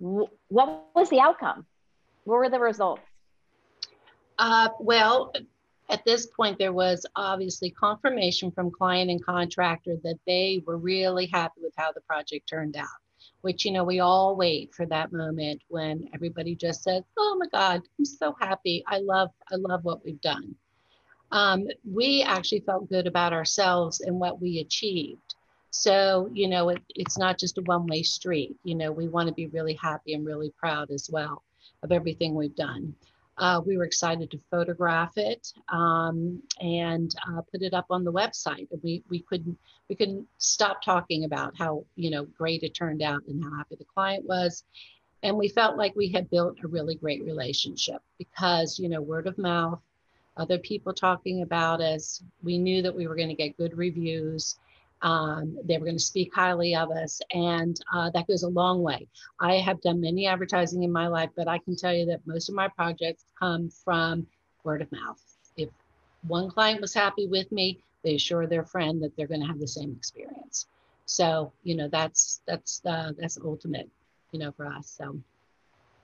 w- 0.00 0.28
what 0.48 0.86
was 0.94 1.10
the 1.10 1.20
outcome? 1.20 1.66
What 2.24 2.36
were 2.36 2.48
the 2.48 2.60
results? 2.60 3.02
Uh, 4.38 4.70
well, 4.78 5.32
at 5.90 6.04
this 6.04 6.26
point, 6.26 6.58
there 6.58 6.72
was 6.72 7.04
obviously 7.16 7.70
confirmation 7.70 8.50
from 8.50 8.70
client 8.70 9.10
and 9.10 9.22
contractor 9.24 9.96
that 10.04 10.18
they 10.26 10.62
were 10.66 10.78
really 10.78 11.26
happy 11.26 11.60
with 11.62 11.74
how 11.76 11.92
the 11.92 12.00
project 12.02 12.48
turned 12.48 12.76
out 12.76 12.86
which 13.42 13.64
you 13.64 13.72
know 13.72 13.84
we 13.84 14.00
all 14.00 14.36
wait 14.36 14.72
for 14.74 14.86
that 14.86 15.12
moment 15.12 15.62
when 15.68 16.08
everybody 16.14 16.54
just 16.54 16.82
says 16.82 17.02
oh 17.18 17.36
my 17.38 17.46
god 17.52 17.80
i'm 17.98 18.04
so 18.04 18.34
happy 18.40 18.82
i 18.86 18.98
love 18.98 19.30
i 19.50 19.56
love 19.56 19.84
what 19.84 20.04
we've 20.04 20.20
done 20.20 20.54
um, 21.32 21.66
we 21.84 22.22
actually 22.22 22.60
felt 22.60 22.88
good 22.88 23.06
about 23.06 23.32
ourselves 23.32 24.00
and 24.00 24.18
what 24.18 24.40
we 24.40 24.58
achieved. 24.58 25.34
So 25.70 26.28
you 26.32 26.48
know 26.48 26.70
it, 26.70 26.82
it's 26.90 27.18
not 27.18 27.38
just 27.38 27.58
a 27.58 27.62
one-way 27.62 28.02
street 28.02 28.56
you 28.64 28.74
know 28.74 28.90
we 28.90 29.08
want 29.08 29.28
to 29.28 29.34
be 29.34 29.46
really 29.46 29.74
happy 29.74 30.14
and 30.14 30.26
really 30.26 30.50
proud 30.58 30.90
as 30.90 31.08
well 31.10 31.44
of 31.82 31.92
everything 31.92 32.34
we've 32.34 32.56
done. 32.56 32.94
Uh, 33.38 33.60
we 33.64 33.78
were 33.78 33.84
excited 33.84 34.30
to 34.30 34.38
photograph 34.50 35.16
it 35.16 35.52
um, 35.70 36.42
and 36.60 37.14
uh, 37.26 37.40
put 37.50 37.62
it 37.62 37.72
up 37.72 37.86
on 37.88 38.04
the 38.04 38.12
website. 38.12 38.68
We 38.82 39.02
we 39.08 39.20
couldn't 39.20 39.58
we 39.88 39.96
couldn't 39.96 40.26
stop 40.36 40.82
talking 40.82 41.24
about 41.24 41.56
how 41.56 41.84
you 41.96 42.10
know 42.10 42.24
great 42.24 42.62
it 42.62 42.74
turned 42.74 43.02
out 43.02 43.22
and 43.28 43.42
how 43.42 43.56
happy 43.56 43.76
the 43.76 43.86
client 43.86 44.26
was, 44.26 44.64
and 45.22 45.38
we 45.38 45.48
felt 45.48 45.78
like 45.78 45.96
we 45.96 46.10
had 46.10 46.28
built 46.28 46.58
a 46.62 46.68
really 46.68 46.96
great 46.96 47.24
relationship 47.24 48.02
because 48.18 48.78
you 48.78 48.90
know 48.90 49.00
word 49.00 49.26
of 49.26 49.38
mouth, 49.38 49.80
other 50.40 50.58
people 50.58 50.92
talking 50.92 51.42
about 51.42 51.80
us. 51.80 52.22
We 52.42 52.58
knew 52.58 52.82
that 52.82 52.94
we 52.94 53.06
were 53.06 53.14
going 53.14 53.28
to 53.28 53.34
get 53.34 53.56
good 53.56 53.76
reviews 53.76 54.58
um, 55.02 55.56
they 55.64 55.78
were 55.78 55.84
going 55.84 55.96
to 55.96 56.02
speak 56.04 56.34
highly 56.34 56.74
of 56.74 56.90
us, 56.90 57.20
and 57.32 57.78
uh, 57.92 58.10
that 58.10 58.26
goes 58.26 58.42
a 58.42 58.48
long 58.48 58.82
way. 58.82 59.06
I 59.40 59.54
have 59.54 59.80
done 59.80 60.00
many 60.00 60.26
advertising 60.26 60.82
in 60.82 60.92
my 60.92 61.06
life, 61.06 61.30
but 61.36 61.48
I 61.48 61.58
can 61.58 61.74
tell 61.74 61.94
you 61.94 62.06
that 62.06 62.26
most 62.26 62.48
of 62.48 62.54
my 62.54 62.68
projects 62.68 63.24
come 63.38 63.70
from 63.70 64.26
word 64.62 64.82
of 64.82 64.92
mouth. 64.92 65.20
If 65.56 65.70
one 66.26 66.50
client 66.50 66.82
was 66.82 66.92
happy 66.92 67.26
with 67.26 67.50
me, 67.50 67.82
they 68.04 68.16
assure 68.16 68.46
their 68.46 68.64
friend 68.64 69.02
that 69.02 69.16
they're 69.16 69.26
going 69.26 69.40
to 69.40 69.46
have 69.46 69.58
the 69.58 69.68
same 69.68 69.94
experience. 69.96 70.66
So 71.06 71.52
you 71.64 71.76
know 71.76 71.88
that's 71.88 72.42
that's 72.46 72.82
uh, 72.84 73.12
that's 73.18 73.38
ultimate, 73.42 73.88
you 74.32 74.38
know, 74.38 74.52
for 74.52 74.66
us. 74.66 74.94
So 74.98 75.18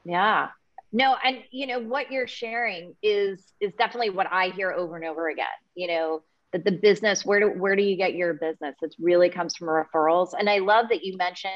yeah, 0.05 0.49
no, 0.93 1.17
and 1.25 1.39
you 1.51 1.67
know 1.67 1.81
what 1.81 2.11
you're 2.11 2.29
sharing 2.29 2.95
is 3.03 3.43
is 3.61 3.73
definitely 3.75 4.11
what 4.11 4.27
I 4.31 4.49
hear 4.51 4.73
over 4.73 4.97
and 4.97 5.05
over 5.05 5.29
again. 5.29 5.47
You 5.75 5.89
know 5.89 6.23
that 6.53 6.65
the 6.65 6.73
business 6.73 7.25
where 7.25 7.41
do 7.41 7.49
where 7.49 7.77
do 7.77 7.83
you 7.83 7.97
get 7.97 8.15
your 8.15 8.35
business? 8.35 8.77
It 8.83 8.95
really 8.99 9.29
comes 9.29 9.57
from 9.57 9.69
referrals. 9.69 10.31
And 10.39 10.49
i 10.49 10.59
love 10.59 10.87
that 10.91 11.05
you 11.05 11.17
mentioned 11.17 11.53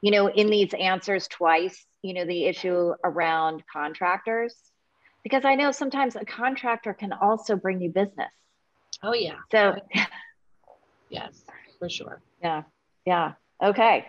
you 0.00 0.10
know 0.10 0.28
in 0.28 0.48
these 0.48 0.72
answers 0.74 1.28
twice 1.28 1.86
you 2.02 2.14
know 2.14 2.24
the 2.24 2.44
issue 2.44 2.92
around 3.04 3.62
contractors 3.72 4.54
because 5.22 5.44
i 5.44 5.54
know 5.54 5.72
sometimes 5.72 6.14
a 6.16 6.24
contractor 6.24 6.94
can 6.94 7.12
also 7.12 7.56
bring 7.56 7.80
you 7.80 7.90
business. 7.90 8.30
Oh 9.02 9.14
yeah. 9.14 9.36
So 9.50 9.76
yes 11.08 11.42
for 11.78 11.88
sure. 11.88 12.20
Yeah 12.42 12.62
yeah. 13.06 13.32
Okay. 13.62 14.04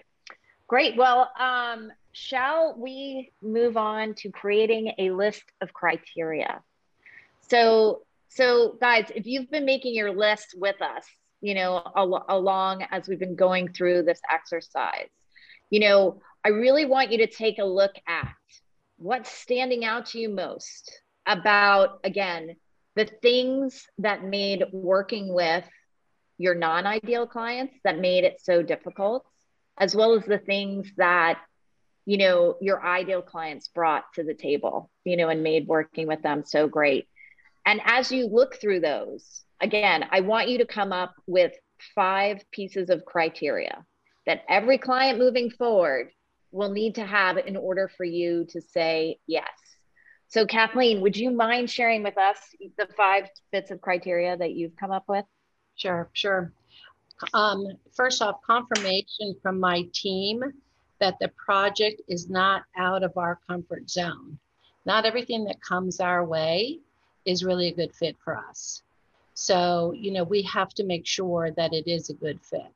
Great. 0.68 0.98
Well 0.98 1.30
um 1.40 1.92
shall 2.20 2.76
we 2.78 3.32
move 3.42 3.78
on 3.78 4.14
to 4.16 4.30
creating 4.30 4.94
a 4.98 5.12
list 5.12 5.44
of 5.62 5.74
criteria? 5.74 6.62
So 7.48 8.02
so, 8.32 8.78
guys, 8.80 9.12
if 9.16 9.26
you've 9.26 9.50
been 9.50 9.66
making 9.66 9.96
your 9.96 10.12
list 10.12 10.54
with 10.56 10.80
us, 10.84 11.04
you 11.42 11.56
know, 11.56 11.82
al- 11.96 12.26
along 12.30 12.86
as 12.92 13.08
we've 13.08 13.20
been 13.20 13.36
going 13.36 13.70
through 13.74 14.04
this 14.04 14.22
exercise, 14.32 15.10
you 15.72 15.80
know, 15.80 16.22
I 16.46 16.50
really 16.50 16.86
want 16.86 17.12
you 17.12 17.18
to 17.20 17.28
take 17.28 17.58
a 17.58 17.66
look 17.66 17.96
at 18.08 18.36
what's 18.98 19.32
standing 19.32 19.84
out 19.84 20.08
to 20.08 20.20
you 20.20 20.30
most 20.30 21.02
about, 21.26 22.02
again, 22.04 22.56
the 22.96 23.06
things 23.06 23.88
that 23.98 24.24
made 24.24 24.66
working 24.72 25.34
with 25.34 25.66
your 26.38 26.54
non 26.54 26.86
ideal 26.86 27.26
clients 27.26 27.74
that 27.84 28.00
made 28.00 28.26
it 28.26 28.42
so 28.44 28.62
difficult, 28.62 29.26
as 29.80 29.96
well 29.96 30.14
as 30.14 30.26
the 30.26 30.38
things 30.38 30.92
that 30.98 31.40
you 32.06 32.18
know 32.18 32.56
your 32.62 32.84
ideal 32.84 33.22
clients 33.22 33.68
brought 33.68 34.06
to 34.14 34.24
the 34.24 34.34
table 34.34 34.90
you 35.04 35.18
know 35.18 35.30
and 35.30 35.44
made 35.44 35.68
working 35.68 36.08
with 36.08 36.22
them 36.22 36.44
so 36.46 36.68
great 36.68 37.08
and 37.70 37.82
as 37.86 38.12
you 38.12 38.26
look 38.26 38.56
through 38.56 38.80
those, 38.80 39.44
again, 39.62 40.06
I 40.12 40.22
want 40.22 40.50
you 40.50 40.58
to 40.58 40.66
come 40.66 40.92
up 40.92 41.14
with 41.28 41.54
five 41.94 42.44
pieces 42.52 42.90
of 42.90 43.06
criteria 43.06 43.86
that 44.26 44.44
every 44.50 44.80
client 44.80 45.20
moving 45.20 45.52
forward 45.52 46.10
will 46.52 46.72
need 46.72 46.96
to 46.96 47.06
have 47.06 47.38
in 47.38 47.56
order 47.56 47.88
for 47.96 48.04
you 48.04 48.46
to 48.50 48.60
say 48.60 49.20
yes. 49.28 49.50
So, 50.30 50.48
Kathleen, 50.48 51.02
would 51.02 51.16
you 51.16 51.30
mind 51.30 51.70
sharing 51.70 52.02
with 52.02 52.18
us 52.18 52.38
the 52.78 52.88
five 52.98 53.28
bits 53.52 53.70
of 53.70 53.82
criteria 53.82 54.36
that 54.36 54.54
you've 54.54 54.76
come 54.76 54.92
up 54.92 55.04
with? 55.08 55.26
Sure, 55.76 56.10
sure. 56.14 56.52
Um, 57.36 57.68
first 57.96 58.22
off, 58.24 58.38
confirmation 58.46 59.36
from 59.44 59.60
my 59.60 59.84
team 59.94 60.42
that 61.00 61.18
the 61.20 61.30
project 61.30 62.02
is 62.08 62.30
not 62.30 62.64
out 62.78 63.04
of 63.04 63.18
our 63.18 63.40
comfort 63.48 63.90
zone. 63.90 64.38
Not 64.86 65.06
everything 65.06 65.46
that 65.46 65.62
comes 65.62 66.00
our 66.00 66.26
way 66.26 66.80
is 67.26 67.44
really 67.44 67.68
a 67.68 67.76
good 67.76 67.94
fit 67.94 68.18
for 68.24 68.38
us. 68.38 68.82
So, 69.34 69.94
you 69.94 70.12
know, 70.12 70.24
we 70.24 70.42
have 70.44 70.74
to 70.76 70.84
make 70.84 71.06
sure 71.06 71.52
that 71.52 71.74
it 71.74 71.88
is 71.88 72.10
a 72.10 72.14
good 72.14 72.42
fit. 72.42 72.74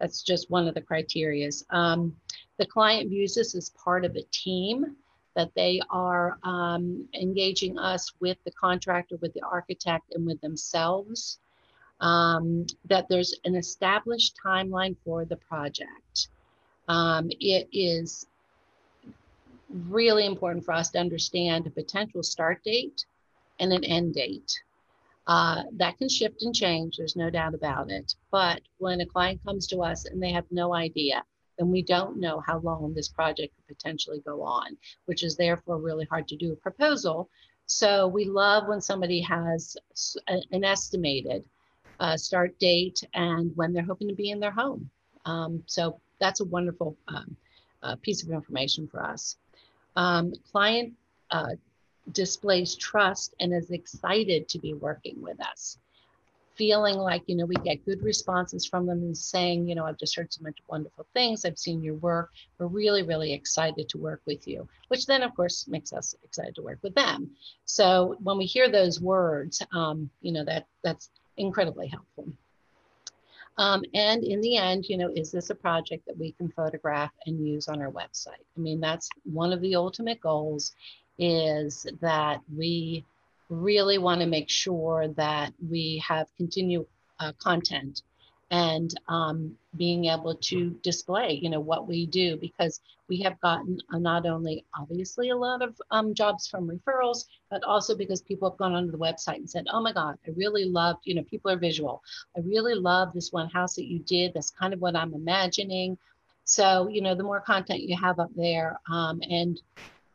That's 0.00 0.22
just 0.22 0.50
one 0.50 0.66
of 0.66 0.74
the 0.74 0.80
criterias. 0.80 1.64
Um, 1.70 2.16
the 2.58 2.66
client 2.66 3.10
views 3.10 3.34
this 3.34 3.54
as 3.54 3.70
part 3.70 4.04
of 4.04 4.16
a 4.16 4.22
team, 4.32 4.96
that 5.36 5.54
they 5.54 5.80
are 5.90 6.38
um, 6.42 7.06
engaging 7.14 7.78
us 7.78 8.12
with 8.20 8.36
the 8.44 8.50
contractor, 8.50 9.16
with 9.20 9.32
the 9.34 9.42
architect, 9.42 10.12
and 10.14 10.26
with 10.26 10.40
themselves. 10.40 11.38
Um, 12.00 12.66
that 12.86 13.08
there's 13.08 13.34
an 13.44 13.54
established 13.54 14.34
timeline 14.44 14.96
for 15.04 15.26
the 15.26 15.36
project. 15.36 16.28
Um, 16.90 17.30
it 17.38 17.68
is 17.72 18.26
really 19.68 20.26
important 20.26 20.64
for 20.64 20.72
us 20.72 20.90
to 20.90 20.98
understand 20.98 21.64
a 21.64 21.70
potential 21.70 22.24
start 22.24 22.64
date 22.64 23.04
and 23.60 23.72
an 23.72 23.84
end 23.84 24.14
date. 24.14 24.60
Uh, 25.28 25.62
that 25.74 25.96
can 25.98 26.08
shift 26.08 26.42
and 26.42 26.52
change, 26.52 26.96
there's 26.96 27.14
no 27.14 27.30
doubt 27.30 27.54
about 27.54 27.92
it. 27.92 28.16
But 28.32 28.62
when 28.78 29.00
a 29.00 29.06
client 29.06 29.40
comes 29.44 29.68
to 29.68 29.78
us 29.82 30.06
and 30.06 30.20
they 30.20 30.32
have 30.32 30.46
no 30.50 30.74
idea, 30.74 31.22
then 31.58 31.70
we 31.70 31.82
don't 31.82 32.18
know 32.18 32.42
how 32.44 32.58
long 32.58 32.92
this 32.92 33.06
project 33.06 33.54
could 33.54 33.76
potentially 33.76 34.20
go 34.26 34.42
on, 34.42 34.76
which 35.04 35.22
is 35.22 35.36
therefore 35.36 35.78
really 35.78 36.06
hard 36.06 36.26
to 36.26 36.36
do 36.36 36.52
a 36.52 36.56
proposal. 36.56 37.30
So 37.66 38.08
we 38.08 38.24
love 38.24 38.66
when 38.66 38.80
somebody 38.80 39.20
has 39.20 39.76
an 40.26 40.64
estimated 40.64 41.44
uh, 42.00 42.16
start 42.16 42.58
date 42.58 43.04
and 43.14 43.52
when 43.54 43.72
they're 43.72 43.84
hoping 43.84 44.08
to 44.08 44.14
be 44.14 44.30
in 44.30 44.40
their 44.40 44.50
home. 44.50 44.90
Um, 45.24 45.62
so 45.66 46.00
that's 46.20 46.40
a 46.40 46.44
wonderful 46.44 46.96
um, 47.08 47.36
uh, 47.82 47.96
piece 48.02 48.22
of 48.22 48.30
information 48.30 48.86
for 48.86 49.02
us. 49.02 49.36
Um, 49.96 50.32
client 50.52 50.94
uh, 51.30 51.54
displays 52.12 52.74
trust 52.76 53.34
and 53.40 53.52
is 53.54 53.70
excited 53.70 54.48
to 54.48 54.58
be 54.58 54.74
working 54.74 55.20
with 55.22 55.40
us. 55.40 55.78
feeling 56.54 56.96
like 56.96 57.22
you 57.26 57.36
know 57.36 57.46
we 57.46 57.54
get 57.56 57.84
good 57.86 58.02
responses 58.02 58.66
from 58.66 58.86
them 58.86 58.98
and 58.98 59.16
saying 59.16 59.66
you 59.68 59.74
know 59.74 59.84
i've 59.86 59.98
just 59.98 60.16
heard 60.16 60.32
so 60.32 60.42
much 60.42 60.58
wonderful 60.68 61.06
things 61.14 61.44
i've 61.44 61.58
seen 61.58 61.82
your 61.82 61.94
work 61.96 62.30
we're 62.58 62.66
really 62.66 63.02
really 63.02 63.32
excited 63.32 63.88
to 63.88 63.98
work 63.98 64.20
with 64.26 64.46
you 64.46 64.68
which 64.88 65.06
then 65.06 65.22
of 65.22 65.34
course 65.34 65.66
makes 65.68 65.92
us 65.92 66.14
excited 66.24 66.54
to 66.54 66.62
work 66.62 66.78
with 66.82 66.94
them 66.94 67.30
so 67.64 68.16
when 68.22 68.36
we 68.36 68.44
hear 68.44 68.68
those 68.70 69.00
words 69.00 69.62
um, 69.72 70.10
you 70.20 70.32
know 70.32 70.44
that 70.44 70.66
that's 70.84 71.10
incredibly 71.36 71.88
helpful 71.88 72.26
um, 73.60 73.82
and 73.94 74.24
in 74.24 74.40
the 74.40 74.56
end 74.56 74.86
you 74.88 74.96
know 74.96 75.10
is 75.14 75.30
this 75.30 75.50
a 75.50 75.54
project 75.54 76.04
that 76.06 76.18
we 76.18 76.32
can 76.32 76.48
photograph 76.50 77.12
and 77.26 77.46
use 77.46 77.68
on 77.68 77.80
our 77.80 77.92
website? 77.92 78.44
I 78.56 78.60
mean 78.60 78.80
that's 78.80 79.08
one 79.24 79.52
of 79.52 79.60
the 79.60 79.76
ultimate 79.76 80.20
goals 80.20 80.74
is 81.18 81.86
that 82.00 82.40
we 82.56 83.04
really 83.50 83.98
want 83.98 84.20
to 84.20 84.26
make 84.26 84.48
sure 84.48 85.08
that 85.08 85.52
we 85.68 86.02
have 86.06 86.26
continued 86.36 86.86
uh, 87.18 87.32
content 87.38 88.02
and 88.50 88.98
um, 89.08 89.54
being 89.76 90.06
able 90.06 90.34
to 90.34 90.70
display 90.82 91.38
you 91.42 91.48
know 91.48 91.60
what 91.60 91.86
we 91.86 92.06
do 92.06 92.36
because 92.36 92.80
we 93.08 93.20
have 93.20 93.40
gotten 93.40 93.78
not 93.92 94.26
only 94.26 94.64
obviously 94.78 95.30
a 95.30 95.36
lot 95.36 95.62
of 95.62 95.80
um, 95.90 96.14
jobs 96.14 96.48
from 96.48 96.68
referrals 96.68 97.24
but 97.50 97.62
also 97.64 97.96
because 97.96 98.20
people 98.22 98.50
have 98.50 98.58
gone 98.58 98.74
onto 98.74 98.90
the 98.90 98.98
website 98.98 99.36
and 99.36 99.50
said 99.50 99.66
oh 99.72 99.80
my 99.80 99.92
god 99.92 100.16
i 100.26 100.30
really 100.36 100.64
loved 100.64 101.00
you 101.04 101.14
know 101.14 101.22
people 101.24 101.50
are 101.50 101.56
visual. 101.56 102.02
I 102.36 102.40
really 102.40 102.74
love 102.74 103.12
this 103.12 103.32
one 103.32 103.48
house 103.50 103.74
that 103.76 103.86
you 103.86 104.00
did. 104.00 104.34
That's 104.34 104.50
kind 104.50 104.74
of 104.74 104.80
what 104.80 104.96
i'm 104.96 105.14
imagining. 105.14 105.96
So 106.44 106.88
you 106.88 107.02
know 107.02 107.14
the 107.14 107.22
more 107.22 107.40
content 107.40 107.82
you 107.82 107.96
have 107.96 108.18
up 108.18 108.30
there 108.34 108.78
um, 108.90 109.20
and 109.28 109.60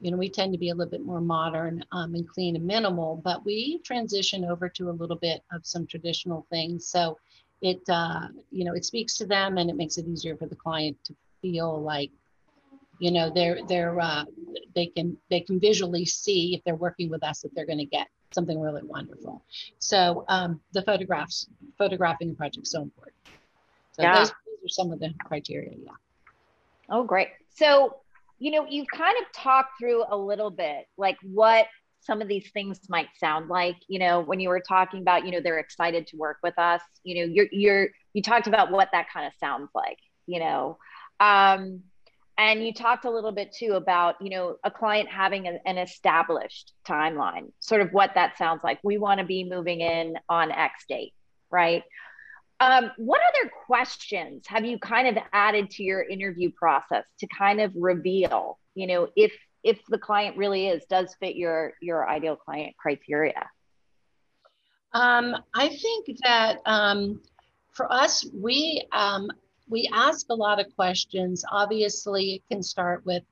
you 0.01 0.11
know, 0.11 0.17
we 0.17 0.29
tend 0.29 0.51
to 0.53 0.59
be 0.59 0.69
a 0.69 0.75
little 0.75 0.91
bit 0.91 1.05
more 1.05 1.21
modern 1.21 1.83
um, 1.91 2.13
and 2.15 2.27
clean 2.27 2.55
and 2.55 2.65
minimal, 2.65 3.21
but 3.23 3.45
we 3.45 3.79
transition 3.79 4.45
over 4.45 4.67
to 4.69 4.89
a 4.89 4.91
little 4.91 5.15
bit 5.15 5.41
of 5.51 5.65
some 5.65 5.87
traditional 5.87 6.45
things. 6.49 6.87
So 6.87 7.17
it, 7.65 7.81
uh, 7.89 8.27
you 8.51 8.63
know, 8.65 8.73
it 8.73 8.85
speaks 8.85 9.17
to 9.17 9.25
them 9.25 9.57
and 9.57 9.69
it 9.69 9.75
makes 9.75 9.97
it 9.97 10.07
easier 10.07 10.35
for 10.35 10.45
the 10.45 10.55
client 10.55 10.97
to 11.05 11.15
feel 11.41 11.81
like, 11.81 12.11
you 12.99 13.11
know, 13.11 13.29
they're, 13.33 13.59
they're, 13.67 13.99
uh, 13.99 14.25
they 14.73 14.87
can, 14.87 15.17
they 15.29 15.41
can 15.41 15.59
visually 15.59 16.05
see 16.05 16.55
if 16.55 16.63
they're 16.63 16.75
working 16.75 17.09
with 17.09 17.23
us, 17.23 17.41
that 17.41 17.53
they're 17.55 17.65
going 17.65 17.79
to 17.79 17.85
get 17.85 18.07
something 18.31 18.59
really 18.59 18.83
wonderful. 18.83 19.43
So 19.79 20.25
um, 20.27 20.61
the 20.73 20.81
photographs, 20.81 21.47
photographing 21.77 22.29
the 22.29 22.35
project 22.35 22.65
is 22.65 22.71
so 22.71 22.81
important. 22.83 23.15
So 23.93 24.03
yeah. 24.03 24.19
those, 24.19 24.29
those 24.29 24.65
are 24.65 24.69
some 24.69 24.91
of 24.91 24.99
the 24.99 25.13
criteria. 25.23 25.71
Yeah. 25.77 25.91
Oh, 26.89 27.03
great. 27.03 27.29
So 27.49 27.97
you 28.39 28.51
know, 28.51 28.65
you've 28.69 28.87
kind 28.93 29.15
of 29.21 29.31
talked 29.31 29.79
through 29.79 30.03
a 30.09 30.17
little 30.17 30.49
bit 30.49 30.87
like 30.97 31.17
what 31.23 31.67
some 32.05 32.21
of 32.21 32.27
these 32.27 32.51
things 32.51 32.79
might 32.89 33.07
sound 33.17 33.49
like, 33.49 33.77
you 33.87 33.99
know, 33.99 34.21
when 34.21 34.39
you 34.39 34.49
were 34.49 34.61
talking 34.61 35.01
about, 35.01 35.25
you 35.25 35.31
know, 35.31 35.41
they're 35.41 35.59
excited 35.59 36.07
to 36.07 36.17
work 36.17 36.37
with 36.43 36.57
us, 36.59 36.81
you 37.03 37.15
know, 37.15 37.33
you're, 37.33 37.47
you're, 37.51 37.89
you 38.13 38.21
talked 38.21 38.47
about 38.47 38.71
what 38.71 38.89
that 38.91 39.07
kind 39.11 39.25
of 39.25 39.33
sounds 39.39 39.69
like, 39.73 39.97
you 40.27 40.39
know. 40.39 40.77
Um, 41.19 41.81
and 42.37 42.65
you 42.65 42.73
talked 42.73 43.05
a 43.05 43.09
little 43.09 43.31
bit 43.31 43.53
too 43.53 43.73
about, 43.73 44.15
you 44.21 44.29
know, 44.29 44.57
a 44.63 44.69
client 44.69 45.09
having 45.09 45.47
a, 45.47 45.57
an 45.65 45.77
established 45.77 46.73
timeline, 46.87 47.51
sort 47.59 47.81
of 47.81 47.91
what 47.91 48.11
that 48.15 48.37
sounds 48.37 48.61
like. 48.63 48.79
We 48.83 48.97
want 48.97 49.19
to 49.19 49.25
be 49.25 49.43
moving 49.43 49.81
in 49.81 50.15
on 50.29 50.51
X 50.51 50.85
date, 50.87 51.13
right? 51.49 51.83
Um, 52.59 52.91
what 52.97 53.21
other 53.33 53.51
questions 53.65 54.45
have 54.47 54.65
you 54.65 54.79
kind 54.79 55.07
of 55.07 55.23
added 55.33 55.71
to 55.71 55.83
your 55.83 56.03
interview 56.03 56.51
process 56.51 57.05
to 57.19 57.27
kind 57.27 57.59
of 57.61 57.71
reveal, 57.75 58.59
you 58.75 58.87
know, 58.87 59.09
if 59.15 59.33
if 59.65 59.83
the 59.87 59.97
client 59.97 60.37
really 60.37 60.67
is 60.67 60.85
does 60.85 61.15
fit 61.19 61.35
your 61.35 61.73
your 61.81 62.07
ideal 62.07 62.35
client 62.35 62.77
criteria? 62.77 63.49
Um, 64.93 65.35
I 65.53 65.67
think 65.69 66.07
that 66.23 66.59
um, 66.65 67.21
for 67.73 67.91
us, 67.91 68.25
we 68.33 68.85
um, 68.93 69.29
we 69.67 69.89
ask 69.91 70.27
a 70.29 70.35
lot 70.35 70.59
of 70.59 70.73
questions. 70.75 71.43
Obviously, 71.51 72.35
it 72.35 72.43
can 72.49 72.61
start 72.61 73.03
with, 73.05 73.23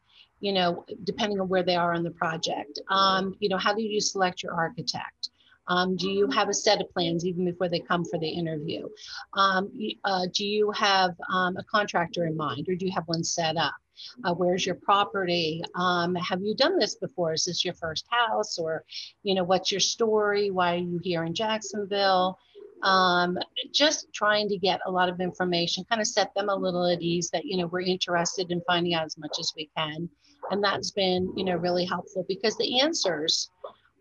you 0.42 0.52
know, 0.52 0.84
depending 1.04 1.40
on 1.40 1.48
where 1.48 1.64
they 1.64 1.76
are 1.76 1.94
on 1.94 2.04
the 2.04 2.12
project. 2.12 2.82
Um, 2.90 3.36
you 3.40 3.48
know, 3.48 3.58
how 3.58 3.74
do 3.74 3.84
you 3.84 4.02
select 4.02 4.42
your 4.42 4.54
architect? 4.54 5.30
Um, 5.68 5.96
do 5.96 6.10
you 6.10 6.30
have 6.32 6.50
a 6.50 6.54
set 6.54 6.82
of 6.82 6.92
plans 6.92 7.26
even 7.26 7.46
before 7.46 7.70
they 7.70 7.80
come 7.80 8.04
for 8.04 8.20
the 8.20 8.28
interview? 8.28 8.90
Um, 9.34 9.72
uh, 10.04 10.26
do 10.34 10.46
you 10.46 10.72
have 10.72 11.16
um, 11.32 11.56
a 11.56 11.64
contractor 11.64 12.26
in 12.26 12.36
mind 12.36 12.68
or 12.68 12.76
do 12.76 12.86
you 12.86 12.92
have 12.92 13.08
one 13.08 13.24
set 13.24 13.56
up? 13.56 13.76
Uh, 14.24 14.34
where's 14.34 14.66
your 14.66 14.76
property? 14.76 15.64
Um, 15.76 16.16
have 16.16 16.42
you 16.42 16.56
done 16.56 16.78
this 16.78 16.96
before? 16.96 17.34
Is 17.34 17.46
this 17.46 17.64
your 17.64 17.74
first 17.74 18.06
house 18.10 18.58
or, 18.58 18.84
you 19.24 19.36
know, 19.36 19.44
what's 19.44 19.72
your 19.72 19.80
story? 19.80 20.52
Why 20.52 20.76
are 20.76 20.80
you 20.80 21.00
here 21.04 21.24
in 21.24 21.34
Jacksonville? 21.34 22.38
Um, 22.84 23.38
just 23.74 24.14
trying 24.14 24.50
to 24.50 24.58
get 24.58 24.82
a 24.86 24.92
lot 24.92 25.08
of 25.08 25.22
information, 25.22 25.86
kind 25.90 26.02
of 26.02 26.08
set 26.08 26.34
them 26.36 26.50
a 26.50 26.56
little 26.56 26.86
at 26.86 27.02
ease 27.02 27.30
that, 27.32 27.46
you 27.46 27.58
know, 27.58 27.68
we're 27.68 27.82
interested 27.82 28.52
in 28.52 28.62
finding 28.68 28.94
out 28.94 29.06
as 29.06 29.18
much 29.18 29.38
as 29.40 29.54
we 29.56 29.70
can. 29.78 30.10
And 30.52 30.62
that's 30.62 30.92
been, 30.92 31.32
you 31.38 31.46
know, 31.46 31.56
really 31.56 31.86
helpful 31.86 32.26
because 32.28 32.58
the 32.58 32.82
answers 32.82 33.50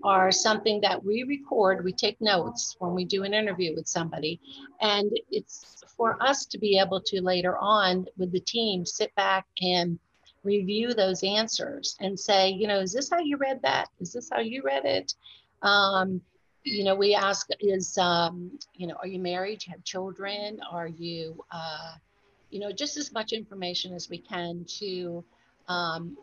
are 0.05 0.32
something 0.32 0.80
that 0.80 1.05
we 1.05 1.22
record. 1.22 1.84
We 1.84 1.93
take 1.93 2.20
notes 2.20 2.74
when 2.80 2.93
we 2.93 3.05
do 3.05 3.22
an 3.22 3.34
interview 3.34 3.74
with 3.76 3.86
somebody. 3.86 4.40
And 4.80 5.12
it's 5.30 5.82
for 6.03 6.20
us 6.20 6.46
to 6.46 6.59
be 6.59 6.80
able 6.80 7.00
to 7.00 7.22
later 7.22 7.57
on 7.59 8.05
with 8.16 8.32
the 8.32 8.40
team 8.40 8.84
sit 8.84 9.14
back 9.14 9.46
and 9.61 10.00
review 10.42 10.92
those 10.92 11.22
answers 11.22 11.96
and 12.00 12.18
say, 12.18 12.50
you 12.50 12.66
know, 12.66 12.80
is 12.80 12.92
this 12.92 13.09
how 13.09 13.20
you 13.20 13.36
read 13.36 13.62
that? 13.62 13.86
Is 14.00 14.12
this 14.12 14.28
how 14.28 14.40
you 14.40 14.62
read 14.64 14.84
it? 14.84 15.14
Um, 15.62 16.20
you 16.64 16.82
know, 16.82 16.96
we 16.96 17.14
ask, 17.14 17.46
is, 17.61 17.96
um, 17.98 18.50
you 18.74 18.88
know, 18.88 18.96
are 18.96 19.07
you 19.07 19.20
married? 19.20 19.64
You 19.64 19.70
have 19.70 19.84
children? 19.84 20.59
Are 20.68 20.88
you, 20.88 21.40
uh, 21.53 21.94
you 22.50 22.59
know, 22.59 22.72
just 22.72 22.96
as 22.96 23.12
much 23.12 23.32
information 23.32 23.94
as 23.94 24.11
we 24.11 24.18
can 24.18 24.64
to 24.80 25.24
um, 25.68 26.18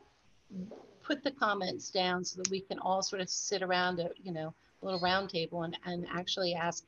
put 1.03 1.23
the 1.23 1.32
comments 1.32 1.89
down 1.89 2.25
so 2.25 2.41
that 2.41 2.51
we 2.51 2.59
can 2.59 2.80
all 2.80 3.01
sort 3.01 3.21
of 3.21 3.30
sit 3.30 3.61
around 3.61 4.01
a 4.01 4.09
you 4.21 4.34
know 4.34 4.53
little 4.82 4.99
round 4.99 5.30
table 5.30 5.63
and, 5.63 5.77
and 5.86 6.05
actually 6.13 6.53
ask 6.53 6.84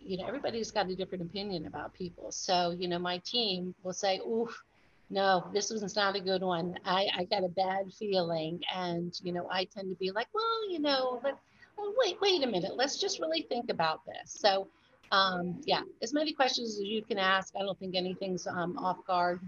you 0.00 0.16
know 0.16 0.26
everybody's 0.26 0.70
got 0.70 0.88
a 0.88 0.96
different 0.96 1.22
opinion 1.22 1.66
about 1.66 1.94
people. 1.94 2.30
So 2.32 2.74
you 2.78 2.88
know 2.88 2.98
my 2.98 3.18
team 3.18 3.74
will 3.82 3.92
say 3.92 4.20
oof 4.26 4.62
no 5.10 5.48
this 5.52 5.70
was 5.70 5.96
not 5.96 6.16
a 6.16 6.20
good 6.20 6.42
one. 6.42 6.78
I 6.84 7.08
i 7.16 7.24
got 7.24 7.44
a 7.44 7.48
bad 7.48 7.92
feeling. 7.98 8.60
And 8.74 9.18
you 9.22 9.32
know 9.32 9.48
i 9.50 9.64
tend 9.64 9.90
to 9.90 9.96
be 9.96 10.10
like 10.10 10.28
well 10.32 10.70
you 10.70 10.80
know 10.80 11.20
let, 11.24 11.34
well, 11.76 11.94
wait 11.98 12.20
wait 12.20 12.42
a 12.42 12.46
minute. 12.46 12.76
Let's 12.76 12.98
just 12.98 13.20
really 13.20 13.42
think 13.42 13.70
about 13.70 14.00
this. 14.06 14.32
So 14.32 14.68
um, 15.12 15.60
yeah 15.64 15.82
as 16.02 16.12
many 16.12 16.32
questions 16.32 16.76
as 16.76 16.82
you 16.82 17.02
can 17.02 17.18
ask. 17.18 17.54
I 17.56 17.62
don't 17.62 17.78
think 17.78 17.94
anything's 17.96 18.46
um, 18.46 18.78
off 18.78 19.04
guard. 19.06 19.40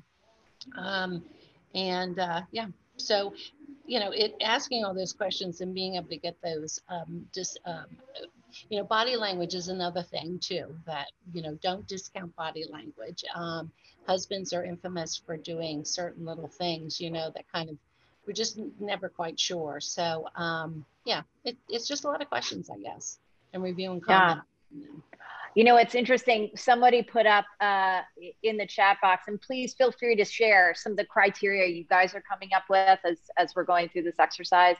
Um, 0.76 1.24
and 1.74 2.18
uh, 2.18 2.42
yeah. 2.50 2.66
So 2.96 3.34
you 3.86 4.00
know, 4.00 4.10
it 4.10 4.34
asking 4.40 4.84
all 4.84 4.94
those 4.94 5.12
questions 5.12 5.60
and 5.60 5.74
being 5.74 5.96
able 5.96 6.08
to 6.08 6.16
get 6.16 6.36
those 6.42 6.80
um, 6.88 7.26
just, 7.34 7.58
you 8.68 8.78
know, 8.78 8.84
body 8.84 9.16
language 9.16 9.54
is 9.54 9.68
another 9.68 10.02
thing 10.02 10.38
too, 10.38 10.74
that, 10.86 11.06
you 11.32 11.42
know, 11.42 11.58
don't 11.62 11.86
discount 11.86 12.34
body 12.36 12.64
language. 12.70 13.24
Um, 13.34 13.70
husbands 14.06 14.52
are 14.52 14.64
infamous 14.64 15.16
for 15.16 15.36
doing 15.36 15.84
certain 15.84 16.24
little 16.24 16.48
things, 16.48 17.00
you 17.00 17.10
know, 17.10 17.30
that 17.34 17.44
kind 17.52 17.70
of, 17.70 17.76
we're 18.26 18.32
just 18.32 18.58
never 18.80 19.08
quite 19.08 19.38
sure. 19.38 19.80
So, 19.80 20.28
um, 20.36 20.84
yeah, 21.04 21.22
it, 21.44 21.56
it's 21.68 21.88
just 21.88 22.04
a 22.04 22.08
lot 22.08 22.22
of 22.22 22.28
questions, 22.28 22.70
I 22.70 22.78
guess, 22.78 23.18
and 23.52 23.62
reviewing 23.62 24.00
comment. 24.00 24.42
Yeah. 24.74 24.86
You 25.54 25.64
know, 25.64 25.76
it's 25.76 25.94
interesting. 25.94 26.50
Somebody 26.56 27.02
put 27.02 27.26
up 27.26 27.44
uh, 27.60 28.00
in 28.42 28.56
the 28.56 28.64
chat 28.64 28.96
box, 29.02 29.24
and 29.28 29.38
please 29.38 29.74
feel 29.74 29.92
free 29.92 30.16
to 30.16 30.24
share 30.24 30.72
some 30.74 30.92
of 30.92 30.96
the 30.96 31.04
criteria 31.04 31.66
you 31.66 31.84
guys 31.84 32.14
are 32.14 32.22
coming 32.22 32.50
up 32.56 32.62
with 32.70 32.98
as, 33.04 33.18
as 33.36 33.54
we're 33.54 33.64
going 33.64 33.90
through 33.90 34.04
this 34.04 34.18
exercise. 34.18 34.76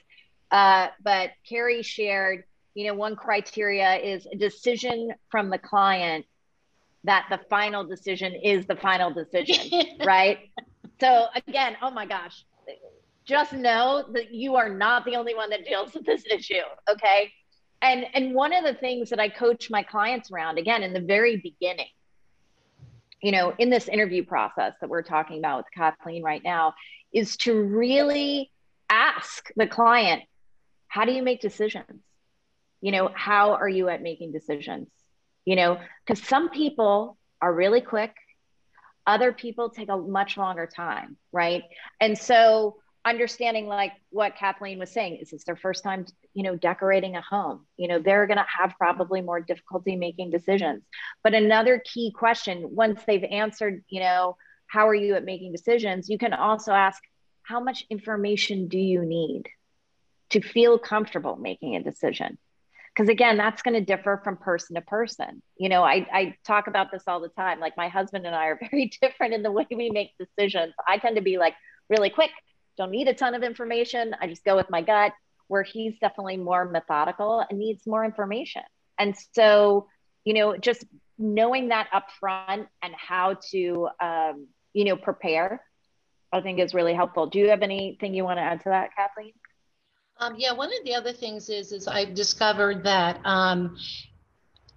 Uh, 0.50 0.88
but 1.02 1.32
Carrie 1.46 1.82
shared, 1.82 2.44
you 2.74 2.86
know, 2.86 2.94
one 2.94 3.16
criteria 3.16 3.96
is 3.96 4.26
a 4.32 4.36
decision 4.36 5.12
from 5.30 5.50
the 5.50 5.58
client 5.58 6.24
that 7.04 7.26
the 7.30 7.40
final 7.50 7.84
decision 7.84 8.34
is 8.34 8.66
the 8.66 8.76
final 8.76 9.12
decision, 9.12 9.82
right? 10.04 10.38
So 11.00 11.26
again, 11.46 11.76
oh 11.82 11.90
my 11.90 12.06
gosh, 12.06 12.44
just 13.24 13.52
know 13.52 14.04
that 14.12 14.32
you 14.32 14.56
are 14.56 14.68
not 14.68 15.04
the 15.04 15.16
only 15.16 15.34
one 15.34 15.50
that 15.50 15.64
deals 15.64 15.94
with 15.94 16.04
this 16.04 16.24
issue, 16.30 16.62
okay? 16.88 17.32
and 17.82 18.06
and 18.14 18.32
one 18.34 18.52
of 18.54 18.64
the 18.64 18.74
things 18.74 19.10
that 19.10 19.20
i 19.20 19.28
coach 19.28 19.68
my 19.68 19.82
clients 19.82 20.30
around 20.30 20.58
again 20.58 20.82
in 20.82 20.92
the 20.92 21.00
very 21.00 21.36
beginning 21.36 21.88
you 23.20 23.32
know 23.32 23.52
in 23.58 23.68
this 23.68 23.88
interview 23.88 24.24
process 24.24 24.72
that 24.80 24.88
we're 24.88 25.02
talking 25.02 25.38
about 25.38 25.58
with 25.58 25.66
kathleen 25.74 26.22
right 26.22 26.42
now 26.42 26.72
is 27.12 27.36
to 27.36 27.60
really 27.60 28.50
ask 28.88 29.48
the 29.56 29.66
client 29.66 30.22
how 30.86 31.04
do 31.04 31.12
you 31.12 31.22
make 31.22 31.40
decisions 31.40 32.00
you 32.82 32.92
know 32.92 33.10
how 33.14 33.52
are 33.52 33.68
you 33.68 33.88
at 33.88 34.02
making 34.02 34.32
decisions 34.32 34.88
you 35.46 35.56
know 35.56 35.78
because 36.04 36.22
some 36.22 36.50
people 36.50 37.16
are 37.40 37.52
really 37.52 37.80
quick 37.80 38.14
other 39.06 39.32
people 39.32 39.70
take 39.70 39.88
a 39.88 39.96
much 39.96 40.36
longer 40.36 40.66
time 40.66 41.16
right 41.32 41.62
and 42.00 42.18
so 42.18 42.76
understanding 43.04 43.66
like 43.66 43.92
what 44.10 44.36
Kathleen 44.36 44.78
was 44.78 44.90
saying, 44.90 45.16
is 45.16 45.30
this 45.30 45.44
their 45.44 45.56
first 45.56 45.82
time, 45.82 46.06
you 46.34 46.42
know, 46.42 46.56
decorating 46.56 47.16
a 47.16 47.20
home? 47.20 47.66
You 47.76 47.88
know, 47.88 47.98
they're 47.98 48.26
going 48.26 48.38
to 48.38 48.46
have 48.58 48.74
probably 48.78 49.20
more 49.20 49.40
difficulty 49.40 49.96
making 49.96 50.30
decisions. 50.30 50.84
But 51.24 51.34
another 51.34 51.82
key 51.84 52.12
question, 52.16 52.68
once 52.70 53.02
they've 53.06 53.24
answered, 53.24 53.84
you 53.88 54.00
know, 54.00 54.36
how 54.66 54.88
are 54.88 54.94
you 54.94 55.14
at 55.14 55.24
making 55.24 55.52
decisions? 55.52 56.08
You 56.08 56.18
can 56.18 56.32
also 56.32 56.72
ask, 56.72 57.02
how 57.42 57.60
much 57.60 57.84
information 57.90 58.68
do 58.68 58.78
you 58.78 59.04
need 59.04 59.48
to 60.30 60.40
feel 60.40 60.78
comfortable 60.78 61.36
making 61.36 61.74
a 61.76 61.82
decision? 61.82 62.38
Because 62.94 63.08
again, 63.08 63.38
that's 63.38 63.62
going 63.62 63.74
to 63.74 63.80
differ 63.80 64.20
from 64.22 64.36
person 64.36 64.74
to 64.74 64.82
person. 64.82 65.42
You 65.56 65.70
know, 65.70 65.82
I, 65.82 66.06
I 66.12 66.36
talk 66.44 66.66
about 66.66 66.92
this 66.92 67.04
all 67.06 67.20
the 67.20 67.30
time. 67.30 67.58
Like 67.58 67.76
my 67.76 67.88
husband 67.88 68.26
and 68.26 68.34
I 68.34 68.46
are 68.46 68.60
very 68.70 68.90
different 69.00 69.32
in 69.34 69.42
the 69.42 69.50
way 69.50 69.66
we 69.70 69.90
make 69.90 70.10
decisions. 70.18 70.74
I 70.86 70.98
tend 70.98 71.16
to 71.16 71.22
be 71.22 71.38
like 71.38 71.54
really 71.88 72.10
quick 72.10 72.30
don't 72.76 72.90
need 72.90 73.08
a 73.08 73.14
ton 73.14 73.34
of 73.34 73.42
information. 73.42 74.14
I 74.20 74.26
just 74.26 74.44
go 74.44 74.56
with 74.56 74.70
my 74.70 74.82
gut, 74.82 75.12
where 75.48 75.62
he's 75.62 75.98
definitely 76.00 76.38
more 76.38 76.64
methodical 76.64 77.44
and 77.48 77.58
needs 77.58 77.86
more 77.86 78.04
information. 78.04 78.62
And 78.98 79.14
so, 79.34 79.88
you 80.24 80.34
know, 80.34 80.56
just 80.56 80.84
knowing 81.18 81.68
that 81.68 81.88
up 81.92 82.06
front 82.18 82.68
and 82.82 82.94
how 82.94 83.36
to, 83.50 83.88
um, 84.02 84.48
you 84.72 84.84
know, 84.84 84.96
prepare, 84.96 85.62
I 86.32 86.40
think 86.40 86.58
is 86.58 86.72
really 86.72 86.94
helpful. 86.94 87.26
Do 87.26 87.38
you 87.38 87.50
have 87.50 87.62
anything 87.62 88.14
you 88.14 88.24
want 88.24 88.38
to 88.38 88.42
add 88.42 88.60
to 88.60 88.70
that, 88.70 88.90
Kathleen? 88.96 89.32
Um, 90.22 90.36
yeah, 90.38 90.52
one 90.52 90.68
of 90.68 90.84
the 90.84 90.94
other 90.94 91.12
things 91.12 91.48
is, 91.48 91.72
is 91.72 91.88
I've 91.88 92.14
discovered 92.14 92.84
that 92.84 93.20
um, 93.24 93.76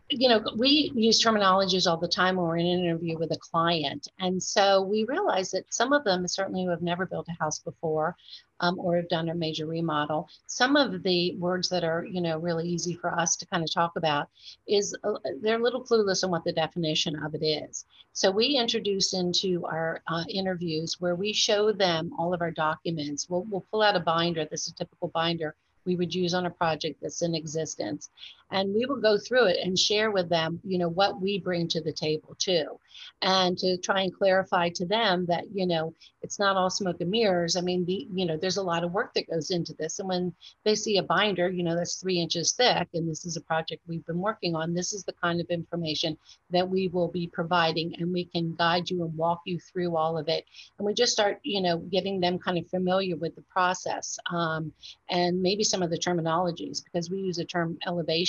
you 0.10 0.30
know, 0.30 0.44
we 0.56 0.92
use 0.94 1.24
terminologies 1.24 1.90
all 1.90 1.98
the 1.98 2.08
time 2.08 2.36
when 2.36 2.46
we're 2.46 2.58
in 2.58 2.68
an 2.68 2.86
interview 2.86 3.18
with 3.18 3.32
a 3.32 3.38
client. 3.38 4.08
And 4.20 4.42
so 4.42 4.82
we 4.82 5.04
realize 5.06 5.50
that 5.52 5.74
some 5.74 5.94
of 5.94 6.04
them, 6.04 6.28
certainly 6.28 6.64
who 6.64 6.70
have 6.70 6.84
never 6.84 7.08
built 7.08 7.28
a 7.28 7.44
house 7.44 7.58
before 7.58 8.16
um, 8.60 8.80
or 8.80 8.98
have 8.98 9.10
done 9.10 9.30
a 9.30 9.36
major 9.36 9.66
remodel, 9.66 10.30
some 10.46 10.76
of 10.76 11.02
the 11.02 11.36
words 11.38 11.70
that 11.70 11.84
are, 11.84 12.06
you 12.06 12.22
know, 12.22 12.38
really 12.38 12.70
easy 12.70 12.94
for 12.94 13.18
us 13.18 13.36
to 13.38 13.48
kind 13.48 13.64
of 13.64 13.74
talk 13.74 13.94
about 13.96 14.30
is 14.68 14.96
uh, 15.04 15.14
they're 15.42 15.60
a 15.60 15.64
little 15.64 15.84
clueless 15.84 16.24
on 16.24 16.30
what 16.30 16.44
the 16.44 16.54
definition 16.54 17.16
of 17.24 17.34
it 17.34 17.44
is. 17.44 17.86
So 18.14 18.30
we 18.30 18.58
introduce 18.58 19.14
into 19.14 19.66
our 19.66 20.04
uh, 20.08 20.24
interviews 20.30 21.02
where 21.02 21.16
we 21.16 21.34
show 21.34 21.72
them 21.72 22.12
all 22.20 22.32
of 22.32 22.42
our 22.42 22.52
documents. 22.52 23.28
We'll, 23.28 23.46
we'll 23.50 23.66
pull 23.72 23.82
out 23.82 23.96
a 23.96 24.00
binder. 24.00 24.46
This 24.46 24.68
is 24.68 24.74
a 24.74 24.76
typical 24.76 25.08
binder 25.08 25.56
we 25.86 25.96
would 25.96 26.14
use 26.14 26.34
on 26.34 26.46
a 26.46 26.50
project 26.50 27.00
that's 27.02 27.22
in 27.22 27.36
existence 27.36 28.10
and 28.52 28.74
we 28.74 28.86
will 28.86 29.02
go 29.02 29.18
through 29.18 29.46
it 29.46 29.58
and 29.64 29.78
share 29.78 30.12
with 30.12 30.30
them 30.30 30.60
you 30.64 30.78
know 30.78 30.90
what 30.90 31.22
we 31.22 31.40
bring 31.40 31.68
to 31.68 31.82
the 31.82 31.94
table 31.94 32.36
too. 32.38 32.80
And 33.22 33.58
to 33.58 33.78
try 33.78 34.02
and 34.02 34.14
clarify 34.14 34.70
to 34.70 34.86
them 34.86 35.26
that 35.28 35.46
you 35.54 35.66
know 35.66 35.94
it's 36.22 36.40
not 36.40 36.56
all 36.56 36.70
smoke 36.70 37.02
and 37.02 37.12
mirrors. 37.12 37.56
I 37.56 37.62
mean 37.62 37.86
the 37.86 38.08
you 38.14 38.26
know 38.26 38.38
there's 38.38 38.58
a 38.58 38.64
lot 38.64 38.84
of 38.84 38.92
work 38.92 39.14
that 39.14 39.30
goes 39.30 39.52
into 39.52 39.74
this. 39.74 40.00
And 40.00 40.08
when 40.08 40.34
they 40.64 40.76
see 40.76 40.98
a 40.98 41.04
binder 41.04 41.50
you 41.50 41.64
know 41.64 41.76
that's 41.76 41.96
three 41.96 42.20
inches 42.20 42.54
thick 42.54 42.88
and 42.94 43.10
this 43.10 43.26
is 43.26 43.38
a 43.38 43.42
project 43.42 43.82
we've 43.88 44.06
been 44.06 44.20
working 44.20 44.56
on 44.56 44.74
this 44.74 44.94
is 44.94 45.04
the 45.04 45.14
kind 45.14 45.42
of 45.42 45.48
information 45.50 46.18
that 46.50 46.68
we 46.68 46.88
will 46.88 47.10
be 47.10 47.28
providing 47.28 47.96
and 48.00 48.12
we 48.12 48.26
can 48.26 48.56
guide 48.56 48.90
you 48.90 49.04
and 49.04 49.16
walk 49.18 49.42
you 49.46 49.60
through 49.60 49.96
all 49.96 50.18
of 50.18 50.28
it. 50.28 50.46
And 50.78 50.86
we 50.86 50.94
just 50.94 51.14
start 51.14 51.40
you 51.44 51.62
know 51.62 51.78
getting 51.78 52.20
them 52.20 52.40
kind 52.40 52.58
of 52.58 52.68
familiar 52.70 53.16
with 53.16 53.36
the 53.36 53.44
process 53.44 54.18
um, 54.32 54.72
and 55.10 55.42
maybe 55.42 55.64
some 55.64 55.84
of 55.84 55.90
the 55.90 55.98
terminologies 55.98 56.84
because 56.84 57.10
we 57.10 57.20
use 57.20 57.38
the 57.38 57.46
term 57.46 57.78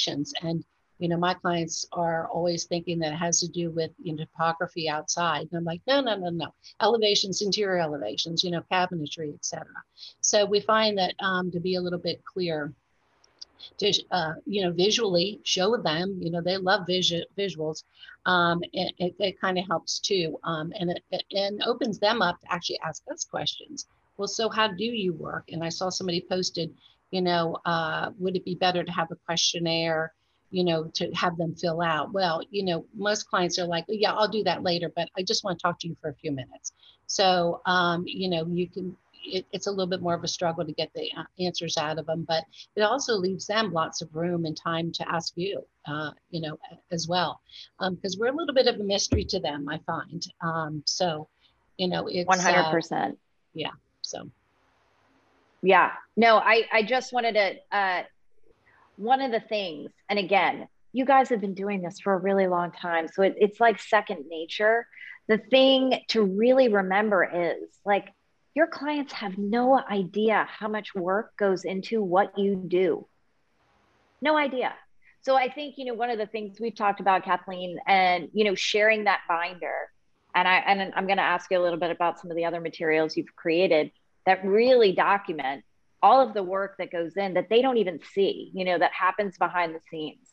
and 0.08 0.64
you 0.98 1.08
know 1.08 1.16
my 1.16 1.34
clients 1.34 1.86
are 1.92 2.28
always 2.28 2.64
thinking 2.64 2.98
that 2.98 3.12
it 3.12 3.16
has 3.16 3.40
to 3.40 3.48
do 3.48 3.70
with 3.70 3.90
you 4.02 4.14
know, 4.14 4.24
topography 4.24 4.88
outside. 4.88 5.48
And 5.50 5.58
i'm 5.58 5.64
like 5.64 5.82
no 5.86 6.00
no 6.00 6.16
no 6.16 6.30
no. 6.30 6.54
Elevations 6.80 7.42
interior 7.42 7.78
elevations 7.78 8.42
you 8.42 8.50
know 8.50 8.62
cabinetry 8.72 9.34
etc 9.34 9.66
so 10.20 10.44
we 10.44 10.60
find 10.60 10.98
that 10.98 11.14
um, 11.20 11.50
to 11.50 11.60
be 11.60 11.74
a 11.76 11.80
little 11.80 11.98
bit 11.98 12.24
clear 12.24 12.72
to 13.78 13.92
uh, 14.10 14.34
you 14.44 14.62
know 14.62 14.72
visually 14.72 15.40
show 15.44 15.76
them 15.76 16.18
you 16.20 16.30
know 16.30 16.40
they 16.40 16.56
love 16.56 16.86
visu- 16.86 17.24
visuals 17.36 17.84
um, 18.26 18.60
it, 18.72 18.92
it, 18.98 19.14
it 19.18 19.40
kind 19.40 19.58
of 19.58 19.66
helps 19.66 19.98
too 19.98 20.38
um, 20.44 20.72
and 20.78 20.90
it, 20.90 21.02
it 21.10 21.24
and 21.32 21.62
opens 21.64 21.98
them 21.98 22.22
up 22.22 22.40
to 22.40 22.52
actually 22.52 22.78
ask 22.80 23.02
us 23.12 23.24
questions. 23.24 23.86
Well 24.16 24.28
so 24.28 24.48
how 24.48 24.68
do 24.68 24.84
you 24.84 25.12
work? 25.12 25.44
And 25.52 25.62
i 25.62 25.68
saw 25.68 25.88
somebody 25.90 26.24
posted 26.28 26.74
you 27.10 27.22
know, 27.22 27.58
uh, 27.64 28.10
would 28.18 28.36
it 28.36 28.44
be 28.44 28.54
better 28.54 28.82
to 28.84 28.92
have 28.92 29.10
a 29.10 29.16
questionnaire, 29.16 30.12
you 30.50 30.64
know, 30.64 30.84
to 30.94 31.10
have 31.12 31.36
them 31.36 31.54
fill 31.54 31.80
out? 31.80 32.12
Well, 32.12 32.42
you 32.50 32.64
know, 32.64 32.86
most 32.94 33.28
clients 33.28 33.58
are 33.58 33.66
like, 33.66 33.84
yeah, 33.88 34.12
I'll 34.12 34.28
do 34.28 34.44
that 34.44 34.62
later, 34.62 34.90
but 34.94 35.08
I 35.16 35.22
just 35.22 35.44
want 35.44 35.58
to 35.58 35.62
talk 35.62 35.78
to 35.80 35.88
you 35.88 35.96
for 36.00 36.10
a 36.10 36.14
few 36.14 36.32
minutes. 36.32 36.72
So, 37.06 37.60
um, 37.66 38.04
you 38.06 38.28
know, 38.28 38.46
you 38.46 38.68
can, 38.68 38.96
it, 39.24 39.44
it's 39.52 39.66
a 39.66 39.70
little 39.70 39.86
bit 39.86 40.02
more 40.02 40.14
of 40.14 40.24
a 40.24 40.28
struggle 40.28 40.64
to 40.64 40.72
get 40.72 40.90
the 40.94 41.10
uh, 41.16 41.24
answers 41.40 41.76
out 41.76 41.98
of 41.98 42.06
them, 42.06 42.24
but 42.28 42.44
it 42.74 42.82
also 42.82 43.14
leaves 43.14 43.46
them 43.46 43.72
lots 43.72 44.02
of 44.02 44.14
room 44.14 44.44
and 44.44 44.56
time 44.56 44.92
to 44.92 45.08
ask 45.08 45.32
you, 45.36 45.62
uh, 45.86 46.10
you 46.30 46.40
know, 46.40 46.58
as 46.90 47.08
well, 47.08 47.40
because 47.78 48.14
um, 48.14 48.20
we're 48.20 48.32
a 48.32 48.36
little 48.36 48.54
bit 48.54 48.66
of 48.66 48.80
a 48.80 48.84
mystery 48.84 49.24
to 49.24 49.40
them, 49.40 49.68
I 49.68 49.78
find. 49.86 50.26
Um, 50.40 50.82
so, 50.86 51.28
you 51.76 51.88
know, 51.88 52.08
it's 52.08 52.28
100%. 52.28 52.92
Uh, 52.92 53.14
yeah. 53.54 53.70
So 54.02 54.30
yeah. 55.62 55.92
No 56.16 56.36
i 56.38 56.64
i 56.72 56.82
just 56.82 57.12
wanted 57.12 57.34
to 57.34 57.76
uh 57.76 58.02
one 58.96 59.20
of 59.20 59.30
the 59.30 59.40
things 59.40 59.90
and 60.08 60.18
again 60.18 60.68
you 60.92 61.04
guys 61.04 61.28
have 61.28 61.40
been 61.40 61.54
doing 61.54 61.82
this 61.82 62.00
for 62.00 62.14
a 62.14 62.18
really 62.18 62.46
long 62.46 62.70
time 62.70 63.06
so 63.08 63.22
it, 63.22 63.34
it's 63.38 63.60
like 63.60 63.78
second 63.78 64.24
nature. 64.28 64.86
The 65.28 65.38
thing 65.38 66.00
to 66.08 66.22
really 66.22 66.68
remember 66.68 67.24
is 67.24 67.68
like 67.84 68.08
your 68.54 68.66
clients 68.66 69.12
have 69.12 69.36
no 69.36 69.78
idea 69.90 70.46
how 70.48 70.68
much 70.68 70.94
work 70.94 71.36
goes 71.36 71.64
into 71.64 72.02
what 72.02 72.38
you 72.38 72.54
do. 72.54 73.06
No 74.22 74.36
idea. 74.36 74.72
So 75.26 75.34
i 75.34 75.50
think 75.52 75.74
you 75.76 75.86
know 75.86 75.94
one 75.94 76.10
of 76.10 76.18
the 76.18 76.26
things 76.26 76.60
we've 76.60 76.76
talked 76.76 77.00
about 77.00 77.24
kathleen 77.24 77.78
and 77.88 78.28
you 78.32 78.44
know 78.44 78.54
sharing 78.54 79.04
that 79.04 79.22
binder 79.28 79.90
and 80.36 80.46
i 80.46 80.58
and 80.58 80.92
i'm 80.94 81.06
going 81.06 81.16
to 81.16 81.22
ask 81.24 81.50
you 81.50 81.58
a 81.58 81.64
little 81.64 81.80
bit 81.80 81.90
about 81.90 82.20
some 82.20 82.30
of 82.30 82.36
the 82.36 82.44
other 82.44 82.60
materials 82.60 83.16
you've 83.16 83.34
created 83.34 83.90
that 84.26 84.44
really 84.44 84.92
document 84.92 85.64
all 86.02 86.20
of 86.20 86.34
the 86.34 86.42
work 86.42 86.76
that 86.78 86.90
goes 86.90 87.16
in 87.16 87.34
that 87.34 87.48
they 87.48 87.62
don't 87.62 87.78
even 87.78 88.00
see, 88.12 88.50
you 88.54 88.64
know, 88.64 88.78
that 88.78 88.92
happens 88.92 89.38
behind 89.38 89.74
the 89.74 89.80
scenes. 89.90 90.28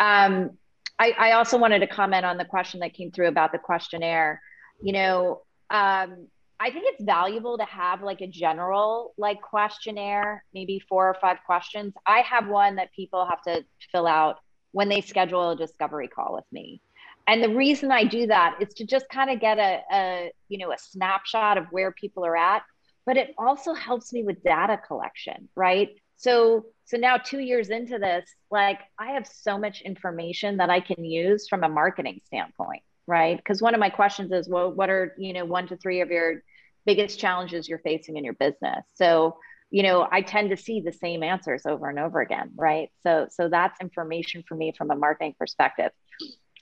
Um, 0.00 0.50
I, 0.98 1.14
I, 1.18 1.32
also 1.32 1.58
wanted 1.58 1.80
to 1.80 1.86
comment 1.86 2.24
on 2.24 2.36
the 2.36 2.44
question 2.44 2.80
that 2.80 2.94
came 2.94 3.10
through 3.10 3.28
about 3.28 3.52
the 3.52 3.58
questionnaire. 3.58 4.40
You 4.82 4.92
know, 4.92 5.42
um, 5.70 6.28
I 6.58 6.70
think 6.70 6.84
it's 6.86 7.04
valuable 7.04 7.58
to 7.58 7.64
have 7.64 8.02
like 8.02 8.20
a 8.20 8.26
general 8.26 9.12
like 9.18 9.40
questionnaire, 9.42 10.44
maybe 10.54 10.80
four 10.88 11.08
or 11.08 11.14
five 11.20 11.38
questions. 11.44 11.94
I 12.06 12.20
have 12.20 12.48
one 12.48 12.76
that 12.76 12.92
people 12.92 13.26
have 13.26 13.42
to 13.42 13.64
fill 13.92 14.06
out 14.06 14.38
when 14.72 14.88
they 14.88 15.00
schedule 15.00 15.50
a 15.50 15.56
discovery 15.56 16.08
call 16.08 16.34
with 16.34 16.44
me. 16.50 16.80
And 17.26 17.42
the 17.42 17.54
reason 17.54 17.90
I 17.90 18.04
do 18.04 18.26
that 18.26 18.56
is 18.60 18.74
to 18.74 18.86
just 18.86 19.08
kind 19.08 19.30
of 19.30 19.40
get 19.40 19.58
a, 19.58 19.82
a 19.92 20.32
you 20.48 20.58
know 20.58 20.72
a 20.72 20.78
snapshot 20.78 21.58
of 21.58 21.66
where 21.70 21.92
people 21.92 22.24
are 22.24 22.36
at 22.36 22.62
but 23.06 23.16
it 23.16 23.34
also 23.38 23.74
helps 23.74 24.12
me 24.12 24.22
with 24.22 24.42
data 24.42 24.80
collection, 24.86 25.48
right? 25.54 25.90
So 26.16 26.66
so 26.86 26.96
now 26.96 27.16
2 27.16 27.38
years 27.38 27.70
into 27.70 27.98
this, 27.98 28.28
like 28.50 28.80
I 28.98 29.12
have 29.12 29.26
so 29.26 29.58
much 29.58 29.82
information 29.82 30.58
that 30.58 30.70
I 30.70 30.80
can 30.80 31.04
use 31.04 31.48
from 31.48 31.64
a 31.64 31.68
marketing 31.68 32.20
standpoint, 32.26 32.82
right? 33.06 33.36
Because 33.36 33.62
one 33.62 33.74
of 33.74 33.80
my 33.80 33.90
questions 33.90 34.32
is, 34.32 34.48
well, 34.48 34.70
what 34.70 34.90
are, 34.90 35.14
you 35.18 35.32
know, 35.32 35.44
one 35.44 35.66
to 35.68 35.76
three 35.76 36.02
of 36.02 36.10
your 36.10 36.42
biggest 36.84 37.18
challenges 37.18 37.68
you're 37.68 37.78
facing 37.78 38.16
in 38.16 38.24
your 38.24 38.34
business? 38.34 38.84
So, 38.94 39.38
you 39.70 39.82
know, 39.82 40.06
I 40.10 40.20
tend 40.20 40.50
to 40.50 40.56
see 40.56 40.80
the 40.80 40.92
same 40.92 41.22
answers 41.22 41.64
over 41.66 41.88
and 41.88 41.98
over 41.98 42.20
again, 42.20 42.52
right? 42.54 42.90
So 43.02 43.28
so 43.30 43.48
that's 43.48 43.80
information 43.80 44.44
for 44.46 44.54
me 44.54 44.72
from 44.76 44.90
a 44.90 44.96
marketing 44.96 45.34
perspective. 45.38 45.90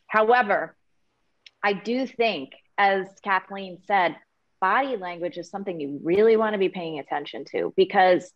However, 0.06 0.76
I 1.62 1.72
do 1.72 2.06
think 2.06 2.52
as 2.78 3.06
Kathleen 3.22 3.78
said, 3.86 4.16
body 4.62 4.96
language 4.96 5.36
is 5.36 5.50
something 5.50 5.80
you 5.80 5.98
really 6.04 6.36
want 6.36 6.54
to 6.54 6.58
be 6.58 6.68
paying 6.68 7.00
attention 7.00 7.44
to 7.50 7.74
because 7.76 8.32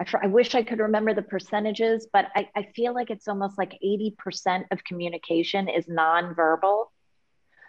I, 0.00 0.04
I 0.24 0.26
wish 0.26 0.54
I 0.56 0.64
could 0.64 0.80
remember 0.80 1.14
the 1.14 1.22
percentages, 1.22 2.08
but 2.12 2.26
I, 2.34 2.48
I 2.56 2.64
feel 2.74 2.92
like 2.92 3.08
it's 3.08 3.28
almost 3.28 3.56
like 3.56 3.78
80% 3.82 4.64
of 4.72 4.82
communication 4.82 5.68
is 5.68 5.86
nonverbal. 5.86 6.86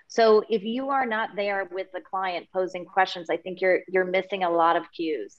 So 0.08 0.43
if 0.49 0.64
you 0.64 0.89
are 0.89 1.06
not 1.06 1.36
there 1.36 1.70
with 1.72 1.88
the 1.93 2.02
client 2.02 2.47
posing 2.52 2.86
questions, 2.86 3.30
I 3.30 3.38
think 3.38 3.62
you're 3.62 3.80
you're 3.88 4.04
missing 4.04 4.43
a 4.43 4.49
lot 4.49 4.76
of 4.76 4.84
cues, 4.91 5.38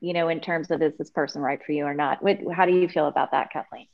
you 0.00 0.14
know, 0.14 0.28
in 0.28 0.40
terms 0.40 0.70
of 0.70 0.82
is 0.82 0.96
this 0.98 1.10
person 1.10 1.42
right 1.42 1.60
for 1.64 1.72
you 1.72 1.84
or 1.84 1.94
not. 1.94 2.18
How 2.52 2.64
do 2.66 2.72
you 2.72 2.88
feel 2.88 3.06
about 3.06 3.30
that, 3.32 3.52
Kathleen? 3.52 3.86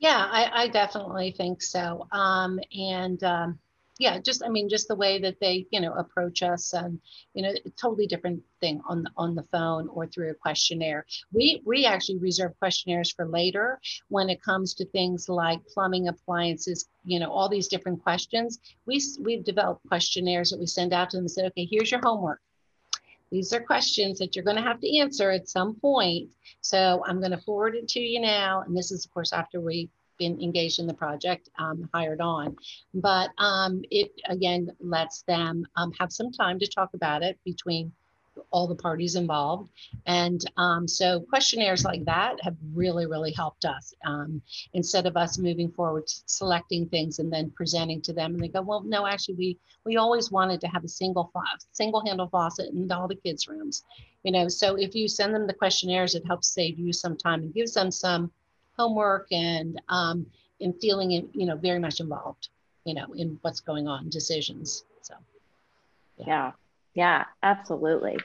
Yeah, 0.00 0.28
I, 0.30 0.64
I 0.64 0.68
definitely 0.68 1.34
think 1.36 1.62
so. 1.62 2.06
Um, 2.12 2.60
and 2.76 3.22
um, 3.24 3.58
yeah 3.98 4.18
just 4.18 4.42
i 4.44 4.48
mean 4.48 4.68
just 4.68 4.88
the 4.88 4.94
way 4.94 5.18
that 5.18 5.38
they 5.40 5.66
you 5.70 5.80
know 5.80 5.92
approach 5.94 6.42
us 6.42 6.72
and 6.72 7.00
you 7.34 7.42
know 7.42 7.52
totally 7.80 8.06
different 8.06 8.40
thing 8.60 8.80
on 8.88 9.02
the 9.02 9.10
on 9.16 9.34
the 9.34 9.42
phone 9.52 9.88
or 9.88 10.06
through 10.06 10.30
a 10.30 10.34
questionnaire 10.34 11.04
we 11.32 11.60
we 11.66 11.84
actually 11.84 12.18
reserve 12.18 12.52
questionnaires 12.58 13.12
for 13.12 13.26
later 13.26 13.78
when 14.08 14.30
it 14.30 14.42
comes 14.42 14.74
to 14.74 14.84
things 14.86 15.28
like 15.28 15.60
plumbing 15.66 16.08
appliances 16.08 16.88
you 17.04 17.18
know 17.18 17.30
all 17.30 17.48
these 17.48 17.68
different 17.68 18.02
questions 18.02 18.60
we 18.86 19.02
we've 19.20 19.44
developed 19.44 19.86
questionnaires 19.88 20.50
that 20.50 20.58
we 20.58 20.66
send 20.66 20.92
out 20.92 21.10
to 21.10 21.16
them 21.16 21.24
and 21.24 21.30
said 21.30 21.44
okay 21.46 21.66
here's 21.70 21.90
your 21.90 22.00
homework 22.02 22.40
these 23.30 23.52
are 23.52 23.60
questions 23.60 24.18
that 24.18 24.34
you're 24.34 24.44
going 24.44 24.56
to 24.56 24.62
have 24.62 24.80
to 24.80 24.98
answer 24.98 25.30
at 25.30 25.48
some 25.48 25.74
point. 25.74 26.30
So 26.60 27.02
I'm 27.06 27.18
going 27.18 27.32
to 27.32 27.38
forward 27.38 27.74
it 27.74 27.86
to 27.88 28.00
you 28.00 28.20
now. 28.20 28.62
And 28.62 28.74
this 28.74 28.90
is, 28.90 29.04
of 29.04 29.12
course, 29.12 29.32
after 29.32 29.60
we've 29.60 29.90
been 30.18 30.40
engaged 30.40 30.78
in 30.78 30.86
the 30.86 30.94
project, 30.94 31.48
um, 31.58 31.88
hired 31.94 32.20
on. 32.20 32.56
But 32.94 33.30
um, 33.38 33.82
it, 33.90 34.12
again, 34.28 34.70
lets 34.80 35.22
them 35.22 35.66
um, 35.76 35.92
have 35.98 36.12
some 36.12 36.32
time 36.32 36.58
to 36.58 36.66
talk 36.66 36.90
about 36.94 37.22
it 37.22 37.38
between 37.44 37.92
all 38.50 38.66
the 38.66 38.74
parties 38.74 39.14
involved. 39.14 39.70
And 40.06 40.40
um, 40.56 40.86
so 40.88 41.20
questionnaires 41.20 41.84
like 41.84 42.04
that 42.04 42.42
have 42.42 42.56
really, 42.72 43.06
really 43.06 43.32
helped 43.32 43.64
us. 43.64 43.94
Um, 44.04 44.42
instead 44.72 45.06
of 45.06 45.16
us 45.16 45.38
moving 45.38 45.70
forward, 45.70 46.04
selecting 46.06 46.88
things 46.88 47.18
and 47.18 47.32
then 47.32 47.50
presenting 47.50 48.00
to 48.02 48.12
them, 48.12 48.34
and 48.34 48.42
they 48.42 48.48
go, 48.48 48.62
well, 48.62 48.82
no, 48.82 49.06
actually, 49.06 49.34
we 49.34 49.58
we 49.84 49.96
always 49.96 50.30
wanted 50.30 50.60
to 50.60 50.68
have 50.68 50.84
a 50.84 50.88
single 50.88 51.32
single 51.72 52.04
handle 52.04 52.28
faucet 52.28 52.72
in 52.72 52.90
all 52.92 53.08
the 53.08 53.16
kids' 53.16 53.48
rooms. 53.48 53.84
You 54.22 54.32
know, 54.32 54.48
so 54.48 54.76
if 54.76 54.94
you 54.94 55.08
send 55.08 55.34
them 55.34 55.46
the 55.46 55.54
questionnaires, 55.54 56.14
it 56.14 56.26
helps 56.26 56.48
save 56.48 56.78
you 56.78 56.92
some 56.92 57.16
time 57.16 57.42
and 57.42 57.54
gives 57.54 57.74
them 57.74 57.90
some 57.90 58.30
homework 58.78 59.26
and 59.32 59.80
um, 59.88 60.26
in 60.60 60.72
feeling, 60.74 61.10
you 61.10 61.46
know, 61.46 61.56
very 61.56 61.78
much 61.78 62.00
involved, 62.00 62.48
you 62.84 62.94
know, 62.94 63.06
in 63.14 63.38
what's 63.42 63.60
going 63.60 63.88
on, 63.88 64.08
decisions. 64.08 64.84
So, 65.02 65.14
yeah. 66.18 66.26
yeah. 66.26 66.52
Yeah, 66.94 67.24
absolutely. 67.42 68.18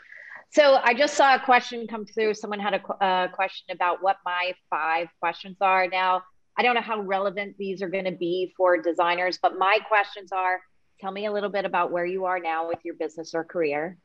So 0.50 0.80
I 0.84 0.94
just 0.94 1.16
saw 1.16 1.36
a 1.36 1.40
question 1.40 1.88
come 1.88 2.06
through. 2.06 2.34
Someone 2.34 2.60
had 2.60 2.74
a, 2.74 3.06
a 3.06 3.30
question 3.30 3.68
about 3.72 4.02
what 4.02 4.18
my 4.26 4.54
five 4.70 5.08
questions 5.20 5.58
are. 5.62 5.88
Now, 5.88 6.24
I 6.58 6.64
don't 6.64 6.76
know 6.76 6.82
how 6.82 7.02
relevant 7.02 7.58
these 7.58 7.82
are 7.82 7.90
going 7.90 8.06
to 8.06 8.12
be 8.12 8.54
for 8.56 8.82
designers, 8.82 9.40
but 9.42 9.58
my 9.58 9.80
questions 9.88 10.32
are 10.32 10.62
tell 11.00 11.12
me 11.12 11.26
a 11.26 11.32
little 11.32 11.50
bit 11.50 11.66
about 11.66 11.92
where 11.92 12.06
you 12.06 12.26
are 12.26 12.40
now 12.40 12.68
with 12.68 12.80
your 12.84 12.96
business 12.96 13.34
or 13.34 13.44
career. 13.44 13.98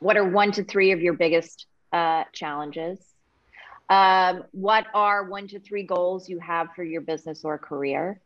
What 0.00 0.16
are 0.16 0.28
one 0.28 0.52
to 0.52 0.64
three 0.64 0.92
of 0.92 1.00
your 1.00 1.14
biggest 1.14 1.66
uh, 1.92 2.24
challenges? 2.32 3.13
Um, 3.88 4.44
what 4.52 4.86
are 4.94 5.28
one 5.28 5.48
to 5.48 5.60
three 5.60 5.84
goals 5.84 6.28
you 6.28 6.38
have 6.40 6.68
for 6.74 6.84
your 6.84 7.02
business 7.02 7.44
or 7.44 7.58
career? 7.58 8.20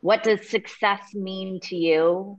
What 0.00 0.22
does 0.22 0.48
success 0.48 1.14
mean 1.14 1.60
to 1.64 1.76
you? 1.76 2.38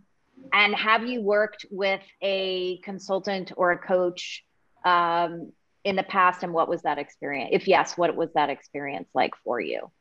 And 0.52 0.76
have 0.76 1.06
you 1.06 1.22
worked 1.22 1.66
with 1.70 2.02
a 2.22 2.78
consultant 2.80 3.52
or 3.56 3.72
a 3.72 3.78
coach 3.78 4.44
um, 4.86 5.52
in 5.84 5.96
the 5.96 6.04
past? 6.04 6.44
And 6.44 6.54
what 6.54 6.68
was 6.68 6.82
that 6.84 6.98
experience? 6.98 7.50
If 7.54 7.68
yes, 7.68 7.98
what 7.98 8.16
was 8.16 8.30
that 8.34 8.50
experience 8.50 9.10
like 9.14 9.34
for 9.44 9.60
you? 9.60 9.92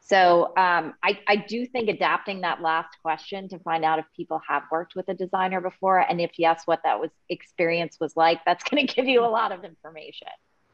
So 0.00 0.52
um, 0.56 0.94
I, 1.02 1.20
I 1.28 1.36
do 1.36 1.66
think 1.66 1.88
adapting 1.88 2.40
that 2.40 2.62
last 2.62 2.96
question 3.02 3.48
to 3.50 3.58
find 3.60 3.84
out 3.84 3.98
if 3.98 4.06
people 4.16 4.40
have 4.48 4.62
worked 4.72 4.94
with 4.96 5.08
a 5.08 5.14
designer 5.14 5.60
before, 5.60 5.98
and 5.98 6.20
if 6.20 6.32
yes, 6.38 6.62
what 6.64 6.80
that 6.84 6.98
was 6.98 7.10
experience 7.28 7.98
was 8.00 8.16
like, 8.16 8.40
that's 8.44 8.64
going 8.64 8.86
to 8.86 8.94
give 8.94 9.06
you 9.06 9.24
a 9.24 9.28
lot 9.28 9.52
of 9.52 9.64
information. 9.64 10.28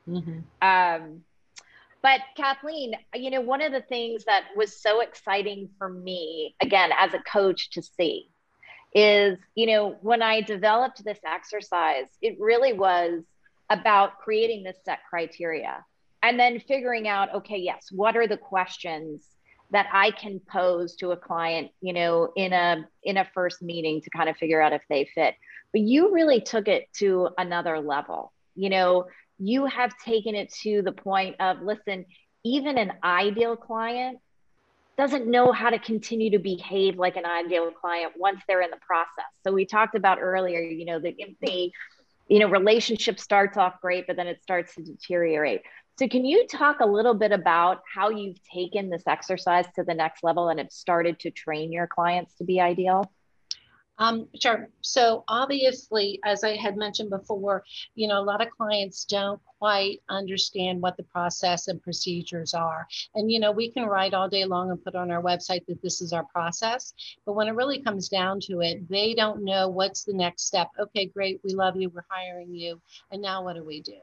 Mm-hmm. 0.09 0.41
Um, 0.63 1.23
but 2.03 2.21
Kathleen, 2.37 2.95
you 3.15 3.31
know, 3.31 3.41
one 3.41 3.61
of 3.61 3.73
the 3.73 3.81
things 3.81 4.25
that 4.27 4.45
was 4.57 4.81
so 4.81 5.01
exciting 5.01 5.69
for 5.79 5.89
me, 5.89 6.55
again, 6.61 6.91
as 6.97 7.15
a 7.15 7.19
coach 7.31 7.71
to 7.71 7.83
see, 7.83 8.29
is, 8.95 9.39
you 9.55 9.67
know, 9.67 9.97
when 10.03 10.23
I 10.23 10.41
developed 10.41 11.05
this 11.05 11.19
exercise, 11.27 12.07
it 12.23 12.39
really 12.39 12.73
was 12.73 13.25
about 13.71 14.21
creating 14.21 14.63
this 14.63 14.77
set 14.85 15.01
criteria 15.11 15.85
and 16.23 16.39
then 16.39 16.61
figuring 16.61 17.09
out, 17.09 17.35
okay, 17.35 17.59
yes, 17.59 17.89
what 17.91 18.17
are 18.17 18.27
the 18.27 18.37
questions 18.37 19.27
that 19.71 19.89
I 19.93 20.13
can 20.13 20.41
pose 20.41 20.95
to 20.97 21.11
a 21.11 21.17
client, 21.17 21.71
you 21.81 21.93
know, 21.93 22.33
in 22.37 22.53
a 22.53 22.87
in 23.03 23.17
a 23.17 23.29
first 23.35 23.63
meeting 23.63 24.01
to 24.03 24.11
kind 24.11 24.29
of 24.29 24.37
figure 24.37 24.61
out 24.61 24.73
if 24.73 24.83
they 24.89 25.09
fit. 25.15 25.35
But 25.73 25.81
you 25.81 26.13
really 26.13 26.41
took 26.41 26.69
it 26.69 26.87
to 26.99 27.31
another 27.37 27.81
level. 27.81 28.33
You 28.55 28.71
know, 28.71 29.07
you 29.39 29.67
have 29.67 29.93
taken 30.05 30.35
it 30.35 30.53
to 30.63 30.83
the 30.83 30.93
point 30.93 31.37
of 31.41 31.61
listen, 31.63 32.07
even 32.45 32.79
an 32.79 32.93
ideal 33.03 33.57
client 33.57 34.19
doesn't 34.97 35.27
know 35.27 35.53
how 35.53 35.69
to 35.69 35.79
continue 35.79 36.31
to 36.31 36.39
behave 36.39 36.97
like 36.97 37.17
an 37.17 37.27
ideal 37.27 37.71
client 37.71 38.13
once 38.17 38.41
they're 38.49 38.63
in 38.63 38.71
the 38.71 38.79
process. 38.79 39.27
So 39.45 39.53
we 39.53 39.67
talked 39.67 39.95
about 39.95 40.19
earlier, 40.21 40.61
you 40.61 40.87
know, 40.87 40.99
the, 40.99 41.15
the 41.43 41.71
you 42.29 42.39
know 42.39 42.49
relationship 42.49 43.21
starts 43.21 43.57
off 43.57 43.81
great, 43.81 44.07
but 44.07 44.17
then 44.17 44.27
it 44.27 44.43
starts 44.43 44.75
to 44.77 44.83
deteriorate. 44.83 45.63
So 45.99 46.09
can 46.09 46.25
you 46.25 46.47
talk 46.47 46.81
a 46.81 46.87
little 46.87 47.15
bit 47.15 47.33
about 47.33 47.81
how 47.95 48.11
you've 48.11 48.43
taken 48.43 48.91
this 48.91 49.05
exercise 49.07 49.67
to 49.77 49.85
the 49.85 49.95
next 49.95 50.23
level 50.23 50.49
and 50.49 50.59
have 50.59 50.71
started 50.71 51.19
to 51.21 51.31
train 51.31 51.73
your 51.73 51.87
clients 51.87 52.35
to 52.37 52.45
be 52.45 52.61
ideal? 52.61 53.11
Um, 53.99 54.29
sure. 54.41 54.69
So 54.83 55.25
obviously, 55.27 56.21
as 56.25 56.45
I 56.45 56.57
had 56.57 56.77
mentioned 56.77 57.11
before, 57.11 57.65
you 57.95 58.09
know, 58.09 58.21
a 58.21 58.23
lot 58.23 58.43
of 58.43 58.51
clients 58.51 59.05
don't 59.05 59.41
quite 59.59 60.03
understand 60.09 60.83
what 60.83 60.97
the 60.97 61.03
process 61.03 61.69
and 61.69 61.83
procedures 61.83 62.53
are. 62.53 62.87
And, 63.15 63.31
you 63.33 63.41
know, 63.41 63.53
we 63.53 63.71
can 63.71 63.87
write 63.87 64.13
all 64.13 64.29
day 64.29 64.45
long 64.45 64.71
and 64.71 64.83
put 64.83 64.95
on 64.95 65.11
our 65.11 65.23
website 65.23 65.65
that 65.67 65.81
this 65.81 66.03
is 66.03 66.13
our 66.13 66.25
process. 66.25 66.93
But 67.25 67.35
when 67.35 67.49
it 67.49 67.55
really 67.55 67.81
comes 67.81 68.09
down 68.09 68.41
to 68.41 68.61
it, 68.61 68.87
they 68.89 69.15
don't 69.15 69.43
know 69.43 69.69
what's 69.69 70.05
the 70.05 70.13
next 70.13 70.43
step. 70.47 70.69
Okay, 70.79 71.07
great. 71.07 71.41
We 71.43 71.55
love 71.55 71.77
you. 71.77 71.89
We're 71.89 72.05
hiring 72.09 72.55
you. 72.55 72.81
And 73.11 73.23
now 73.23 73.43
what 73.43 73.57
do 73.57 73.65
we 73.65 73.81
do? 73.81 73.95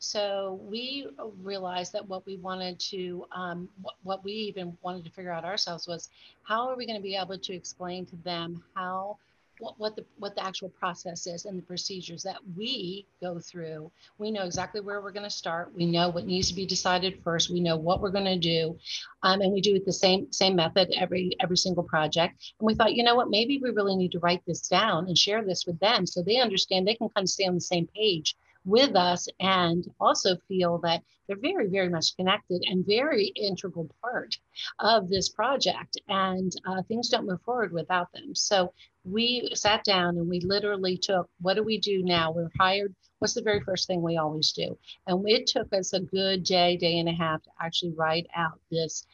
So 0.00 0.60
we 0.62 1.08
realized 1.42 1.92
that 1.94 2.06
what 2.06 2.24
we 2.24 2.36
wanted 2.36 2.78
to, 2.90 3.24
um, 3.32 3.68
what, 3.82 3.94
what 4.04 4.24
we 4.24 4.32
even 4.32 4.76
wanted 4.82 5.04
to 5.04 5.10
figure 5.10 5.32
out 5.32 5.44
ourselves 5.44 5.88
was 5.88 6.08
how 6.44 6.68
are 6.68 6.76
we 6.76 6.86
going 6.86 6.98
to 6.98 7.02
be 7.02 7.16
able 7.16 7.36
to 7.36 7.52
explain 7.52 8.06
to 8.06 8.16
them 8.16 8.62
how 8.74 9.18
what, 9.60 9.78
what 9.78 9.96
the 9.96 10.04
what 10.18 10.34
the 10.34 10.44
actual 10.44 10.68
process 10.68 11.26
is 11.26 11.44
and 11.44 11.58
the 11.58 11.62
procedures 11.62 12.22
that 12.22 12.38
we 12.56 13.06
go 13.20 13.38
through. 13.38 13.90
We 14.18 14.30
know 14.30 14.44
exactly 14.44 14.80
where 14.80 15.00
we're 15.00 15.12
going 15.12 15.24
to 15.24 15.30
start. 15.30 15.72
We 15.74 15.86
know 15.86 16.08
what 16.08 16.26
needs 16.26 16.48
to 16.48 16.54
be 16.54 16.66
decided 16.66 17.22
first. 17.22 17.50
We 17.50 17.60
know 17.60 17.76
what 17.76 18.00
we're 18.00 18.10
going 18.10 18.24
to 18.24 18.38
do, 18.38 18.78
um, 19.22 19.40
and 19.40 19.52
we 19.52 19.60
do 19.60 19.74
it 19.74 19.84
the 19.84 19.92
same 19.92 20.32
same 20.32 20.56
method 20.56 20.92
every 20.96 21.36
every 21.40 21.56
single 21.56 21.84
project. 21.84 22.52
And 22.60 22.66
we 22.66 22.74
thought, 22.74 22.94
you 22.94 23.02
know 23.02 23.14
what, 23.14 23.30
maybe 23.30 23.60
we 23.62 23.70
really 23.70 23.96
need 23.96 24.12
to 24.12 24.18
write 24.20 24.42
this 24.46 24.68
down 24.68 25.06
and 25.06 25.16
share 25.16 25.44
this 25.44 25.66
with 25.66 25.78
them 25.80 26.06
so 26.06 26.22
they 26.22 26.36
understand 26.38 26.86
they 26.86 26.94
can 26.94 27.08
kind 27.10 27.24
of 27.24 27.30
stay 27.30 27.46
on 27.46 27.54
the 27.54 27.60
same 27.60 27.88
page 27.94 28.36
with 28.64 28.94
us 28.96 29.28
and 29.40 29.90
also 29.98 30.36
feel 30.46 30.78
that 30.78 31.02
they're 31.26 31.36
very, 31.36 31.68
very 31.68 31.88
much 31.88 32.16
connected 32.16 32.62
and 32.66 32.86
very 32.86 33.26
integral 33.36 33.88
part 34.02 34.36
of 34.78 35.08
this 35.08 35.28
project. 35.28 35.98
And 36.08 36.52
uh, 36.66 36.82
things 36.82 37.08
don't 37.08 37.26
move 37.26 37.42
forward 37.42 37.72
without 37.72 38.12
them. 38.12 38.34
So 38.34 38.72
we 39.10 39.50
sat 39.54 39.84
down 39.84 40.16
and 40.16 40.28
we 40.28 40.40
literally 40.40 40.96
took 40.96 41.28
what 41.40 41.54
do 41.54 41.62
we 41.62 41.78
do 41.78 42.02
now? 42.02 42.32
We're 42.32 42.50
hired. 42.58 42.94
What's 43.18 43.34
the 43.34 43.42
very 43.42 43.60
first 43.60 43.86
thing 43.86 44.02
we 44.02 44.16
always 44.16 44.52
do? 44.52 44.78
And 45.06 45.28
it 45.28 45.46
took 45.46 45.72
us 45.72 45.92
a 45.92 46.00
good 46.00 46.44
day, 46.44 46.76
day 46.76 46.98
and 46.98 47.08
a 47.08 47.12
half 47.12 47.42
to 47.42 47.50
actually 47.60 47.92
write 47.92 48.26
out 48.36 48.60
this 48.70 49.06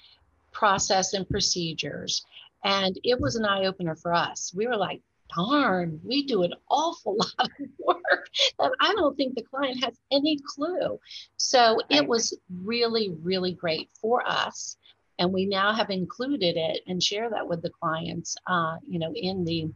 process 0.52 1.14
and 1.14 1.28
procedures. 1.28 2.24
And 2.64 2.98
it 3.02 3.20
was 3.20 3.36
an 3.36 3.44
eye 3.44 3.66
opener 3.66 3.96
for 3.96 4.12
us. 4.12 4.52
We 4.54 4.66
were 4.66 4.76
like, 4.76 5.00
darn, 5.34 6.00
we 6.04 6.26
do 6.26 6.42
an 6.42 6.54
awful 6.70 7.16
lot 7.18 7.50
of 7.60 7.68
work 7.78 8.28
that 8.58 8.72
I 8.80 8.94
don't 8.94 9.16
think 9.16 9.34
the 9.34 9.42
client 9.42 9.82
has 9.84 9.98
any 10.10 10.38
clue. 10.54 10.98
So 11.36 11.78
it 11.88 12.06
was 12.06 12.38
really, 12.62 13.10
really 13.22 13.52
great 13.52 13.90
for 14.00 14.26
us. 14.26 14.76
And 15.18 15.32
we 15.32 15.46
now 15.46 15.72
have 15.72 15.90
included 15.90 16.56
it 16.56 16.80
and 16.86 17.02
share 17.02 17.30
that 17.30 17.46
with 17.46 17.62
the 17.62 17.70
clients, 17.70 18.36
uh, 18.46 18.76
you 18.86 18.98
know, 18.98 19.12
in 19.14 19.44
the 19.44 19.70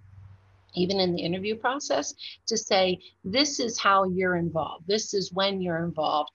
even 0.74 1.00
in 1.00 1.14
the 1.14 1.22
interview 1.22 1.56
process 1.56 2.14
to 2.46 2.56
say 2.56 2.98
this 3.24 3.60
is 3.60 3.78
how 3.78 4.04
you're 4.04 4.36
involved 4.36 4.84
this 4.86 5.14
is 5.14 5.32
when 5.32 5.60
you're 5.60 5.84
involved 5.84 6.30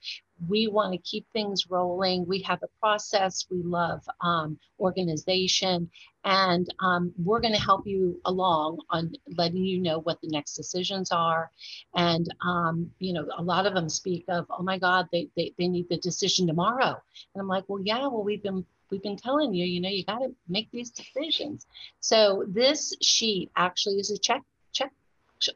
we 0.48 0.68
want 0.68 0.92
to 0.92 0.98
keep 0.98 1.26
things 1.32 1.70
rolling. 1.70 2.26
We 2.26 2.42
have 2.42 2.62
a 2.62 2.78
process. 2.80 3.46
We 3.50 3.62
love 3.62 4.02
um, 4.20 4.58
organization. 4.80 5.90
And 6.24 6.66
um, 6.80 7.12
we're 7.22 7.40
going 7.40 7.54
to 7.54 7.60
help 7.60 7.86
you 7.86 8.20
along 8.24 8.78
on 8.90 9.12
letting 9.36 9.64
you 9.64 9.80
know 9.80 10.00
what 10.00 10.20
the 10.22 10.28
next 10.28 10.54
decisions 10.54 11.12
are. 11.12 11.50
And, 11.94 12.26
um, 12.44 12.90
you 12.98 13.12
know, 13.12 13.26
a 13.36 13.42
lot 13.42 13.66
of 13.66 13.74
them 13.74 13.88
speak 13.88 14.24
of, 14.28 14.46
oh 14.50 14.62
my 14.62 14.78
God, 14.78 15.06
they, 15.12 15.28
they, 15.36 15.52
they 15.58 15.68
need 15.68 15.88
the 15.88 15.98
decision 15.98 16.46
tomorrow. 16.46 16.96
And 17.34 17.40
I'm 17.40 17.48
like, 17.48 17.64
well, 17.68 17.82
yeah, 17.84 18.06
well, 18.06 18.24
we've 18.24 18.42
been 18.42 18.64
we've 18.90 19.02
been 19.02 19.16
telling 19.16 19.54
you, 19.54 19.64
you 19.64 19.80
know, 19.80 19.88
you 19.88 20.04
got 20.04 20.18
to 20.18 20.34
make 20.48 20.70
these 20.70 20.90
decisions. 20.90 21.66
So 22.00 22.44
this 22.48 22.94
sheet 23.02 23.50
actually 23.56 23.96
is 23.96 24.10
a 24.10 24.18
check 24.18 24.42
check 24.72 24.92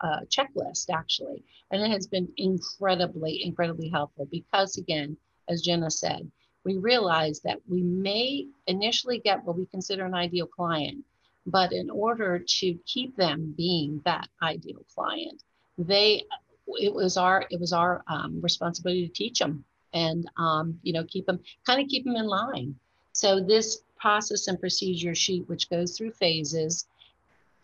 uh, 0.01 0.21
checklist 0.29 0.91
actually, 0.91 1.45
and 1.71 1.83
it 1.83 1.91
has 1.91 2.07
been 2.07 2.29
incredibly, 2.37 3.45
incredibly 3.45 3.89
helpful 3.89 4.27
because 4.31 4.77
again, 4.77 5.17
as 5.49 5.63
Jenna 5.63 5.91
said, 5.91 6.31
we 6.65 6.77
realize 6.77 7.41
that 7.41 7.61
we 7.69 7.83
may 7.83 8.47
initially 8.67 9.19
get 9.21 9.45
what 9.45 9.57
we 9.57 9.67
consider 9.67 10.05
an 10.05 10.15
ideal 10.15 10.47
client, 10.47 11.05
but 11.47 11.73
in 11.73 11.89
order 11.89 12.39
to 12.39 12.75
keep 12.87 13.17
them 13.17 13.55
being 13.57 14.03
that 14.05 14.29
ideal 14.43 14.85
client, 14.95 15.43
they 15.79 16.25
it 16.67 16.93
was 16.93 17.17
our 17.17 17.47
it 17.51 17.59
was 17.59 17.73
our 17.73 18.03
um, 18.09 18.41
responsibility 18.43 19.07
to 19.07 19.15
teach 19.15 19.39
them 19.39 19.65
and 19.95 20.29
um, 20.37 20.79
you 20.83 20.93
know 20.93 21.05
keep 21.05 21.27
them 21.27 21.41
kind 21.67 21.81
of 21.81 21.89
keep 21.89 22.05
them 22.05 22.17
in 22.17 22.27
line. 22.27 22.75
So 23.19 23.41
this 23.41 23.83
process 23.97 24.47
and 24.47 24.61
procedure 24.61 25.13
sheet, 25.13 25.49
which 25.49 25.69
goes 25.69 25.99
through 25.99 26.13
phases, 26.13 26.87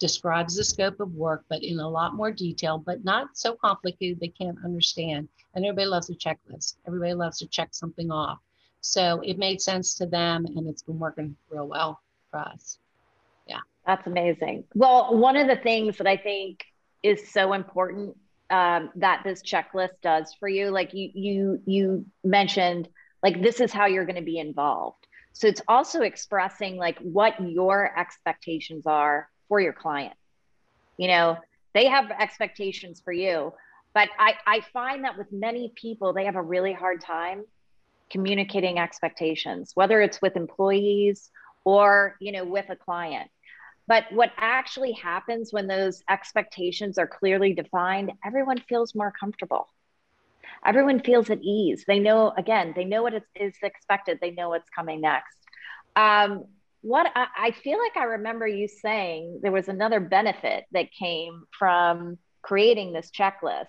describes 0.01 0.57
the 0.57 0.65
scope 0.65 0.99
of 0.99 1.15
work, 1.15 1.45
but 1.49 1.63
in 1.63 1.79
a 1.79 1.89
lot 1.89 2.17
more 2.17 2.33
detail, 2.33 2.77
but 2.77 3.05
not 3.05 3.39
so 3.39 3.55
complicated 3.55 4.19
they 4.19 4.35
can't 4.37 4.59
understand. 4.65 5.29
And 5.55 5.65
everybody 5.65 5.87
loves 5.87 6.11
a 6.11 6.15
checklist. 6.15 6.75
Everybody 6.89 7.15
loves 7.15 7.39
to 7.39 7.47
check 7.47 7.69
something 7.71 8.11
off. 8.11 8.39
So 8.81 9.21
it 9.21 9.39
made 9.39 9.61
sense 9.61 9.95
to 9.99 10.07
them 10.07 10.45
and 10.45 10.67
it's 10.67 10.83
been 10.83 10.99
working 10.99 11.37
real 11.49 11.69
well 11.69 12.01
for 12.33 12.41
us. 12.41 12.79
Yeah. 13.47 13.61
That's 13.87 14.09
amazing. 14.09 14.65
Well, 14.75 15.17
one 15.17 15.37
of 15.37 15.47
the 15.47 15.63
things 15.63 15.99
that 15.99 16.09
I 16.09 16.17
think 16.17 16.65
is 17.05 17.31
so 17.31 17.53
important 17.53 18.17
um, 18.51 18.91
that 18.97 19.23
this 19.23 19.41
checklist 19.41 20.01
does 20.03 20.35
for 20.35 20.49
you, 20.49 20.71
like 20.71 20.95
you 20.95 21.11
you 21.15 21.63
you 21.65 22.07
mentioned, 22.25 22.89
like 23.23 23.41
this 23.41 23.61
is 23.61 23.73
how 23.73 23.87
you're 23.87 24.05
going 24.05 24.17
to 24.17 24.23
be 24.23 24.41
involved. 24.41 25.07
So 25.35 25.49
it's 25.49 25.61
also 25.69 26.03
expressing 26.03 26.77
like 26.77 26.99
what 27.01 27.35
your 27.41 27.93
expectations 27.99 28.87
are 28.87 29.29
for 29.49 29.61
your 29.61 29.73
client. 29.73 30.15
You 30.97 31.09
know, 31.09 31.39
they 31.75 31.87
have 31.87 32.11
expectations 32.11 33.03
for 33.05 33.13
you, 33.13 33.53
but 33.95 34.09
I, 34.19 34.35
I 34.47 34.61
find 34.73 35.05
that 35.05 35.19
with 35.19 35.27
many 35.33 35.73
people, 35.75 36.13
they 36.13 36.25
have 36.25 36.37
a 36.37 36.43
really 36.43 36.73
hard 36.73 37.01
time 37.01 37.45
communicating 38.11 38.79
expectations, 38.79 39.73
whether 39.75 40.01
it's 40.01 40.23
with 40.23 40.37
employees 40.37 41.31
or, 41.65 42.15
you 42.21 42.31
know, 42.31 42.45
with 42.45 42.71
a 42.71 42.77
client. 42.77 43.29
But 43.89 44.05
what 44.13 44.31
actually 44.37 44.93
happens 44.93 45.53
when 45.53 45.67
those 45.67 46.03
expectations 46.09 46.97
are 46.97 47.09
clearly 47.09 47.55
defined, 47.55 48.13
everyone 48.25 48.59
feels 48.69 48.95
more 48.95 49.13
comfortable. 49.19 49.67
Everyone 50.65 51.01
feels 51.01 51.31
at 51.31 51.43
ease. 51.43 51.85
They 51.87 51.99
know, 51.99 52.33
again, 52.37 52.73
they 52.75 52.85
know 52.85 53.03
what 53.03 53.15
is 53.35 53.55
expected, 53.63 54.19
they 54.21 54.31
know 54.31 54.49
what's 54.49 54.71
coming 54.71 55.01
next. 55.01 55.37
Um, 55.97 56.45
what 56.83 57.07
I, 57.15 57.27
I 57.37 57.51
feel 57.53 57.79
like 57.79 57.97
I 57.97 58.05
remember 58.05 58.47
you 58.47 58.69
saying 58.69 59.41
there 59.43 59.53
was 59.53 59.69
another 59.69 60.01
benefit 60.01 60.65
that 60.73 60.93
came 60.93 61.45
from 61.59 62.19
creating 62.43 62.93
this 62.93 63.11
checklist. 63.11 63.67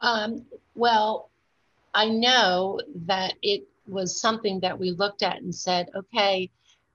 Um, 0.00 0.44
well, 0.74 1.30
I 1.94 2.08
know 2.08 2.80
that 3.06 3.34
it 3.42 3.66
was 3.86 4.20
something 4.20 4.60
that 4.60 4.78
we 4.78 4.90
looked 4.90 5.22
at 5.22 5.40
and 5.40 5.54
said, 5.54 5.88
okay, 5.94 6.50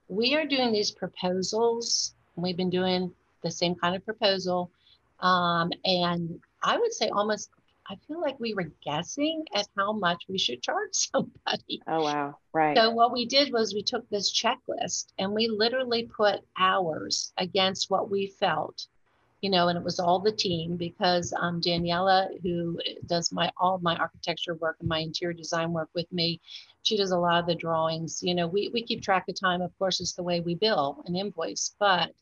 we 0.09 0.35
are 0.35 0.45
doing 0.45 0.71
these 0.73 0.91
proposals. 0.91 2.13
We've 2.35 2.57
been 2.57 2.69
doing 2.69 3.11
the 3.43 3.51
same 3.51 3.75
kind 3.75 3.95
of 3.95 4.03
proposal. 4.05 4.69
Um, 5.21 5.71
and 5.85 6.39
I 6.61 6.77
would 6.77 6.93
say 6.93 7.09
almost 7.09 7.49
I 7.91 7.97
feel 8.07 8.21
like 8.21 8.39
we 8.39 8.53
were 8.53 8.71
guessing 8.85 9.43
at 9.53 9.67
how 9.75 9.91
much 9.91 10.23
we 10.29 10.37
should 10.37 10.61
charge 10.61 10.89
somebody. 10.93 11.81
Oh, 11.87 12.03
wow. 12.03 12.37
Right. 12.53 12.77
So, 12.77 12.91
what 12.91 13.11
we 13.11 13.25
did 13.25 13.51
was 13.51 13.73
we 13.73 13.83
took 13.83 14.09
this 14.09 14.31
checklist 14.31 15.07
and 15.19 15.33
we 15.33 15.49
literally 15.49 16.03
put 16.03 16.39
hours 16.57 17.33
against 17.37 17.91
what 17.91 18.09
we 18.09 18.27
felt, 18.27 18.87
you 19.41 19.49
know, 19.49 19.67
and 19.67 19.77
it 19.77 19.83
was 19.83 19.99
all 19.99 20.19
the 20.19 20.31
team 20.31 20.77
because 20.77 21.33
um, 21.37 21.59
Daniela, 21.59 22.29
who 22.41 22.79
does 23.07 23.29
my 23.33 23.51
all 23.57 23.77
my 23.79 23.97
architecture 23.97 24.55
work 24.55 24.77
and 24.79 24.87
my 24.87 24.99
interior 24.99 25.33
design 25.33 25.73
work 25.73 25.89
with 25.93 26.09
me, 26.13 26.39
she 26.83 26.95
does 26.95 27.11
a 27.11 27.19
lot 27.19 27.41
of 27.41 27.45
the 27.45 27.55
drawings. 27.55 28.23
You 28.23 28.35
know, 28.35 28.47
we, 28.47 28.69
we 28.73 28.83
keep 28.83 29.01
track 29.01 29.25
of 29.27 29.37
time, 29.37 29.61
of 29.61 29.77
course, 29.77 29.99
it's 29.99 30.13
the 30.13 30.23
way 30.23 30.39
we 30.39 30.55
bill 30.55 31.03
and 31.05 31.17
invoice, 31.17 31.75
but 31.77 32.13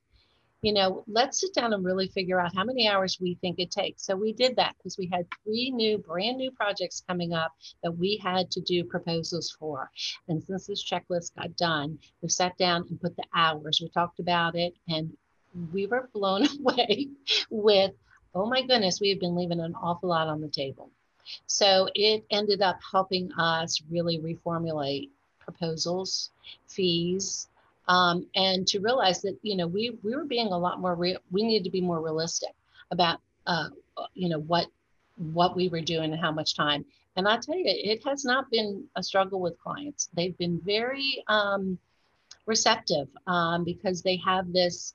you 0.62 0.74
know, 0.74 1.04
let's 1.08 1.40
sit 1.40 1.54
down 1.54 1.74
and 1.74 1.86
really 1.86 2.08
figure 2.08 2.40
out 2.40 2.56
how 2.56 2.64
many 2.64 2.88
hours 2.88 3.18
we 3.20 3.36
think 3.36 3.60
it 3.60 3.72
takes. 3.72 4.04
So 4.04 4.16
we 4.16 4.34
did 4.34 4.58
that 4.58 4.76
because 4.78 4.98
we 4.98 5.10
had 5.12 5.26
three 5.44 5.72
new, 5.72 5.98
brand 5.98 6.38
new 6.38 6.52
projects 6.52 7.04
coming 7.08 7.34
up 7.34 7.54
that 7.84 7.92
we 7.92 8.18
had 8.22 8.52
to 8.52 8.62
do 8.62 8.84
proposals 8.84 9.56
for. 9.58 9.90
And 10.28 10.44
since 10.44 10.68
this 10.68 10.84
checklist 10.84 11.36
got 11.36 11.56
done, 11.56 11.98
we 12.22 12.30
sat 12.30 12.58
down 12.58 12.86
and 12.90 13.00
put 13.00 13.16
the 13.16 13.24
hours. 13.34 13.80
We 13.82 13.90
talked 13.90 14.20
about 14.20 14.56
it 14.56 14.74
and 14.90 15.16
we 15.72 15.88
were 15.88 16.10
blown 16.14 16.48
away 16.60 17.08
with, 17.50 17.92
oh 18.36 18.46
my 18.46 18.62
goodness, 18.62 19.00
we 19.00 19.10
have 19.12 19.20
been 19.20 19.36
leaving 19.36 19.62
an 19.62 19.76
awful 19.76 20.10
lot 20.10 20.28
on 20.28 20.42
the 20.42 20.50
table. 20.50 20.92
So 21.46 21.90
it 21.96 22.26
ended 22.32 22.62
up 22.62 22.80
helping 22.92 23.32
us 23.34 23.82
really 23.90 24.20
reformulate 24.20 25.10
proposals, 25.40 26.32
fees, 26.68 27.48
um, 27.90 28.28
and 28.36 28.68
to 28.68 28.80
realize 28.80 29.22
that 29.24 29.38
you 29.42 29.58
know 29.58 29.68
we 29.68 29.98
we 30.04 30.16
were 30.16 30.24
being 30.24 30.48
a 30.48 30.58
lot 30.58 30.80
more 30.80 30.96
real 30.96 31.18
we 31.32 31.44
needed 31.44 31.66
to 31.66 31.72
be 31.72 31.82
more 31.82 32.02
realistic 32.02 32.54
about 32.92 33.20
uh, 33.48 33.68
you 34.14 34.30
know 34.30 34.40
what 34.40 34.68
what 35.18 35.56
we 35.56 35.68
were 35.68 35.82
doing 35.82 36.14
and 36.14 36.22
how 36.22 36.32
much 36.32 36.56
time. 36.56 36.86
And 37.18 37.28
i 37.28 37.36
tell 37.38 37.56
you 37.56 37.66
it 37.66 38.02
has 38.06 38.24
not 38.24 38.50
been 38.50 38.86
a 38.96 39.04
struggle 39.04 39.42
with 39.42 39.60
clients. 39.60 40.10
They've 40.14 40.38
been 40.38 40.62
very 40.64 41.24
um, 41.28 41.78
receptive 42.46 43.10
um, 43.28 43.66
because 43.66 44.02
they 44.02 44.18
have 44.18 44.54
this 44.54 44.94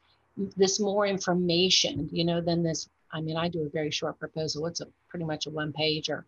this 0.57 0.81
more 0.81 1.07
information 1.07 2.09
you 2.11 2.25
know 2.25 2.41
than 2.41 2.61
this 2.65 2.89
i 3.13 3.21
mean 3.21 3.37
i 3.37 3.47
do 3.49 3.63
a 3.67 3.69
very 3.69 3.91
short 3.91 4.19
proposal. 4.19 4.67
It's 4.67 4.81
a 4.81 4.87
pretty 5.09 5.25
much 5.25 5.47
a 5.47 5.51
one 5.51 5.73
pager. 5.73 6.25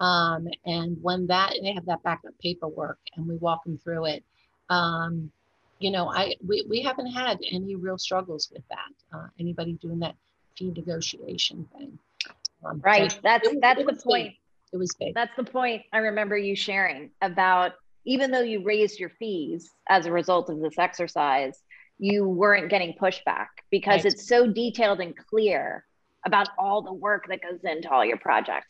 Um, 0.00 0.46
and 0.64 0.96
when 1.02 1.26
that 1.28 1.54
they 1.62 1.72
have 1.72 1.86
that 1.86 2.02
backup 2.02 2.38
paperwork 2.40 2.98
and 3.16 3.26
we 3.26 3.36
walk 3.36 3.64
them 3.64 3.78
through 3.78 4.04
it 4.06 4.24
um, 4.68 5.32
you 5.78 5.90
know, 5.90 6.08
I 6.08 6.34
we, 6.46 6.64
we 6.68 6.82
haven't 6.82 7.06
had 7.12 7.38
any 7.50 7.74
real 7.74 7.98
struggles 7.98 8.50
with 8.52 8.62
that. 8.68 9.16
Uh, 9.16 9.26
anybody 9.38 9.74
doing 9.74 10.00
that 10.00 10.14
fee 10.56 10.72
negotiation 10.74 11.68
thing. 11.76 11.98
Um, 12.64 12.80
right. 12.84 13.16
That's 13.22 13.48
that's 13.60 13.78
the 13.84 14.00
point. 14.04 14.28
Big. 14.28 14.36
It 14.72 14.76
was 14.76 14.94
big. 14.98 15.14
That's 15.14 15.34
the 15.36 15.44
point 15.44 15.82
I 15.92 15.98
remember 15.98 16.36
you 16.36 16.54
sharing 16.54 17.10
about 17.22 17.72
even 18.04 18.30
though 18.30 18.40
you 18.40 18.62
raised 18.62 18.98
your 18.98 19.10
fees 19.10 19.70
as 19.88 20.06
a 20.06 20.12
result 20.12 20.50
of 20.50 20.60
this 20.60 20.78
exercise, 20.78 21.62
you 21.98 22.26
weren't 22.26 22.70
getting 22.70 22.94
pushback 23.00 23.48
because 23.70 24.04
right. 24.04 24.12
it's 24.12 24.28
so 24.28 24.46
detailed 24.46 25.00
and 25.00 25.14
clear 25.16 25.84
about 26.24 26.48
all 26.58 26.82
the 26.82 26.92
work 26.92 27.26
that 27.28 27.40
goes 27.42 27.60
into 27.64 27.90
all 27.90 28.04
your 28.04 28.16
projects. 28.16 28.68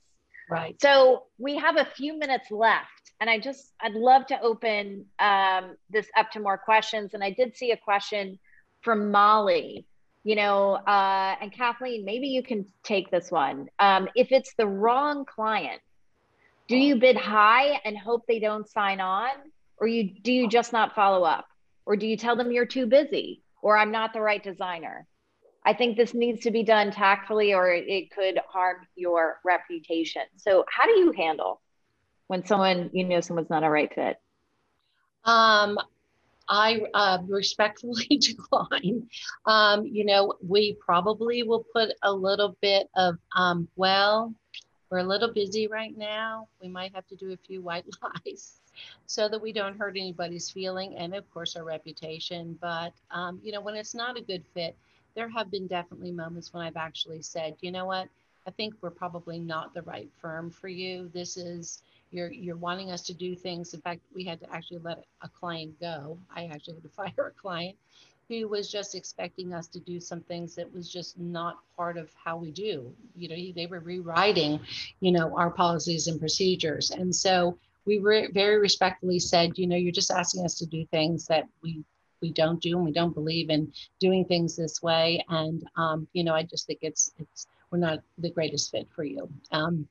Right. 0.50 0.80
So 0.80 1.24
we 1.38 1.56
have 1.56 1.76
a 1.76 1.84
few 1.84 2.18
minutes 2.18 2.50
left 2.50 3.12
and 3.20 3.28
I 3.28 3.38
just, 3.38 3.72
I'd 3.80 3.94
love 3.94 4.26
to 4.26 4.40
open 4.40 5.06
um, 5.18 5.76
this 5.90 6.08
up 6.16 6.30
to 6.32 6.40
more 6.40 6.56
questions. 6.56 7.14
And 7.14 7.22
I 7.22 7.30
did 7.30 7.56
see 7.56 7.72
a 7.72 7.76
question 7.76 8.38
from 8.80 9.10
Molly, 9.10 9.86
you 10.24 10.36
know, 10.36 10.74
uh, 10.74 11.34
and 11.40 11.52
Kathleen, 11.52 12.04
maybe 12.04 12.28
you 12.28 12.42
can 12.42 12.66
take 12.82 13.10
this 13.10 13.30
one. 13.30 13.68
Um, 13.78 14.08
if 14.14 14.30
it's 14.30 14.54
the 14.54 14.66
wrong 14.66 15.24
client, 15.24 15.80
do 16.68 16.76
you 16.76 16.96
bid 16.96 17.16
high 17.16 17.80
and 17.84 17.98
hope 17.98 18.26
they 18.26 18.38
don't 18.38 18.68
sign 18.68 19.00
on? 19.00 19.30
Or 19.78 19.86
you 19.86 20.10
do 20.22 20.32
you 20.32 20.48
just 20.48 20.72
not 20.72 20.94
follow 20.94 21.24
up? 21.24 21.46
Or 21.86 21.96
do 21.96 22.06
you 22.06 22.16
tell 22.16 22.36
them 22.36 22.52
you're 22.52 22.66
too 22.66 22.86
busy 22.86 23.42
or 23.62 23.76
I'm 23.76 23.90
not 23.90 24.12
the 24.12 24.20
right 24.20 24.42
designer? 24.42 25.06
I 25.68 25.74
think 25.74 25.98
this 25.98 26.14
needs 26.14 26.40
to 26.44 26.50
be 26.50 26.62
done 26.62 26.90
tactfully 26.90 27.52
or 27.52 27.70
it 27.70 28.10
could 28.10 28.40
harm 28.48 28.86
your 28.96 29.38
reputation. 29.44 30.22
So 30.36 30.64
how 30.66 30.86
do 30.86 30.92
you 30.92 31.12
handle 31.12 31.60
when 32.28 32.46
someone 32.46 32.88
you 32.94 33.04
know 33.04 33.20
someone's 33.20 33.50
not 33.50 33.64
a 33.64 33.68
right 33.68 33.94
fit? 33.94 34.16
Um, 35.24 35.78
I 36.48 36.80
uh, 36.94 37.18
respectfully 37.28 38.06
decline. 38.18 39.10
Um, 39.44 39.84
you 39.84 40.06
know, 40.06 40.36
we 40.42 40.78
probably 40.80 41.42
will 41.42 41.66
put 41.74 41.90
a 42.02 42.10
little 42.10 42.56
bit 42.62 42.88
of, 42.96 43.18
um, 43.36 43.68
well, 43.76 44.32
we're 44.88 45.00
a 45.00 45.04
little 45.04 45.34
busy 45.34 45.66
right 45.66 45.94
now. 45.94 46.48
We 46.62 46.68
might 46.68 46.94
have 46.94 47.06
to 47.08 47.16
do 47.16 47.32
a 47.32 47.36
few 47.36 47.60
white 47.60 47.84
lies 48.02 48.60
so 49.04 49.28
that 49.28 49.42
we 49.42 49.52
don't 49.52 49.76
hurt 49.76 49.98
anybody's 49.98 50.48
feeling 50.48 50.96
and, 50.96 51.14
of 51.14 51.30
course, 51.30 51.56
our 51.56 51.64
reputation. 51.64 52.56
But, 52.58 52.94
um, 53.10 53.38
you 53.42 53.52
know, 53.52 53.60
when 53.60 53.74
it's 53.74 53.94
not 53.94 54.16
a 54.16 54.22
good 54.22 54.44
fit, 54.54 54.74
there 55.18 55.28
have 55.28 55.50
been 55.50 55.66
definitely 55.66 56.12
moments 56.12 56.54
when 56.54 56.62
I've 56.62 56.76
actually 56.76 57.22
said, 57.22 57.56
you 57.60 57.72
know 57.72 57.86
what, 57.86 58.06
I 58.46 58.52
think 58.52 58.74
we're 58.80 58.90
probably 58.90 59.40
not 59.40 59.74
the 59.74 59.82
right 59.82 60.08
firm 60.22 60.48
for 60.48 60.68
you. 60.68 61.10
This 61.12 61.36
is, 61.36 61.82
you're 62.12 62.30
you're 62.30 62.56
wanting 62.56 62.92
us 62.92 63.02
to 63.02 63.14
do 63.14 63.34
things. 63.34 63.74
In 63.74 63.80
fact, 63.80 64.00
we 64.14 64.22
had 64.22 64.38
to 64.40 64.54
actually 64.54 64.78
let 64.78 65.02
a 65.22 65.28
client 65.28 65.78
go. 65.80 66.16
I 66.34 66.44
actually 66.44 66.74
had 66.74 66.84
to 66.84 66.88
fire 67.16 67.26
a 67.26 67.30
client 67.32 67.76
who 68.28 68.46
was 68.46 68.70
just 68.70 68.94
expecting 68.94 69.52
us 69.52 69.66
to 69.68 69.80
do 69.80 69.98
some 69.98 70.20
things 70.20 70.54
that 70.54 70.72
was 70.72 70.88
just 70.88 71.18
not 71.18 71.58
part 71.76 71.96
of 71.96 72.14
how 72.14 72.36
we 72.36 72.52
do. 72.52 72.94
You 73.16 73.28
know, 73.28 73.52
they 73.56 73.66
were 73.66 73.80
rewriting, 73.80 74.60
you 75.00 75.10
know, 75.10 75.36
our 75.36 75.50
policies 75.50 76.06
and 76.06 76.20
procedures. 76.20 76.92
And 76.92 77.12
so 77.12 77.58
we 77.86 77.98
were 77.98 78.28
very 78.32 78.58
respectfully 78.58 79.18
said, 79.18 79.58
you 79.58 79.66
know, 79.66 79.76
you're 79.76 79.90
just 79.90 80.12
asking 80.12 80.44
us 80.44 80.54
to 80.58 80.66
do 80.66 80.86
things 80.86 81.26
that 81.26 81.48
we 81.60 81.82
we 82.20 82.32
don't 82.32 82.60
do 82.60 82.76
and 82.76 82.84
we 82.84 82.92
don't 82.92 83.14
believe 83.14 83.50
in 83.50 83.72
doing 84.00 84.24
things 84.24 84.56
this 84.56 84.82
way. 84.82 85.24
And 85.28 85.68
um, 85.76 86.08
you 86.12 86.24
know, 86.24 86.34
I 86.34 86.42
just 86.42 86.66
think 86.66 86.80
it's 86.82 87.12
it's 87.18 87.46
we're 87.70 87.78
not 87.78 88.00
the 88.18 88.30
greatest 88.30 88.70
fit 88.70 88.88
for 88.94 89.04
you. 89.04 89.28
Um, 89.50 89.88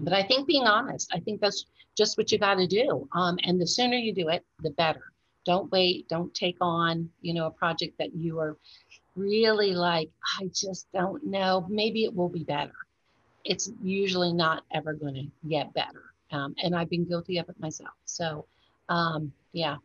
but 0.00 0.12
I 0.12 0.22
think 0.22 0.46
being 0.46 0.66
honest, 0.66 1.10
I 1.14 1.20
think 1.20 1.40
that's 1.40 1.66
just 1.96 2.18
what 2.18 2.32
you 2.32 2.38
got 2.38 2.56
to 2.56 2.66
do. 2.66 3.08
Um, 3.12 3.38
and 3.44 3.60
the 3.60 3.66
sooner 3.66 3.96
you 3.96 4.12
do 4.12 4.28
it, 4.28 4.44
the 4.62 4.70
better. 4.70 5.12
Don't 5.44 5.70
wait. 5.70 6.08
Don't 6.08 6.34
take 6.34 6.56
on, 6.60 7.10
you 7.20 7.34
know, 7.34 7.46
a 7.46 7.50
project 7.50 7.98
that 7.98 8.14
you 8.14 8.40
are 8.40 8.56
really 9.14 9.74
like, 9.74 10.10
I 10.40 10.50
just 10.52 10.90
don't 10.92 11.24
know. 11.24 11.66
Maybe 11.68 12.04
it 12.04 12.14
will 12.14 12.28
be 12.28 12.44
better. 12.44 12.74
It's 13.44 13.70
usually 13.82 14.32
not 14.32 14.64
ever 14.72 14.94
going 14.94 15.14
to 15.14 15.48
get 15.48 15.72
better. 15.74 16.02
Um, 16.32 16.54
and 16.62 16.74
I've 16.74 16.90
been 16.90 17.04
guilty 17.04 17.38
of 17.38 17.48
it 17.48 17.60
myself. 17.60 17.92
So, 18.06 18.46
um, 18.88 19.32
yeah, 19.52 19.76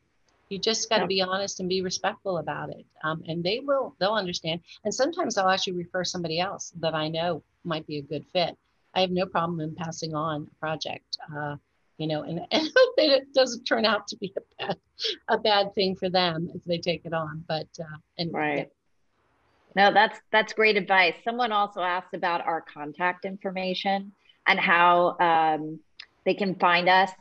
You 0.50 0.60
just 0.60 0.90
got 0.90 0.98
to 0.98 1.02
Yep. 1.04 1.10
be 1.10 1.22
honest 1.22 1.60
and 1.60 1.70
be 1.70 1.82
respectful 1.82 2.40
about 2.40 2.70
it. 2.72 2.86
Um, 3.04 3.24
and 3.28 3.44
they 3.44 3.60
will, 3.60 3.96
they'll 4.00 4.14
understand. 4.14 4.62
And 4.84 4.94
sometimes 4.94 5.38
I'll 5.38 5.50
actually 5.50 5.74
refer 5.74 6.04
somebody 6.04 6.40
else 6.40 6.74
that 6.80 6.96
I 6.96 7.08
know 7.08 7.44
might 7.64 7.86
be 7.86 7.98
a 7.98 8.02
good 8.02 8.26
fit. 8.34 8.58
I 8.96 9.02
have 9.02 9.12
no 9.12 9.26
problem 9.28 9.60
in 9.62 9.76
passing 9.76 10.16
on 10.16 10.48
a 10.52 10.56
project, 10.60 11.18
uh, 11.36 11.56
you 11.98 12.08
know, 12.08 12.24
and, 12.24 12.40
and 12.52 12.70
it 12.98 13.32
doesn't 13.34 13.66
turn 13.66 13.86
out 13.86 14.08
to 14.08 14.18
be 14.18 14.34
a 14.36 14.66
bad, 14.66 14.78
a 15.28 15.38
bad 15.38 15.76
thing 15.76 15.96
for 15.96 16.10
them 16.10 16.50
if 16.56 16.64
they 16.64 16.80
take 16.80 17.06
it 17.06 17.14
on. 17.14 17.44
But, 17.48 17.68
uh, 17.80 17.98
and 18.18 18.34
Right. 18.34 18.70
No, 19.76 19.94
that's 19.94 20.20
that's 20.32 20.54
great 20.54 20.78
advice. 20.78 21.14
Someone 21.24 21.52
also 21.52 21.82
asked 21.82 22.14
about 22.14 22.46
our 22.46 22.62
contact 22.62 23.24
information 23.24 24.14
and 24.48 24.60
how 24.60 25.16
um, 25.20 25.80
they 26.26 26.34
can 26.34 26.56
find 26.56 26.90
us. 26.90 27.12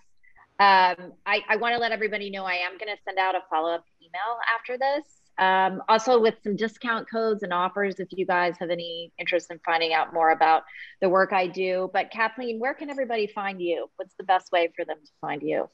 Um, 0.60 1.12
I, 1.24 1.42
I 1.48 1.56
want 1.56 1.74
to 1.74 1.80
let 1.80 1.92
everybody 1.92 2.30
know 2.30 2.44
I 2.44 2.54
am 2.54 2.78
going 2.78 2.94
to 2.94 3.00
send 3.04 3.18
out 3.18 3.36
a 3.36 3.40
follow 3.48 3.74
up 3.74 3.84
email 4.02 4.38
after 4.52 4.76
this. 4.76 5.04
Um, 5.38 5.82
also, 5.88 6.20
with 6.20 6.34
some 6.42 6.56
discount 6.56 7.08
codes 7.08 7.44
and 7.44 7.52
offers 7.52 8.00
if 8.00 8.08
you 8.10 8.26
guys 8.26 8.56
have 8.58 8.70
any 8.70 9.12
interest 9.18 9.52
in 9.52 9.60
finding 9.64 9.92
out 9.92 10.12
more 10.12 10.30
about 10.30 10.64
the 11.00 11.08
work 11.08 11.32
I 11.32 11.46
do. 11.46 11.90
But 11.92 12.10
Kathleen, 12.10 12.58
where 12.58 12.74
can 12.74 12.90
everybody 12.90 13.28
find 13.28 13.62
you? 13.62 13.88
What's 13.96 14.16
the 14.16 14.24
best 14.24 14.50
way 14.50 14.72
for 14.74 14.84
them 14.84 14.96
to 15.04 15.10
find 15.20 15.40
you? 15.42 15.70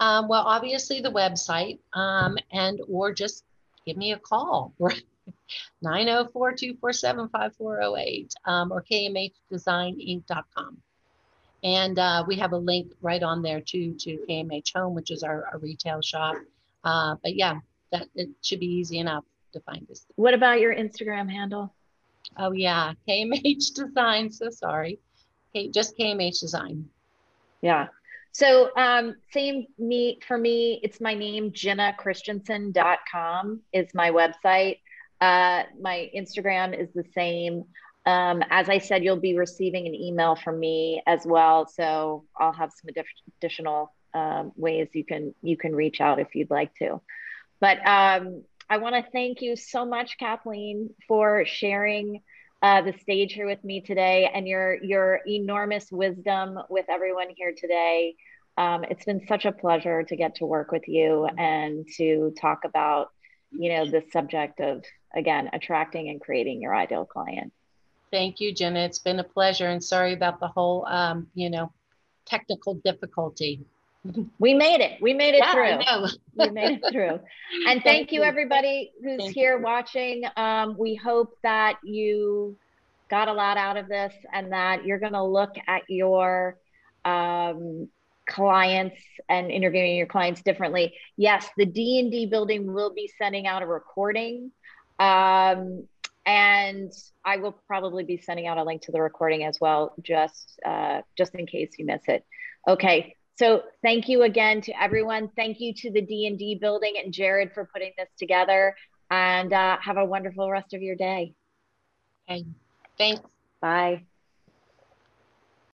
Um, 0.00 0.26
well, 0.26 0.44
obviously 0.44 1.02
the 1.02 1.12
website, 1.12 1.80
um, 1.92 2.38
and 2.50 2.80
or 2.88 3.12
just 3.12 3.44
give 3.86 3.98
me 3.98 4.12
a 4.12 4.18
call. 4.18 4.72
We're 4.78 4.92
904-247-5408 5.84 8.32
um, 8.46 8.72
or 8.72 8.82
kmhdesigninc.com. 8.82 10.78
And 11.64 11.98
uh, 11.98 12.24
we 12.28 12.36
have 12.36 12.52
a 12.52 12.58
link 12.58 12.92
right 13.00 13.22
on 13.22 13.42
there 13.42 13.60
too 13.60 13.94
to 13.94 14.18
KMH 14.28 14.76
Home, 14.76 14.94
which 14.94 15.10
is 15.10 15.22
our, 15.22 15.48
our 15.50 15.58
retail 15.58 16.02
shop. 16.02 16.36
Uh, 16.84 17.16
but 17.22 17.34
yeah, 17.34 17.58
that 17.90 18.06
it 18.14 18.28
should 18.42 18.60
be 18.60 18.66
easy 18.66 18.98
enough 18.98 19.24
to 19.54 19.60
find 19.60 19.90
us. 19.90 20.04
What 20.16 20.34
about 20.34 20.60
your 20.60 20.74
Instagram 20.74 21.30
handle? 21.30 21.72
Oh 22.36 22.52
yeah, 22.52 22.92
KMH 23.08 23.72
Design. 23.74 24.30
So 24.30 24.50
sorry, 24.50 24.98
okay, 25.50 25.68
just 25.68 25.96
KMH 25.96 26.40
Design. 26.40 26.86
Yeah. 27.62 27.86
So 28.32 28.68
um, 28.76 29.16
same 29.30 29.66
me 29.78 30.18
for 30.26 30.36
me, 30.36 30.80
it's 30.82 31.00
my 31.00 31.14
name, 31.14 31.52
jennachristiansen.com 31.52 33.60
is 33.72 33.94
my 33.94 34.10
website. 34.10 34.80
Uh, 35.20 35.62
my 35.80 36.10
Instagram 36.14 36.78
is 36.78 36.88
the 36.94 37.04
same. 37.14 37.64
Um, 38.06 38.42
as 38.50 38.68
I 38.68 38.78
said, 38.78 39.02
you'll 39.02 39.16
be 39.16 39.36
receiving 39.36 39.86
an 39.86 39.94
email 39.94 40.36
from 40.36 40.60
me 40.60 41.02
as 41.06 41.24
well. 41.24 41.66
So 41.66 42.24
I'll 42.36 42.52
have 42.52 42.70
some 42.72 42.90
addi- 42.94 43.04
additional 43.38 43.92
um, 44.12 44.52
ways 44.56 44.88
you 44.92 45.04
can 45.04 45.34
you 45.42 45.56
can 45.56 45.74
reach 45.74 46.00
out 46.00 46.20
if 46.20 46.34
you'd 46.34 46.50
like 46.50 46.74
to. 46.76 47.00
But 47.60 47.78
um, 47.86 48.44
I 48.68 48.78
want 48.78 48.94
to 48.94 49.10
thank 49.10 49.40
you 49.40 49.56
so 49.56 49.84
much, 49.84 50.18
Kathleen, 50.18 50.90
for 51.08 51.44
sharing 51.46 52.20
uh, 52.62 52.82
the 52.82 52.94
stage 53.00 53.32
here 53.32 53.46
with 53.46 53.62
me 53.64 53.80
today 53.80 54.30
and 54.32 54.46
your 54.46 54.82
your 54.82 55.20
enormous 55.26 55.90
wisdom 55.90 56.58
with 56.68 56.86
everyone 56.88 57.28
here 57.34 57.54
today. 57.56 58.14
Um, 58.56 58.84
it's 58.84 59.04
been 59.04 59.26
such 59.26 59.46
a 59.46 59.52
pleasure 59.52 60.02
to 60.04 60.16
get 60.16 60.36
to 60.36 60.46
work 60.46 60.70
with 60.70 60.86
you 60.86 61.26
and 61.26 61.86
to 61.96 62.32
talk 62.40 62.60
about, 62.64 63.08
you 63.50 63.70
know, 63.70 63.90
the 63.90 64.04
subject 64.12 64.60
of 64.60 64.84
again 65.14 65.50
attracting 65.52 66.08
and 66.08 66.20
creating 66.20 66.62
your 66.62 66.74
ideal 66.74 67.04
client. 67.04 67.52
Thank 68.14 68.38
you, 68.38 68.54
Jenna. 68.54 68.78
It's 68.78 69.00
been 69.00 69.18
a 69.18 69.24
pleasure, 69.24 69.66
and 69.66 69.82
sorry 69.82 70.12
about 70.12 70.38
the 70.38 70.46
whole, 70.46 70.86
um, 70.86 71.26
you 71.34 71.50
know, 71.50 71.72
technical 72.24 72.74
difficulty. 72.84 73.66
We 74.38 74.54
made 74.54 74.80
it. 74.80 75.02
We 75.02 75.14
made 75.14 75.34
it 75.34 75.40
Yeah, 75.40 75.52
through. 75.52 76.06
We 76.36 76.50
made 76.50 76.78
it 76.80 76.92
through. 76.92 77.18
And 77.66 77.82
thank 77.82 78.12
you, 78.12 78.20
you. 78.20 78.24
everybody 78.24 78.92
who's 79.02 79.20
Thank 79.20 79.34
here 79.34 79.58
watching. 79.58 80.22
Um, 80.36 80.76
we 80.78 80.94
hope 80.94 81.36
that 81.42 81.78
you 81.82 82.56
got 83.10 83.26
a 83.26 83.32
lot 83.32 83.56
out 83.56 83.76
of 83.76 83.88
this 83.88 84.14
and 84.32 84.52
that 84.52 84.84
you're 84.84 85.00
going 85.00 85.14
to 85.14 85.24
look 85.24 85.56
at 85.66 85.82
your 85.88 86.56
um, 87.04 87.88
clients 88.28 89.00
and 89.28 89.50
interviewing 89.50 89.96
your 89.96 90.06
clients 90.06 90.40
differently. 90.42 90.94
Yes, 91.16 91.48
the 91.56 91.66
D 91.66 91.98
and 91.98 92.12
D 92.12 92.26
building 92.26 92.72
will 92.72 92.94
be 92.94 93.10
sending 93.18 93.48
out 93.48 93.64
a 93.64 93.66
recording, 93.66 94.52
um, 95.00 95.88
and 96.26 96.92
I 97.24 97.36
will 97.36 97.52
probably 97.66 98.04
be 98.04 98.16
sending 98.16 98.46
out 98.46 98.58
a 98.58 98.64
link 98.64 98.82
to 98.82 98.92
the 98.92 99.00
recording 99.00 99.44
as 99.44 99.60
well, 99.60 99.94
just 100.02 100.58
uh, 100.64 101.02
just 101.16 101.34
in 101.34 101.46
case 101.46 101.72
you 101.78 101.86
miss 101.86 102.02
it. 102.08 102.24
Okay. 102.66 103.16
So 103.36 103.62
thank 103.82 104.08
you 104.08 104.22
again 104.22 104.60
to 104.62 104.82
everyone. 104.82 105.28
Thank 105.36 105.60
you 105.60 105.74
to 105.74 105.90
the 105.90 106.00
D&D 106.00 106.58
building 106.60 106.94
and 107.02 107.12
Jared 107.12 107.52
for 107.52 107.68
putting 107.72 107.92
this 107.98 108.08
together 108.16 108.76
and 109.10 109.52
uh, 109.52 109.76
have 109.82 109.96
a 109.96 110.04
wonderful 110.04 110.48
rest 110.50 110.72
of 110.72 110.82
your 110.82 110.96
day. 110.96 111.34
Okay. 112.30 112.44
Thanks. 112.96 113.22
Bye. 113.60 114.04